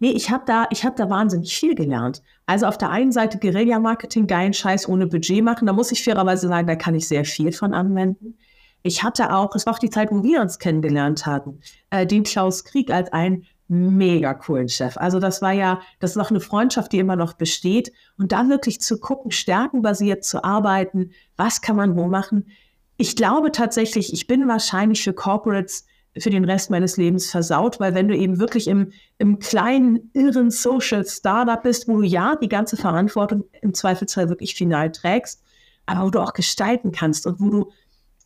nee, 0.02 0.10
ich 0.10 0.30
habe 0.30 0.42
da, 0.44 0.66
ich 0.70 0.82
da 0.82 1.08
wahnsinnig 1.08 1.56
viel 1.56 1.76
gelernt. 1.76 2.22
Also 2.44 2.66
auf 2.66 2.76
der 2.76 2.90
einen 2.90 3.12
Seite 3.12 3.38
Guerilla-Marketing, 3.38 4.26
geilen 4.26 4.52
Scheiß 4.52 4.88
ohne 4.88 5.06
Budget 5.06 5.44
machen. 5.44 5.64
Da 5.66 5.72
muss 5.72 5.92
ich 5.92 6.02
fairerweise 6.02 6.48
sagen, 6.48 6.66
da 6.66 6.74
kann 6.74 6.96
ich 6.96 7.06
sehr 7.06 7.24
viel 7.24 7.52
von 7.52 7.72
anwenden. 7.72 8.36
Ich 8.82 9.04
hatte 9.04 9.32
auch, 9.32 9.54
es 9.54 9.64
war 9.64 9.74
auch 9.74 9.78
die 9.78 9.90
Zeit, 9.90 10.10
wo 10.10 10.24
wir 10.24 10.40
uns 10.40 10.58
kennengelernt 10.58 11.24
hatten, 11.24 11.60
äh, 11.90 12.04
den 12.04 12.24
Klaus 12.24 12.64
Krieg 12.64 12.90
als 12.90 13.12
einen 13.12 13.46
mega 13.68 14.34
coolen 14.34 14.68
Chef. 14.68 14.96
Also 14.96 15.20
das 15.20 15.40
war 15.40 15.52
ja, 15.52 15.80
das 16.00 16.10
ist 16.10 16.18
auch 16.18 16.30
eine 16.30 16.40
Freundschaft, 16.40 16.90
die 16.90 16.98
immer 16.98 17.14
noch 17.14 17.34
besteht. 17.34 17.92
Und 18.18 18.32
da 18.32 18.48
wirklich 18.48 18.80
zu 18.80 18.98
gucken, 18.98 19.30
stärkenbasiert 19.30 20.24
zu 20.24 20.42
arbeiten, 20.42 21.12
was 21.36 21.60
kann 21.60 21.76
man 21.76 21.96
wo 21.96 22.08
machen. 22.08 22.48
Ich 22.96 23.14
glaube 23.14 23.52
tatsächlich, 23.52 24.12
ich 24.12 24.26
bin 24.26 24.48
wahrscheinlich 24.48 25.04
für 25.04 25.12
Corporates 25.12 25.86
für 26.18 26.30
den 26.30 26.44
Rest 26.44 26.70
meines 26.70 26.96
Lebens 26.96 27.30
versaut, 27.30 27.80
weil 27.80 27.94
wenn 27.94 28.08
du 28.08 28.16
eben 28.16 28.38
wirklich 28.38 28.68
im, 28.68 28.92
im 29.18 29.38
kleinen, 29.38 30.10
irren 30.12 30.50
Social 30.50 31.06
Startup 31.06 31.62
bist, 31.62 31.88
wo 31.88 31.98
du 31.98 32.02
ja 32.02 32.36
die 32.36 32.48
ganze 32.48 32.76
Verantwortung 32.76 33.44
im 33.62 33.72
Zweifelsfall 33.72 34.28
wirklich 34.28 34.54
final 34.54 34.92
trägst, 34.92 35.42
aber 35.86 36.06
wo 36.06 36.10
du 36.10 36.20
auch 36.20 36.34
gestalten 36.34 36.92
kannst 36.92 37.26
und 37.26 37.40
wo 37.40 37.48
du 37.48 37.72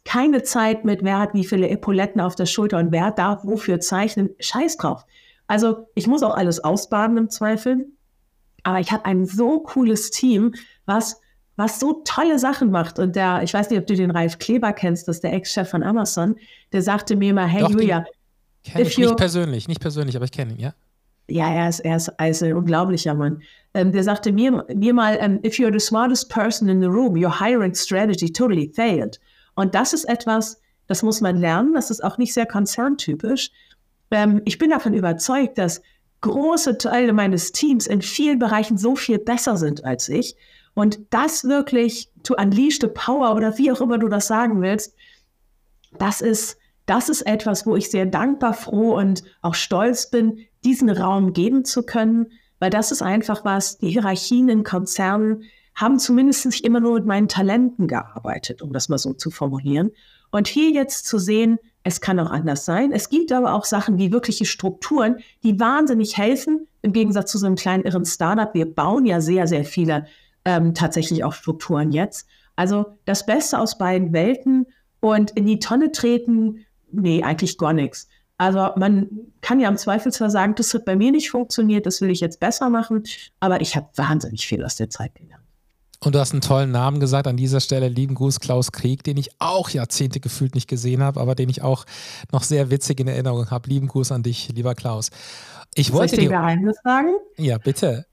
keine 0.04 0.42
Zeit 0.42 0.84
mit, 0.84 1.02
wer 1.02 1.18
hat 1.18 1.34
wie 1.34 1.44
viele 1.44 1.68
Epauletten 1.68 2.20
auf 2.20 2.34
der 2.34 2.46
Schulter 2.46 2.78
und 2.78 2.92
wer 2.92 3.10
darf 3.10 3.44
wofür 3.44 3.80
zeichnen. 3.80 4.30
Scheiß 4.38 4.76
drauf. 4.76 5.04
Also 5.46 5.88
ich 5.94 6.06
muss 6.06 6.22
auch 6.22 6.36
alles 6.36 6.62
ausbaden 6.62 7.16
im 7.16 7.30
Zweifel. 7.30 7.86
Aber 8.62 8.80
ich 8.80 8.90
habe 8.90 9.04
ein 9.04 9.26
so 9.26 9.60
cooles 9.60 10.10
Team, 10.10 10.54
was, 10.86 11.20
was 11.56 11.80
so 11.80 12.02
tolle 12.04 12.38
Sachen 12.38 12.70
macht. 12.70 12.98
Und 12.98 13.16
der, 13.16 13.42
ich 13.42 13.52
weiß 13.52 13.70
nicht, 13.70 13.78
ob 13.78 13.86
du 13.86 13.94
den 13.94 14.10
Ralf 14.10 14.38
Kleber 14.38 14.72
kennst, 14.72 15.08
das 15.08 15.16
ist 15.16 15.24
der 15.24 15.32
Ex-Chef 15.32 15.68
von 15.68 15.82
Amazon, 15.82 16.36
der 16.72 16.82
sagte 16.82 17.16
mir 17.16 17.30
immer, 17.30 17.46
hey 17.46 17.62
Doch, 17.62 17.70
Julia. 17.70 18.04
Ich 18.62 18.98
nicht 18.98 19.16
persönlich, 19.16 19.68
nicht 19.68 19.80
persönlich, 19.80 20.16
aber 20.16 20.24
ich 20.24 20.32
kenne 20.32 20.52
ihn, 20.52 20.58
ja. 20.58 20.74
Ja, 21.28 21.52
er 21.52 21.68
ist, 21.68 21.80
er 21.80 21.96
ist, 21.96 22.08
er 22.18 22.28
ist 22.30 22.42
ein 22.42 22.52
unglaublicher 22.52 23.14
Mann. 23.14 23.42
Ähm, 23.74 23.90
der 23.90 24.04
sagte 24.04 24.32
mir, 24.32 24.64
mir 24.72 24.94
mal, 24.94 25.18
um, 25.18 25.40
if 25.44 25.54
you're 25.58 25.72
the 25.72 25.80
smartest 25.80 26.28
person 26.30 26.68
in 26.68 26.80
the 26.80 26.86
room, 26.86 27.16
your 27.16 27.40
hiring 27.40 27.74
strategy 27.74 28.32
totally 28.32 28.70
failed. 28.74 29.20
Und 29.54 29.74
das 29.74 29.92
ist 29.92 30.04
etwas, 30.04 30.60
das 30.86 31.02
muss 31.02 31.20
man 31.20 31.36
lernen. 31.36 31.74
Das 31.74 31.90
ist 31.90 32.02
auch 32.04 32.18
nicht 32.18 32.32
sehr 32.32 32.46
konzerntypisch. 32.46 33.50
Ähm, 34.10 34.40
ich 34.44 34.58
bin 34.58 34.70
davon 34.70 34.94
überzeugt, 34.94 35.58
dass 35.58 35.82
große 36.20 36.78
Teile 36.78 37.12
meines 37.12 37.52
Teams 37.52 37.86
in 37.86 38.02
vielen 38.02 38.38
Bereichen 38.38 38.78
so 38.78 38.96
viel 38.96 39.18
besser 39.18 39.56
sind 39.56 39.84
als 39.84 40.08
ich. 40.08 40.36
Und 40.76 41.00
das 41.08 41.44
wirklich 41.44 42.10
to 42.22 42.34
unleash 42.34 42.78
the 42.82 42.88
power 42.88 43.34
oder 43.34 43.56
wie 43.56 43.72
auch 43.72 43.80
immer 43.80 43.96
du 43.96 44.08
das 44.08 44.26
sagen 44.26 44.60
willst, 44.60 44.94
das 45.98 46.20
ist, 46.20 46.58
das 46.84 47.08
ist 47.08 47.22
etwas, 47.22 47.64
wo 47.64 47.76
ich 47.76 47.90
sehr 47.90 48.04
dankbar, 48.04 48.52
froh 48.52 48.94
und 48.94 49.24
auch 49.40 49.54
stolz 49.54 50.10
bin, 50.10 50.40
diesen 50.64 50.90
Raum 50.90 51.32
geben 51.32 51.64
zu 51.64 51.82
können, 51.82 52.26
weil 52.58 52.68
das 52.68 52.92
ist 52.92 53.00
einfach 53.00 53.42
was, 53.42 53.78
die 53.78 53.88
Hierarchien 53.88 54.50
in 54.50 54.64
Konzernen 54.64 55.44
haben 55.74 55.98
zumindest 55.98 56.44
nicht 56.44 56.62
immer 56.62 56.80
nur 56.80 56.96
mit 56.96 57.06
meinen 57.06 57.28
Talenten 57.28 57.88
gearbeitet, 57.88 58.60
um 58.60 58.74
das 58.74 58.90
mal 58.90 58.98
so 58.98 59.14
zu 59.14 59.30
formulieren. 59.30 59.92
Und 60.30 60.46
hier 60.46 60.70
jetzt 60.72 61.06
zu 61.06 61.18
sehen, 61.18 61.58
es 61.84 62.02
kann 62.02 62.20
auch 62.20 62.30
anders 62.30 62.66
sein. 62.66 62.92
Es 62.92 63.08
gibt 63.08 63.32
aber 63.32 63.54
auch 63.54 63.64
Sachen 63.64 63.96
wie 63.96 64.12
wirkliche 64.12 64.44
Strukturen, 64.44 65.20
die 65.42 65.58
wahnsinnig 65.58 66.18
helfen, 66.18 66.66
im 66.82 66.92
Gegensatz 66.92 67.32
zu 67.32 67.38
so 67.38 67.46
einem 67.46 67.56
kleinen 67.56 67.84
irren 67.84 68.04
Startup. 68.04 68.52
Wir 68.52 68.66
bauen 68.66 69.06
ja 69.06 69.22
sehr, 69.22 69.46
sehr 69.46 69.64
viele 69.64 70.06
ähm, 70.46 70.72
tatsächlich 70.72 71.24
auch 71.24 71.34
Strukturen 71.34 71.92
jetzt. 71.92 72.26
Also 72.54 72.96
das 73.04 73.26
Beste 73.26 73.58
aus 73.58 73.76
beiden 73.76 74.14
Welten 74.14 74.66
und 75.00 75.32
in 75.32 75.44
die 75.44 75.58
Tonne 75.58 75.92
treten, 75.92 76.64
nee, 76.90 77.22
eigentlich 77.22 77.58
gar 77.58 77.74
nichts. 77.74 78.08
Also 78.38 78.70
man 78.76 79.08
kann 79.40 79.60
ja 79.60 79.68
im 79.68 79.76
Zweifelsfall 79.76 80.30
sagen, 80.30 80.54
das 80.54 80.72
hat 80.72 80.84
bei 80.84 80.94
mir 80.96 81.10
nicht 81.10 81.30
funktioniert, 81.30 81.84
das 81.84 82.00
will 82.00 82.10
ich 82.10 82.20
jetzt 82.20 82.38
besser 82.38 82.70
machen, 82.70 83.02
aber 83.40 83.60
ich 83.60 83.76
habe 83.76 83.88
wahnsinnig 83.96 84.46
viel 84.46 84.64
aus 84.64 84.76
der 84.76 84.88
Zeit 84.88 85.14
gelernt. 85.14 85.42
Und 86.00 86.14
du 86.14 86.20
hast 86.20 86.32
einen 86.32 86.42
tollen 86.42 86.70
Namen 86.70 87.00
gesagt 87.00 87.26
an 87.26 87.38
dieser 87.38 87.60
Stelle. 87.60 87.88
Lieben 87.88 88.14
Gruß, 88.14 88.38
Klaus 88.38 88.70
Krieg, 88.70 89.02
den 89.02 89.16
ich 89.16 89.30
auch 89.38 89.70
Jahrzehnte 89.70 90.20
gefühlt 90.20 90.54
nicht 90.54 90.68
gesehen 90.68 91.02
habe, 91.02 91.18
aber 91.20 91.34
den 91.34 91.48
ich 91.48 91.62
auch 91.62 91.86
noch 92.32 92.42
sehr 92.42 92.70
witzig 92.70 93.00
in 93.00 93.08
Erinnerung 93.08 93.50
habe. 93.50 93.68
Lieben 93.70 93.88
Gruß 93.88 94.12
an 94.12 94.22
dich, 94.22 94.50
lieber 94.50 94.74
Klaus. 94.74 95.10
Ich 95.74 95.92
wollte 95.92 96.16
Soll 96.16 96.24
ich 96.24 96.28
dir 96.28 96.36
Geheimnis 96.36 96.76
sagen? 96.84 97.14
Ja, 97.38 97.56
bitte. 97.56 98.04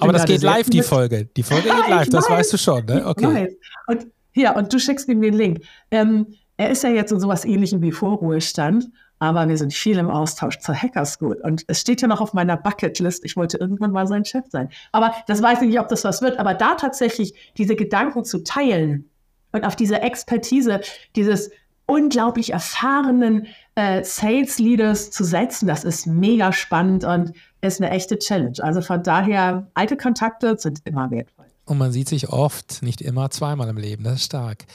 Aber 0.00 0.12
das 0.12 0.24
geht 0.24 0.42
live, 0.42 0.70
die 0.70 0.82
Folge. 0.82 1.28
Die 1.36 1.42
Folge 1.42 1.68
geht 1.68 1.88
live, 1.88 2.08
das 2.08 2.28
weißt 2.30 2.52
du 2.52 2.56
schon, 2.56 2.84
ne? 2.86 3.06
Okay. 3.06 3.56
Und, 3.86 4.06
ja, 4.34 4.56
und 4.56 4.72
du 4.72 4.78
schickst 4.78 5.08
ihm 5.08 5.20
den 5.20 5.34
Link. 5.34 5.64
Ähm, 5.90 6.34
er 6.56 6.70
ist 6.70 6.82
ja 6.84 6.90
jetzt 6.90 7.12
in 7.12 7.20
sowas 7.20 7.44
ähnlichem 7.44 7.82
wie 7.82 7.92
Vorruhestand 7.92 8.88
aber 9.22 9.48
wir 9.48 9.56
sind 9.56 9.72
viel 9.72 9.98
im 9.98 10.10
Austausch 10.10 10.58
zur 10.58 10.74
Hacker 10.74 11.06
School. 11.06 11.40
Und 11.44 11.62
es 11.68 11.80
steht 11.80 12.02
ja 12.02 12.08
noch 12.08 12.20
auf 12.20 12.32
meiner 12.32 12.56
Bucketlist, 12.56 13.24
ich 13.24 13.36
wollte 13.36 13.56
irgendwann 13.56 13.92
mal 13.92 14.08
sein 14.08 14.24
Chef 14.24 14.46
sein. 14.48 14.68
Aber 14.90 15.14
das 15.28 15.40
weiß 15.40 15.62
ich 15.62 15.68
nicht, 15.68 15.78
ob 15.78 15.86
das 15.86 16.02
was 16.02 16.22
wird. 16.22 16.40
Aber 16.40 16.54
da 16.54 16.74
tatsächlich 16.74 17.32
diese 17.56 17.76
Gedanken 17.76 18.24
zu 18.24 18.42
teilen 18.42 19.08
und 19.52 19.64
auf 19.64 19.76
diese 19.76 20.02
Expertise 20.02 20.80
dieses 21.14 21.52
unglaublich 21.86 22.52
erfahrenen 22.52 23.46
äh, 23.76 24.02
Sales 24.02 24.58
Leaders 24.58 25.12
zu 25.12 25.22
setzen, 25.22 25.68
das 25.68 25.84
ist 25.84 26.08
mega 26.08 26.52
spannend 26.52 27.04
und 27.04 27.32
ist 27.62 27.80
eine 27.80 27.90
echte 27.90 28.18
Challenge. 28.18 28.56
Also 28.58 28.82
von 28.82 29.02
daher, 29.02 29.66
alte 29.74 29.96
Kontakte 29.96 30.56
sind 30.58 30.80
immer 30.84 31.10
wertvoll. 31.10 31.46
Und 31.64 31.78
man 31.78 31.92
sieht 31.92 32.08
sich 32.08 32.28
oft, 32.28 32.82
nicht 32.82 33.00
immer, 33.00 33.30
zweimal 33.30 33.68
im 33.68 33.76
Leben. 33.76 34.02
Das 34.02 34.14
ist 34.14 34.24
stark. 34.24 34.66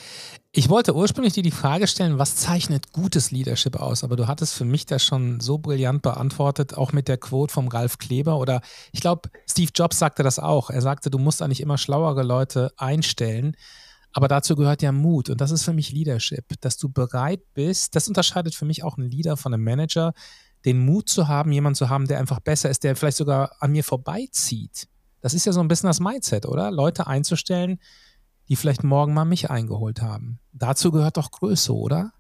Ich 0.54 0.70
wollte 0.70 0.96
ursprünglich 0.96 1.34
dir 1.34 1.44
die 1.44 1.52
Frage 1.52 1.86
stellen, 1.86 2.18
was 2.18 2.38
zeichnet 2.38 2.94
gutes 2.94 3.30
Leadership 3.30 3.76
aus? 3.76 4.06
Aber 4.06 4.16
du 4.16 4.28
hattest 4.28 4.54
für 4.54 4.64
mich 4.64 4.86
das 4.86 5.04
schon 5.04 5.42
so 5.42 5.58
brillant 5.58 6.02
beantwortet, 6.02 6.78
auch 6.78 6.94
mit 6.94 7.10
der 7.10 7.18
Quote 7.18 7.54
vom 7.54 7.68
Ralf 7.68 7.98
Kleber. 7.98 8.40
Oder 8.40 8.62
ich 8.94 9.02
glaube, 9.02 9.30
Steve 9.48 9.72
Jobs 9.76 10.00
sagte 10.00 10.24
das 10.24 10.40
auch. 10.40 10.70
Er 10.70 10.82
sagte, 10.82 11.10
du 11.10 11.20
musst 11.20 11.42
eigentlich 11.42 11.62
immer 11.62 11.78
schlauere 11.78 12.24
Leute 12.24 12.72
einstellen. 12.78 13.58
Aber 14.14 14.30
dazu 14.30 14.56
gehört 14.56 14.82
ja 14.82 14.94
Mut. 14.94 15.30
Und 15.30 15.42
das 15.42 15.52
ist 15.52 15.64
für 15.64 15.74
mich 15.74 15.92
Leadership, 15.92 16.46
dass 16.62 16.78
du 16.78 16.88
bereit 16.88 17.42
bist. 17.54 17.96
Das 17.96 18.08
unterscheidet 18.08 18.56
für 18.56 18.66
mich 18.66 18.84
auch 18.84 18.98
einen 18.98 19.12
Leader 19.12 19.36
von 19.36 19.54
einem 19.54 19.66
Manager, 19.66 20.14
den 20.66 20.86
Mut 20.86 21.10
zu 21.10 21.28
haben, 21.28 21.52
jemanden 21.52 21.76
zu 21.76 21.90
haben, 21.90 22.08
der 22.08 22.20
einfach 22.20 22.40
besser 22.40 22.70
ist, 22.70 22.84
der 22.84 22.96
vielleicht 22.96 23.18
sogar 23.18 23.52
an 23.60 23.72
mir 23.72 23.84
vorbeizieht 23.84 24.88
Das 25.22 25.34
ist 25.34 25.46
ja 25.46 25.52
so 25.52 25.60
ein 25.60 25.68
bisschen 25.68 25.88
das 25.88 26.00
Mindset, 26.00 26.46
oder? 26.46 26.72
Leute 26.72 27.08
einzustellen, 27.08 27.80
die 28.50 28.56
vielleicht 28.56 28.84
morgen 28.84 29.14
mal 29.14 29.26
mich 29.26 29.50
eingeholt 29.50 30.02
haben. 30.02 30.40
Dazu 30.54 30.92
gehört 30.92 31.18
doch 31.18 31.32
Größe, 31.32 31.74
oder? 31.74 32.14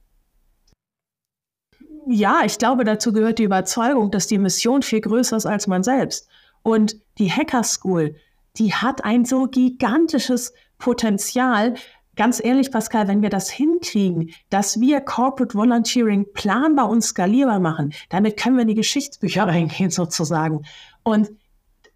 Ja, 2.09 2.41
ich 2.45 2.57
glaube, 2.57 2.85
dazu 2.85 3.11
gehört 3.11 3.39
die 3.39 3.43
Überzeugung, 3.43 4.11
dass 4.11 4.27
die 4.27 4.37
Mission 4.37 4.81
viel 4.81 5.01
größer 5.01 5.35
ist 5.37 5.45
als 5.45 5.67
man 5.67 5.83
selbst. 5.83 6.27
Und 6.63 6.97
die 7.17 7.31
Hacker 7.31 7.63
School, 7.63 8.15
die 8.57 8.73
hat 8.73 9.03
ein 9.03 9.25
so 9.25 9.47
gigantisches 9.47 10.53
Potenzial. 10.77 11.75
Ganz 12.17 12.43
ehrlich, 12.43 12.71
Pascal, 12.71 13.07
wenn 13.07 13.21
wir 13.21 13.29
das 13.29 13.49
hinkriegen, 13.49 14.31
dass 14.49 14.79
wir 14.81 15.01
Corporate 15.01 15.53
Volunteering 15.53 16.25
planbar 16.33 16.89
und 16.89 17.03
skalierbar 17.03 17.59
machen, 17.59 17.93
damit 18.09 18.37
können 18.37 18.57
wir 18.57 18.63
in 18.63 18.69
die 18.69 18.75
Geschichtsbücher 18.75 19.43
reingehen 19.47 19.91
sozusagen. 19.91 20.63
Und 21.03 21.29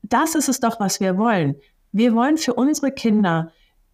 das 0.04 0.36
ist 0.36 0.48
es 0.48 0.60
doch, 0.60 0.80
was 0.80 1.00
wir 1.00 1.18
wollen. 1.18 1.56
Wir 1.92 2.14
wollen 2.14 2.38
für 2.38 2.54
unsere 2.54 2.92
Kinder, 2.92 3.52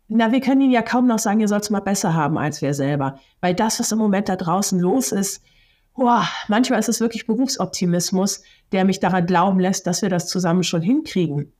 na, 0.09 0.31
wir 0.31 0.41
können 0.41 0.61
ihnen 0.61 0.71
ja 0.71 0.81
kaum 0.81 1.07
noch 1.07 1.19
sagen, 1.19 1.39
ihr 1.39 1.47
sollt 1.47 1.63
es 1.63 1.69
mal 1.69 1.79
besser 1.79 2.13
haben 2.13 2.37
als 2.37 2.61
wir 2.61 2.73
selber. 2.73 3.19
Weil 3.39 3.55
das, 3.55 3.79
was 3.79 3.91
im 3.91 3.97
Moment 3.97 4.27
da 4.29 4.35
draußen 4.35 4.79
los 4.79 5.13
ist, 5.13 5.41
boah, 5.95 6.27
manchmal 6.49 6.79
ist 6.79 6.89
es 6.89 6.99
wirklich 6.99 7.25
Berufsoptimismus, 7.25 8.43
der 8.73 8.83
mich 8.83 8.99
daran 8.99 9.25
glauben 9.25 9.59
lässt, 9.59 9.87
dass 9.87 10.01
wir 10.01 10.09
das 10.09 10.27
zusammen 10.27 10.63
schon 10.63 10.81
hinkriegen. 10.81 11.53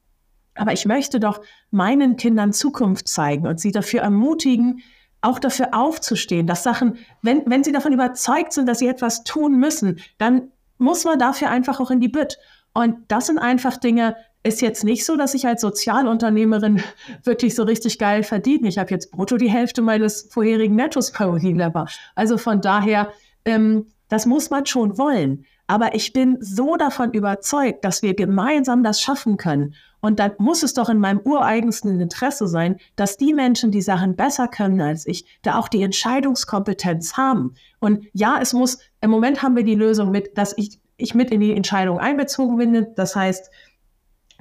Aber 0.58 0.74
ich 0.74 0.86
möchte 0.86 1.20
doch 1.20 1.42
meinen 1.72 2.16
Kindern 2.18 2.54
Zukunft 2.54 3.08
zeigen 3.08 3.48
und 3.48 3.60
sie 3.60 3.72
dafür 3.72 4.02
ermutigen, 4.02 4.82
auch 5.22 5.40
dafür 5.40 5.74
aufzustehen, 5.74 6.48
dass 6.48 6.64
Sachen, 6.64 6.98
wenn, 7.22 7.44
wenn 7.46 7.64
sie 7.64 7.72
davon 7.72 7.94
überzeugt 7.94 8.54
sind, 8.54 8.68
dass 8.68 8.80
sie 8.80 8.88
etwas 8.88 9.24
tun 9.24 9.58
müssen, 9.58 10.00
dann 10.18 10.52
muss 10.78 11.06
man 11.06 11.20
dafür 11.20 11.50
einfach 11.50 11.80
auch 11.80 11.92
in 11.92 12.00
die 12.00 12.08
Bütt. 12.08 12.38
Und 12.74 12.98
das 13.08 13.28
sind 13.28 13.40
einfach 13.40 13.78
Dinge, 13.78 14.16
ist 14.44 14.62
jetzt 14.62 14.84
nicht 14.84 15.06
so, 15.06 15.18
dass 15.18 15.34
ich 15.34 15.48
als 15.48 15.62
Sozialunternehmerin 15.62 16.82
wirklich 17.24 17.56
so 17.56 17.64
richtig 17.64 18.00
geil 18.00 18.24
verdiene. 18.24 18.68
Ich 18.68 18.78
habe 18.78 18.92
jetzt 18.92 19.12
brutto 19.12 19.38
die 19.38 19.50
Hälfte 19.50 19.82
meines 19.82 20.28
vorherigen 20.32 20.76
Nettos 20.76 21.12
bei 21.12 21.28
Unilever. 21.28 21.88
Also 22.16 22.38
von 22.38 22.62
daher, 22.62 23.12
ähm, 23.46 23.88
das 24.10 24.26
muss 24.26 24.50
man 24.50 24.66
schon 24.66 24.98
wollen. 24.98 25.46
Aber 25.68 25.96
ich 25.96 26.14
bin 26.14 26.38
so 26.40 26.78
davon 26.78 27.12
überzeugt, 27.12 27.84
dass 27.84 28.02
wir 28.02 28.14
gemeinsam 28.14 28.84
das 28.84 29.02
schaffen 29.02 29.36
können. 29.36 29.76
Und 30.00 30.20
dann 30.20 30.32
muss 30.38 30.64
es 30.64 30.74
doch 30.74 30.90
in 30.90 31.00
meinem 31.00 31.20
ureigensten 31.20 32.00
Interesse 32.00 32.48
sein, 32.48 32.78
dass 32.96 33.18
die 33.18 33.34
Menschen, 33.34 33.72
die 33.72 33.82
Sachen 33.82 34.16
besser 34.16 34.48
können 34.48 34.80
als 34.80 35.08
ich, 35.08 35.26
da 35.42 35.58
auch 35.58 35.68
die 35.68 35.82
Entscheidungskompetenz 35.82 37.18
haben. 37.18 37.56
Und 37.80 38.06
ja, 38.14 38.40
es 38.42 38.54
muss, 38.54 38.80
im 39.02 39.10
Moment 39.10 39.42
haben 39.42 39.56
wir 39.56 39.64
die 39.64 39.76
Lösung 39.76 40.12
mit, 40.12 40.38
dass 40.38 40.56
ich, 40.58 40.80
ich 40.98 41.16
mit 41.16 41.32
in 41.32 41.42
die 41.42 41.56
Entscheidung 41.56 42.00
einbezogen 42.00 42.58
bin. 42.58 42.88
Das 42.96 43.16
heißt, 43.16 43.50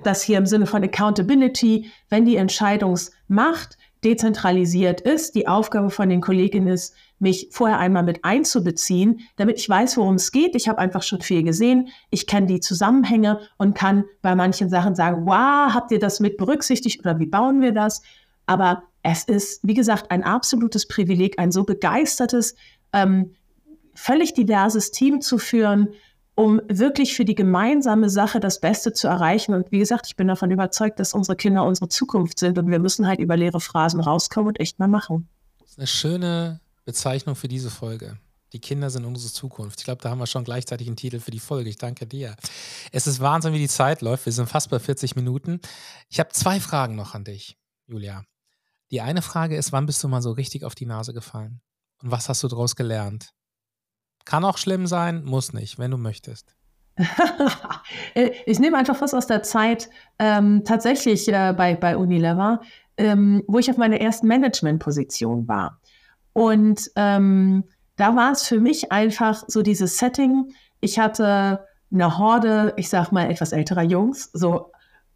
dass 0.03 0.23
hier 0.23 0.39
im 0.39 0.47
Sinne 0.47 0.67
von 0.67 0.85
Accountability, 0.85 1.91
wenn 2.11 2.27
die 2.27 2.37
Entscheidungsmacht 2.37 3.79
dezentralisiert 4.05 5.01
ist, 5.01 5.35
die 5.35 5.49
Aufgabe 5.49 5.91
von 5.91 6.09
den 6.09 6.21
Kolleginnen 6.21 6.69
ist, 6.69 6.95
mich 7.19 7.49
vorher 7.51 7.79
einmal 7.79 8.03
mit 8.03 8.25
einzubeziehen, 8.25 9.21
damit 9.37 9.59
ich 9.59 9.69
weiß, 9.69 9.97
worum 9.97 10.17
es 10.17 10.33
geht. 10.33 10.55
Ich 10.55 10.69
habe 10.69 10.79
einfach 10.79 11.03
schon 11.03 11.23
viel 11.23 11.43
gesehen. 11.43 11.89
Ich 12.11 12.27
kenne 12.27 12.47
die 12.47 12.61
Zusammenhänge 12.61 13.41
und 13.57 13.75
kann 13.75 14.05
bei 14.23 14.35
manchen 14.35 14.69
Sachen 14.69 14.95
sagen, 14.95 15.27
wow, 15.27 15.73
habt 15.73 15.91
ihr 15.93 15.99
das 15.99 16.21
mit 16.21 16.37
berücksichtigt 16.37 17.01
oder 17.01 17.19
wie 17.19 17.27
bauen 17.27 17.61
wir 17.61 17.73
das? 17.73 18.03
Aber 18.45 18.83
es 19.03 19.25
ist, 19.25 19.61
wie 19.63 19.75
gesagt, 19.75 20.11
ein 20.11 20.25
absolutes 20.25 20.87
Privileg, 20.89 21.39
ein 21.39 21.53
so 21.53 21.65
begeistertes, 21.65 22.55
ähm, 22.93 23.35
völlig 23.95 24.35
diverses 24.35 24.91
Team 24.91 25.21
zu 25.21 25.39
führen, 25.39 25.89
um 26.35 26.61
wirklich 26.69 27.17
für 27.17 27.25
die 27.25 27.35
gemeinsame 27.35 28.11
Sache 28.11 28.41
das 28.41 28.61
Beste 28.61 28.93
zu 28.93 29.09
erreichen. 29.09 29.55
Und 29.55 29.73
wie 29.73 29.79
gesagt, 29.79 30.07
ich 30.07 30.17
bin 30.17 30.29
davon 30.29 30.51
überzeugt, 30.51 31.01
dass 31.01 31.15
unsere 31.15 31.35
Kinder 31.35 31.65
unsere 31.65 31.89
Zukunft 31.89 32.39
sind 32.39 32.59
und 32.59 32.71
wir 32.71 32.79
müssen 32.79 33.07
halt 33.07 33.21
über 33.21 33.37
leere 33.37 33.59
Phrasen 33.59 34.01
rauskommen 34.01 34.49
und 34.49 34.61
echt 34.61 34.79
mal 34.79 34.87
machen. 34.87 35.29
Das 35.61 35.71
ist 35.71 35.79
eine 35.79 35.87
schöne 35.87 36.61
Bezeichnung 36.87 37.35
für 37.35 37.49
diese 37.49 37.71
Folge. 37.71 38.17
Die 38.53 38.61
Kinder 38.61 38.89
sind 38.91 39.05
unsere 39.05 39.33
Zukunft. 39.33 39.81
Ich 39.81 39.85
glaube, 39.85 40.01
da 40.01 40.09
haben 40.09 40.21
wir 40.21 40.27
schon 40.27 40.45
gleichzeitig 40.45 40.87
einen 40.87 40.97
Titel 40.97 41.19
für 41.19 41.33
die 41.33 41.41
Folge. 41.41 41.69
Ich 41.69 41.79
danke 41.79 42.07
dir. 42.07 42.37
Es 42.93 43.07
ist 43.07 43.21
Wahnsinn, 43.21 43.53
wie 43.53 43.59
die 43.59 43.69
Zeit 43.69 44.01
läuft. 44.03 44.25
Wir 44.25 44.33
sind 44.33 44.49
fast 44.49 44.71
bei 44.71 44.79
40 44.79 45.17
Minuten. 45.17 45.61
Ich 46.09 46.21
habe 46.21 46.31
zwei 46.31 46.61
Fragen 46.61 46.95
noch 46.95 47.15
an 47.15 47.25
dich, 47.25 47.59
Julia. 47.87 48.25
Die 48.93 49.01
eine 49.01 49.21
Frage 49.21 49.57
ist, 49.57 49.73
wann 49.73 49.87
bist 49.87 50.03
du 50.05 50.09
mal 50.09 50.23
so 50.23 50.31
richtig 50.31 50.65
auf 50.65 50.77
die 50.77 50.87
Nase 50.87 51.13
gefallen? 51.13 51.61
Und 52.03 52.13
was 52.13 52.29
hast 52.29 52.45
du 52.45 52.49
daraus 52.49 52.77
gelernt? 52.77 53.31
Kann 54.25 54.45
auch 54.45 54.59
schlimm 54.59 54.87
sein, 54.87 55.25
muss 55.25 55.53
nicht, 55.53 55.79
wenn 55.79 55.91
du 55.91 55.97
möchtest. 55.97 56.55
ich 58.47 58.59
nehme 58.59 58.79
einfach 58.79 59.01
was 59.01 59.13
aus 59.13 59.27
der 59.27 59.43
Zeit 59.43 59.91
ähm, 60.19 60.63
tatsächlich 60.65 61.29
äh, 61.29 61.53
bei, 61.53 61.75
bei 61.75 61.97
Unilever, 61.97 62.61
ähm, 62.97 63.43
wo 63.49 63.59
ich 63.59 63.71
auf 63.71 63.77
meiner 63.77 64.01
ersten 64.01 64.29
Managementposition 64.29 65.47
war. 65.47 65.81
Und 66.37 66.91
ähm, 66.97 67.65
da 67.97 68.15
war 68.15 68.33
es 68.33 68.43
für 68.43 68.61
mich 68.61 68.93
einfach 68.93 69.45
so 69.49 69.63
dieses 69.63 69.97
Setting. 69.97 70.53
Ich 70.83 70.99
hatte 70.99 71.65
eine 71.91 72.19
Horde, 72.19 72.75
ich 72.77 72.91
sag 72.91 73.11
mal, 73.11 73.31
etwas 73.31 73.53
älterer 73.53 73.85
Jungs, 73.85 74.29
so, 74.35 74.71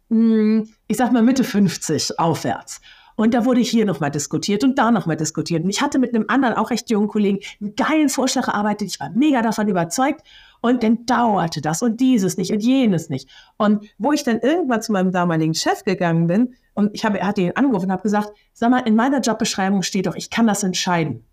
mh, 0.09 0.17
hm, 0.17 0.69
ich 0.87 0.97
sag 0.97 1.11
mal 1.11 1.21
Mitte 1.21 1.43
50 1.43 2.17
aufwärts. 2.17 2.81
Und 3.17 3.35
da 3.35 3.45
wurde 3.45 3.61
hier 3.61 3.85
nochmal 3.85 4.09
diskutiert 4.09 4.63
und 4.63 4.79
da 4.79 4.89
nochmal 4.89 5.15
diskutiert. 5.15 5.63
Und 5.63 5.69
ich 5.69 5.83
hatte 5.83 5.99
mit 5.99 6.15
einem 6.15 6.25
anderen, 6.27 6.55
auch 6.55 6.71
recht 6.71 6.89
jungen 6.89 7.07
Kollegen, 7.07 7.37
einen 7.59 7.75
geilen 7.75 8.09
Vorschlag 8.09 8.47
erarbeitet. 8.47 8.87
Ich 8.87 8.99
war 8.99 9.11
mega 9.11 9.43
davon 9.43 9.67
überzeugt. 9.67 10.21
Und 10.59 10.81
dann 10.81 11.05
dauerte 11.05 11.61
das 11.61 11.83
und 11.83 11.99
dieses 11.99 12.37
nicht 12.37 12.51
und 12.51 12.61
jenes 12.61 13.09
nicht. 13.09 13.29
Und 13.57 13.85
wo 13.99 14.11
ich 14.11 14.23
dann 14.23 14.39
irgendwann 14.39 14.81
zu 14.81 14.91
meinem 14.91 15.11
damaligen 15.11 15.53
Chef 15.53 15.83
gegangen 15.83 16.25
bin 16.25 16.55
und 16.73 16.91
ich 16.93 17.05
habe, 17.05 17.21
hatte 17.21 17.41
ihn 17.41 17.51
angerufen 17.55 17.85
und 17.85 17.91
habe 17.91 18.03
gesagt, 18.03 18.31
sag 18.53 18.71
mal, 18.71 18.79
in 18.79 18.95
meiner 18.95 19.19
Jobbeschreibung 19.19 19.81
steht 19.81 20.05
doch, 20.05 20.15
ich 20.15 20.29
kann 20.29 20.47
das 20.47 20.63
entscheiden. 20.63 21.25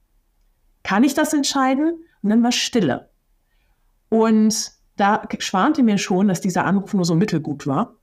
Kann 0.83 1.05
ich 1.05 1.15
das 1.15 1.33
entscheiden? 1.33 2.05
Und 2.23 2.31
dann 2.31 2.43
war 2.43 2.53
Stille. 2.53 3.11
Und 4.09 4.73
da 4.97 5.23
schwante 5.39 5.83
mir 5.83 5.99
schon, 5.99 6.29
dass 6.29 6.41
dieser 6.41 6.65
Anruf 6.65 6.93
nur 6.95 7.05
so 7.05 7.15
mittelgut 7.15 7.67
war. 7.67 7.97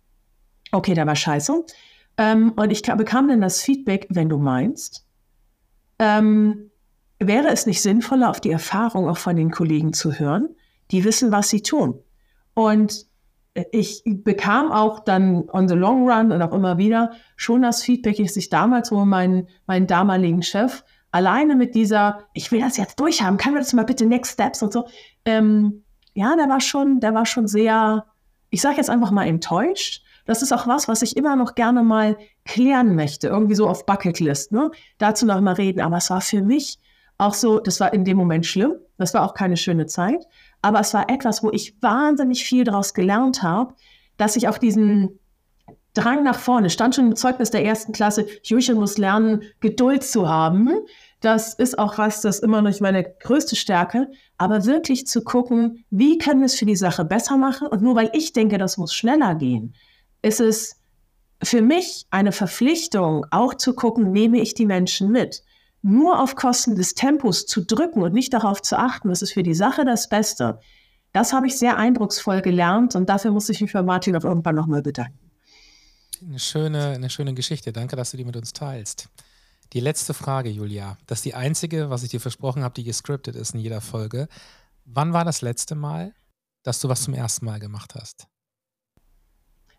Okay, 0.71 0.93
da 0.93 1.05
war 1.05 1.15
scheiße. 1.15 1.65
Ähm, 2.17 2.53
und 2.55 2.71
ich 2.71 2.81
bekam 2.83 3.27
dann 3.27 3.41
das 3.41 3.61
Feedback, 3.61 4.07
wenn 4.09 4.29
du 4.29 4.37
meinst, 4.37 5.05
ähm, 5.99 6.71
wäre 7.19 7.49
es 7.49 7.65
nicht 7.65 7.81
sinnvoller, 7.81 8.29
auf 8.29 8.39
die 8.39 8.51
Erfahrung 8.51 9.09
auch 9.09 9.17
von 9.17 9.35
den 9.35 9.51
Kollegen 9.51 9.93
zu 9.93 10.13
hören? 10.13 10.55
Die 10.91 11.03
wissen, 11.03 11.31
was 11.31 11.49
sie 11.49 11.61
tun. 11.61 11.99
Und 12.53 13.07
ich 13.71 14.03
bekam 14.05 14.71
auch 14.71 14.99
dann 14.99 15.49
on 15.49 15.67
the 15.67 15.75
long 15.75 16.09
run 16.09 16.31
und 16.31 16.41
auch 16.41 16.53
immer 16.53 16.77
wieder 16.77 17.11
schon 17.37 17.61
das 17.61 17.83
Feedback, 17.83 18.19
ich 18.19 18.49
damals 18.49 18.91
wo 18.91 19.05
meinen, 19.05 19.47
meinen 19.65 19.87
damaligen 19.87 20.43
Chef 20.43 20.83
alleine 21.11 21.55
mit 21.55 21.75
dieser, 21.75 22.25
ich 22.33 22.51
will 22.51 22.59
das 22.59 22.75
jetzt 22.75 22.99
durchhaben, 22.99 23.37
kann 23.37 23.53
wir 23.53 23.61
das 23.61 23.71
mal 23.71 23.85
bitte 23.85 24.05
Next 24.05 24.33
Steps 24.33 24.61
und 24.61 24.73
so. 24.73 24.85
Ähm, 25.23 25.85
ja, 26.13 26.35
der 26.35 26.49
war 26.49 26.59
schon, 26.59 26.99
der 26.99 27.13
war 27.13 27.25
schon 27.25 27.47
sehr, 27.47 28.05
ich 28.49 28.61
sage 28.61 28.75
jetzt 28.75 28.89
einfach 28.89 29.11
mal 29.11 29.25
enttäuscht. 29.25 30.03
Das 30.25 30.41
ist 30.41 30.51
auch 30.51 30.67
was, 30.67 30.89
was 30.89 31.01
ich 31.03 31.15
immer 31.15 31.37
noch 31.37 31.55
gerne 31.55 31.83
mal 31.83 32.17
klären 32.43 32.95
möchte, 32.95 33.27
irgendwie 33.27 33.55
so 33.55 33.69
auf 33.69 33.85
Bucketlist, 33.85 34.51
ne? 34.51 34.71
Dazu 34.97 35.25
noch 35.25 35.39
mal 35.39 35.53
reden. 35.53 35.79
Aber 35.79 35.97
es 35.97 36.09
war 36.09 36.19
für 36.19 36.41
mich 36.41 36.79
auch 37.17 37.33
so, 37.33 37.59
das 37.59 37.79
war 37.79 37.93
in 37.93 38.03
dem 38.03 38.17
Moment 38.17 38.45
schlimm. 38.45 38.73
Das 38.97 39.13
war 39.13 39.23
auch 39.23 39.33
keine 39.33 39.55
schöne 39.55 39.85
Zeit. 39.85 40.25
Aber 40.65 40.79
es 40.79 40.95
war 40.95 41.11
etwas, 41.11 41.43
wo 41.43 41.51
ich 41.51 41.79
wahnsinnig 41.83 42.43
viel 42.43 42.63
daraus 42.63 42.95
gelernt 42.95 43.43
habe, 43.43 43.75
dass 44.17 44.35
ich 44.35 44.47
auf 44.47 44.57
diesen 44.57 45.19
Drang 45.93 46.23
nach 46.23 46.39
vorne, 46.39 46.71
stand 46.71 46.95
schon 46.95 47.09
im 47.09 47.15
Zeugnis 47.15 47.51
der 47.51 47.63
ersten 47.63 47.91
Klasse, 47.91 48.25
Jürgen 48.41 48.79
muss 48.79 48.97
lernen, 48.97 49.43
Geduld 49.59 50.03
zu 50.03 50.27
haben. 50.27 50.71
Das 51.21 51.53
ist 51.53 51.77
auch 51.77 51.99
was, 51.99 52.21
das 52.21 52.37
ist 52.37 52.43
immer 52.43 52.63
noch 52.63 52.79
meine 52.79 53.03
größte 53.03 53.55
Stärke. 53.55 54.09
Aber 54.39 54.65
wirklich 54.65 55.05
zu 55.05 55.23
gucken, 55.23 55.85
wie 55.91 56.17
können 56.17 56.39
wir 56.39 56.47
es 56.47 56.55
für 56.55 56.65
die 56.65 56.75
Sache 56.75 57.05
besser 57.05 57.37
machen? 57.37 57.67
Und 57.67 57.83
nur 57.83 57.95
weil 57.95 58.09
ich 58.13 58.33
denke, 58.33 58.57
das 58.57 58.79
muss 58.79 58.91
schneller 58.91 59.35
gehen, 59.35 59.75
ist 60.23 60.39
es 60.39 60.81
für 61.43 61.61
mich 61.61 62.07
eine 62.09 62.31
Verpflichtung, 62.31 63.23
auch 63.29 63.53
zu 63.53 63.75
gucken, 63.75 64.11
nehme 64.11 64.41
ich 64.41 64.55
die 64.55 64.65
Menschen 64.65 65.11
mit 65.11 65.43
nur 65.85 66.19
auf 66.19 66.35
Kosten 66.35 66.75
des 66.75 66.95
Tempos 66.95 67.45
zu 67.45 67.63
drücken 67.63 68.01
und 68.01 68.11
nicht 68.11 68.33
darauf 68.33 68.61
zu 68.61 68.77
achten, 68.77 69.09
was 69.09 69.21
ist 69.21 69.33
für 69.33 69.43
die 69.43 69.53
Sache 69.53 69.85
das 69.85 70.09
Beste, 70.09 70.59
das 71.13 71.31
habe 71.31 71.47
ich 71.47 71.57
sehr 71.57 71.77
eindrucksvoll 71.77 72.41
gelernt 72.41 72.95
und 72.95 73.07
dafür 73.07 73.31
muss 73.31 73.47
ich 73.49 73.61
mich 73.61 73.71
für 73.71 73.83
Martin 73.83 74.15
auch 74.17 74.23
irgendwann 74.23 74.55
nochmal 74.55 74.81
bedanken. 74.81 75.19
Eine 76.21 76.39
schöne, 76.39 76.87
eine 76.87 77.09
schöne 77.09 77.33
Geschichte. 77.33 77.71
Danke, 77.71 77.95
dass 77.95 78.11
du 78.11 78.17
die 78.17 78.25
mit 78.25 78.35
uns 78.35 78.51
teilst. 78.51 79.09
Die 79.73 79.79
letzte 79.79 80.13
Frage, 80.13 80.49
Julia. 80.49 80.97
Das 81.05 81.19
ist 81.19 81.25
die 81.25 81.35
einzige, 81.35 81.89
was 81.89 82.03
ich 82.03 82.09
dir 82.09 82.19
versprochen 82.19 82.63
habe, 82.63 82.73
die 82.73 82.83
gescriptet 82.83 83.35
ist 83.35 83.53
in 83.53 83.59
jeder 83.59 83.79
Folge. 83.79 84.27
Wann 84.85 85.13
war 85.13 85.23
das 85.23 85.41
letzte 85.41 85.75
Mal, 85.75 86.13
dass 86.63 86.79
du 86.79 86.89
was 86.89 87.03
zum 87.03 87.13
ersten 87.13 87.45
Mal 87.45 87.59
gemacht 87.59 87.95
hast? 87.95 88.27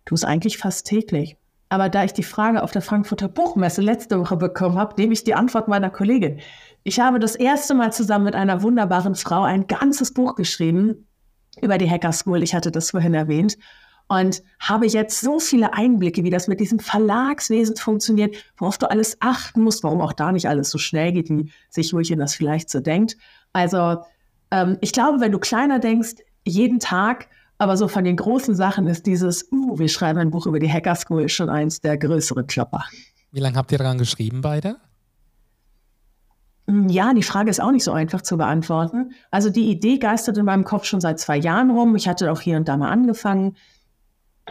Du 0.05 0.15
es 0.15 0.25
eigentlich 0.25 0.57
fast 0.57 0.87
täglich. 0.87 1.37
Aber 1.69 1.89
da 1.89 2.05
ich 2.05 2.13
die 2.13 2.23
Frage 2.23 2.63
auf 2.63 2.71
der 2.71 2.83
Frankfurter 2.83 3.29
Buchmesse 3.29 3.83
letzte 3.83 4.21
Woche 4.21 4.37
bekommen 4.37 4.79
habe, 4.79 4.95
nehme 4.97 5.13
ich 5.13 5.25
die 5.25 5.35
Antwort 5.35 5.69
meiner 5.69 5.91
Kollegin. 5.91 6.39
Ich 6.85 7.01
habe 7.01 7.19
das 7.19 7.35
erste 7.35 7.75
Mal 7.75 7.93
zusammen 7.93 8.27
mit 8.27 8.37
einer 8.37 8.63
wunderbaren 8.63 9.17
Frau 9.17 9.43
ein 9.43 9.67
ganzes 9.67 10.15
Buch 10.15 10.37
geschrieben 10.37 11.09
über 11.61 11.79
die 11.79 11.91
Hacker 11.91 12.13
School. 12.13 12.43
Ich 12.43 12.55
hatte 12.55 12.71
das 12.71 12.93
vorhin 12.93 13.15
erwähnt. 13.15 13.57
und 14.09 14.43
habe 14.61 14.87
jetzt 14.87 15.21
so 15.21 15.41
viele 15.41 15.75
Einblicke, 15.75 16.23
wie 16.23 16.31
das 16.31 16.47
mit 16.47 16.61
diesem 16.61 16.79
Verlagswesen 16.79 17.77
funktioniert, 17.77 18.37
worauf 18.57 18.79
du 18.79 18.89
alles 18.89 19.17
achten 19.21 19.63
musst, 19.63 19.83
warum 19.83 20.01
auch 20.01 20.13
da 20.13 20.31
nicht 20.31 20.49
alles 20.49 20.71
so 20.71 20.79
schnell 20.79 21.13
geht, 21.13 21.29
wie 21.29 21.51
sich 21.71 21.91
Julchen 21.91 22.21
das 22.21 22.35
vielleicht 22.35 22.71
so 22.71 22.81
denkt. 22.81 23.17
Also 23.53 23.99
ähm, 24.51 24.79
ich 24.81 24.93
glaube, 24.93 25.21
wenn 25.21 25.33
du 25.33 25.39
kleiner 25.39 25.81
denkst, 25.81 26.17
jeden 26.45 26.79
Tag, 26.79 27.29
aber 27.59 27.77
so 27.77 27.89
von 27.89 28.05
den 28.05 28.17
großen 28.17 28.55
Sachen 28.55 28.87
ist 28.87 29.07
dieses, 29.07 29.51
uh, 29.51 29.79
wir 29.79 29.89
schreiben 29.89 30.19
ein 30.19 30.31
Buch 30.31 30.47
über 30.47 30.59
die 30.59 30.71
Hacker 30.71 30.95
School, 30.95 31.29
schon 31.29 31.49
eins 31.49 31.81
der 31.81 31.97
größeren 31.97 32.47
Klopper. 32.47 32.85
Wie 33.33 33.41
lange 33.41 33.57
habt 33.57 33.73
ihr 33.73 33.79
daran 33.79 33.99
geschrieben 33.99 34.41
beide? 34.41 34.77
Hm, 36.69 36.89
ja, 36.89 37.15
die 37.15 37.23
Frage 37.23 37.51
ist 37.51 37.61
auch 37.61 37.71
nicht 37.71 37.85
so 37.85 37.93
einfach 37.93 38.23
zu 38.23 38.37
beantworten. 38.37 39.13
Also 39.31 39.51
die 39.51 39.71
Idee 39.71 39.99
geistert 39.99 40.37
in 40.37 40.45
meinem 40.45 40.65
Kopf 40.65 40.85
schon 40.85 41.01
seit 41.01 41.19
zwei 41.19 41.37
Jahren 41.37 41.71
rum. 41.71 41.97
Ich 41.97 42.09
hatte 42.09 42.31
auch 42.31 42.41
hier 42.41 42.57
und 42.57 42.69
da 42.69 42.77
mal 42.77 42.91
angefangen. 42.91 43.57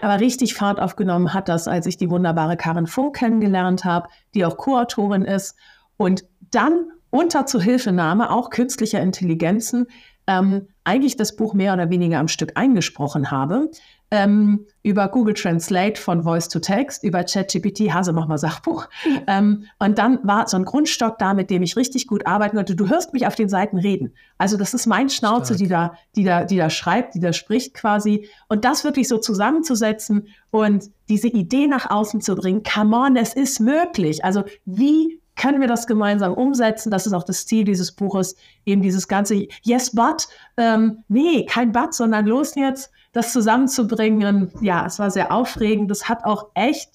Aber 0.01 0.19
richtig 0.19 0.55
Fahrt 0.55 0.79
aufgenommen 0.79 1.33
hat 1.33 1.47
das, 1.47 1.67
als 1.67 1.85
ich 1.85 1.97
die 1.97 2.09
wunderbare 2.09 2.57
Karin 2.57 2.87
Funk 2.87 3.15
kennengelernt 3.15 3.85
habe, 3.85 4.09
die 4.33 4.45
auch 4.45 4.57
Co-Autorin 4.57 5.23
ist. 5.23 5.55
Und 5.97 6.25
dann 6.51 6.91
unter 7.11 7.45
Zuhilfenahme 7.45 8.29
auch 8.29 8.49
künstlicher 8.49 9.01
Intelligenzen 9.01 9.87
ähm, 10.27 10.67
eigentlich 10.85 11.17
das 11.17 11.35
Buch 11.35 11.53
mehr 11.53 11.73
oder 11.73 11.89
weniger 11.89 12.19
am 12.19 12.27
Stück 12.27 12.53
eingesprochen 12.55 13.31
habe. 13.31 13.69
Ähm, 14.11 14.67
über 14.83 15.07
Google 15.07 15.33
Translate 15.33 15.99
von 15.99 16.23
Voice 16.23 16.47
to 16.47 16.59
Text, 16.59 17.03
über 17.03 17.23
ChatGPT, 17.23 17.91
Hase, 17.91 18.13
mach 18.13 18.27
mal 18.27 18.37
Sachbuch. 18.37 18.87
Ähm, 19.27 19.65
und 19.79 19.97
dann 19.97 20.19
war 20.23 20.47
so 20.47 20.57
ein 20.57 20.65
Grundstock 20.65 21.17
da, 21.17 21.33
mit 21.33 21.49
dem 21.49 21.63
ich 21.63 21.75
richtig 21.75 22.05
gut 22.05 22.27
arbeiten 22.27 22.57
konnte. 22.57 22.75
Du 22.75 22.89
hörst 22.89 23.11
mich 23.11 23.25
auf 23.25 23.33
den 23.33 23.49
Seiten 23.49 23.77
reden. 23.77 24.13
Also 24.37 24.55
das 24.55 24.75
ist 24.75 24.85
mein 24.85 25.09
Schnauze, 25.09 25.55
die 25.55 25.67
da, 25.67 25.93
die 26.15 26.23
da, 26.23 26.43
die 26.43 26.57
da 26.57 26.69
schreibt, 26.69 27.15
die 27.15 27.19
da 27.19 27.33
spricht 27.33 27.73
quasi. 27.73 28.27
Und 28.47 28.65
das 28.65 28.83
wirklich 28.83 29.07
so 29.07 29.17
zusammenzusetzen 29.17 30.27
und 30.51 30.91
diese 31.09 31.27
Idee 31.27 31.65
nach 31.65 31.89
außen 31.89 32.21
zu 32.21 32.35
bringen, 32.35 32.61
come 32.61 32.95
on, 32.95 33.15
es 33.15 33.33
ist 33.33 33.59
möglich. 33.59 34.23
Also 34.23 34.43
wie 34.65 35.19
können 35.35 35.59
wir 35.61 35.67
das 35.67 35.87
gemeinsam 35.87 36.33
umsetzen? 36.33 36.91
Das 36.91 37.05
ist 37.05 37.13
auch 37.13 37.23
das 37.23 37.45
Ziel 37.45 37.65
dieses 37.65 37.91
Buches, 37.91 38.35
eben 38.65 38.81
dieses 38.81 39.07
ganze 39.07 39.47
Yes, 39.63 39.93
but. 39.93 40.27
Ähm, 40.57 41.03
nee, 41.07 41.45
kein 41.45 41.71
but, 41.71 41.93
sondern 41.93 42.25
los 42.25 42.55
jetzt, 42.55 42.91
das 43.11 43.33
zusammenzubringen. 43.33 44.51
Ja, 44.61 44.85
es 44.85 44.99
war 44.99 45.11
sehr 45.11 45.31
aufregend. 45.31 45.91
Das 45.91 46.07
hat 46.07 46.23
auch 46.23 46.47
echt 46.53 46.89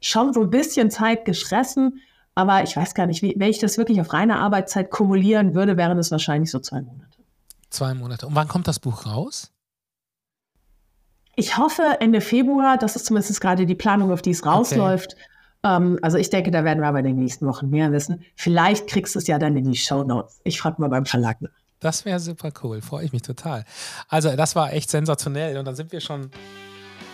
schon 0.00 0.32
so 0.32 0.42
ein 0.42 0.50
bisschen 0.50 0.90
Zeit 0.90 1.24
geschressen. 1.24 2.00
Aber 2.34 2.62
ich 2.62 2.76
weiß 2.76 2.94
gar 2.94 3.06
nicht, 3.06 3.22
wie, 3.22 3.34
wenn 3.36 3.50
ich 3.50 3.58
das 3.58 3.76
wirklich 3.76 4.00
auf 4.00 4.12
reine 4.12 4.38
Arbeitszeit 4.38 4.90
kumulieren 4.90 5.54
würde, 5.54 5.76
wären 5.76 5.98
es 5.98 6.10
wahrscheinlich 6.10 6.50
so 6.50 6.60
zwei 6.60 6.80
Monate. 6.80 7.18
Zwei 7.70 7.94
Monate. 7.94 8.26
Und 8.26 8.34
wann 8.34 8.48
kommt 8.48 8.68
das 8.68 8.78
Buch 8.78 9.04
raus? 9.06 9.52
Ich 11.36 11.56
hoffe 11.56 11.82
Ende 12.00 12.20
Februar, 12.20 12.76
das 12.76 12.96
ist 12.96 13.06
zumindest 13.06 13.40
gerade 13.40 13.66
die 13.66 13.74
Planung, 13.74 14.12
auf 14.12 14.22
die 14.22 14.30
es 14.30 14.44
rausläuft. 14.44 15.14
Okay. 15.14 15.22
Ähm, 15.64 15.98
also 16.02 16.16
ich 16.16 16.30
denke, 16.30 16.50
da 16.50 16.64
werden 16.64 16.80
wir 16.80 16.88
aber 16.88 17.00
in 17.00 17.06
den 17.06 17.16
nächsten 17.16 17.46
Wochen 17.46 17.70
mehr 17.70 17.92
wissen. 17.92 18.22
Vielleicht 18.34 18.86
kriegst 18.86 19.14
du 19.14 19.18
es 19.18 19.26
ja 19.26 19.38
dann 19.38 19.56
in 19.56 19.70
die 19.70 19.76
Show 19.76 20.02
Notes. 20.04 20.40
Ich 20.44 20.60
frage 20.60 20.80
mal 20.80 20.88
beim 20.88 21.06
Verlag 21.06 21.40
nach. 21.40 21.50
Das 21.80 22.04
wäre 22.04 22.20
super 22.20 22.50
cool, 22.62 22.82
freue 22.82 23.06
ich 23.06 23.12
mich 23.12 23.22
total. 23.22 23.64
Also 24.08 24.36
das 24.36 24.54
war 24.54 24.72
echt 24.72 24.90
sensationell 24.90 25.56
und 25.56 25.64
dann 25.64 25.74
sind 25.74 25.92
wir 25.92 26.00
schon 26.00 26.30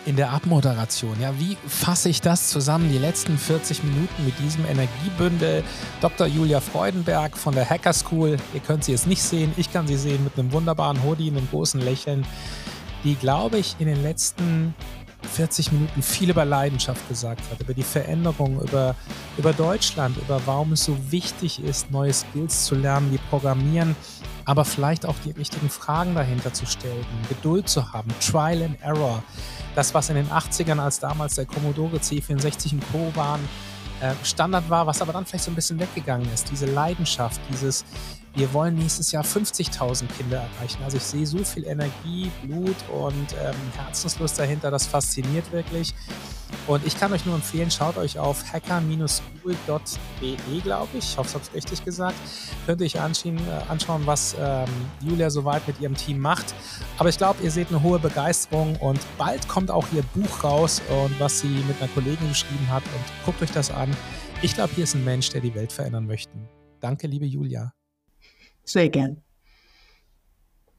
in 0.07 0.17
der 0.17 0.31
Abmoderation. 0.31 1.21
Ja, 1.21 1.39
wie 1.39 1.57
fasse 1.67 2.09
ich 2.09 2.21
das 2.21 2.49
zusammen? 2.49 2.91
Die 2.91 2.99
letzten 2.99 3.39
40 3.39 3.83
Minuten 3.85 4.25
mit 4.25 4.39
diesem 4.39 4.65
Energiebündel. 4.67 5.63
Dr. 6.01 6.27
Julia 6.27 6.61
Freudenberg 6.61 7.37
von 7.37 7.55
der 7.55 7.69
Hacker 7.69 7.93
School. 7.93 8.37
Ihr 8.55 8.61
könnt 8.61 8.85
sie 8.85 8.93
jetzt 8.93 9.07
nicht 9.07 9.23
sehen, 9.23 9.53
ich 9.57 9.73
kann 9.73 9.87
sie 9.87 9.97
sehen 9.97 10.23
mit 10.25 10.39
einem 10.39 10.53
wunderbaren 10.53 11.03
Hoodie, 11.05 11.31
einem 11.31 11.49
großen 11.49 11.81
Lächeln. 11.81 12.25
Die, 13.05 13.15
glaube 13.15 13.59
ich, 13.59 13.77
in 13.79 13.87
den 13.87 14.03
letzten 14.03 14.75
40 15.23 15.73
Minuten 15.73 16.03
viel 16.03 16.31
über 16.31 16.45
Leidenschaft 16.45 17.09
gesagt 17.09 17.43
hat, 17.51 17.61
über 17.61 17.75
die 17.75 17.83
Veränderung, 17.83 18.61
über, 18.61 18.95
über 19.39 19.53
Deutschland, 19.53 20.17
über 20.17 20.41
warum 20.47 20.73
es 20.73 20.85
so 20.85 20.97
wichtig 21.11 21.63
ist, 21.63 21.91
neue 21.91 22.13
Skills 22.13 22.67
zu 22.67 22.75
lernen, 22.75 23.11
die 23.11 23.19
programmieren, 23.31 23.97
aber 24.45 24.65
vielleicht 24.65 25.07
auch 25.07 25.17
die 25.25 25.33
richtigen 25.33 25.69
Fragen 25.69 26.15
dahinter 26.15 26.53
zu 26.53 26.67
stellen, 26.67 27.05
Geduld 27.29 27.69
zu 27.69 27.93
haben, 27.93 28.11
Trial 28.21 28.63
and 28.63 28.81
Error. 28.83 29.23
Das, 29.75 29.93
was 29.93 30.09
in 30.09 30.17
den 30.17 30.29
80ern 30.29 30.79
als 30.79 31.01
damals 31.01 31.35
der 31.35 31.47
Commodore 31.47 31.97
C64 31.97 32.73
und 32.73 32.93
Co. 32.93 33.11
waren, 33.15 33.41
äh, 34.01 34.13
Standard 34.25 34.69
war, 34.69 34.87
was 34.87 35.01
aber 35.03 35.13
dann 35.13 35.25
vielleicht 35.25 35.45
so 35.45 35.51
ein 35.51 35.55
bisschen 35.55 35.79
weggegangen 35.79 36.31
ist. 36.33 36.51
Diese 36.51 36.67
Leidenschaft, 36.67 37.41
dieses 37.51 37.85
wir 38.37 38.53
wollen 38.53 38.75
nächstes 38.75 39.13
Jahr 39.13 39.25
50.000 39.25 40.09
Kinder 40.17 40.43
erreichen. 40.43 40.83
Also 40.85 40.99
ich 40.99 41.03
sehe 41.03 41.27
so 41.27 41.39
viel 41.39 41.65
Energie, 41.65 42.31
Blut 42.43 42.77
und 42.93 43.35
ähm, 43.43 43.55
Herzenslust 43.77 44.39
dahinter. 44.39 44.71
Das 44.71 44.87
fasziniert 44.87 45.51
wirklich. 45.53 45.95
Und 46.67 46.87
ich 46.87 46.99
kann 46.99 47.13
euch 47.13 47.25
nur 47.25 47.35
empfehlen, 47.35 47.71
schaut 47.71 47.97
euch 47.97 48.19
auf 48.19 48.45
hacker-school.de, 48.53 50.61
glaube 50.63 50.99
ich. 50.99 51.11
Ich 51.11 51.17
hoffe, 51.17 51.29
ich 51.29 51.35
habe 51.35 51.45
es 51.45 51.55
richtig 51.55 51.83
gesagt. 51.85 52.17
Könnt 52.67 52.83
ihr 52.83 52.85
euch 52.85 53.01
anschauen, 53.01 53.39
äh, 53.39 53.63
anschauen 53.69 54.03
was 54.05 54.37
ähm, 54.39 54.69
Julia 55.01 55.31
soweit 55.31 55.67
mit 55.67 55.81
ihrem 55.81 55.95
Team 55.95 56.21
macht. 56.21 56.55
Aber 56.99 57.09
ich 57.09 57.17
glaube, 57.17 57.43
ihr 57.43 57.51
seht 57.51 57.69
eine 57.69 57.83
hohe 57.83 57.99
Begeisterung 57.99 58.77
und 58.77 59.01
bald 59.17 59.49
kommt 59.49 59.71
auch 59.71 59.87
ihr 59.93 60.03
Buch 60.15 60.45
raus 60.45 60.83
und 60.89 61.19
was 61.19 61.41
sie 61.41 61.49
mit 61.49 61.81
einer 61.81 61.91
Kollegin 61.93 62.29
geschrieben 62.29 62.69
hat. 62.69 62.83
Und 62.85 63.25
guckt 63.25 63.41
euch 63.43 63.53
das 63.53 63.71
an. 63.71 63.97
Ich 64.43 64.55
glaube, 64.55 64.75
hier 64.75 64.85
ist 64.85 64.95
ein 64.95 65.05
Mensch, 65.05 65.31
der 65.31 65.41
die 65.41 65.55
Welt 65.55 65.73
verändern 65.73 66.07
möchte. 66.07 66.31
Danke, 66.81 67.07
liebe 67.07 67.25
Julia. 67.25 67.73
Say 68.67 68.85
again. 68.85 69.23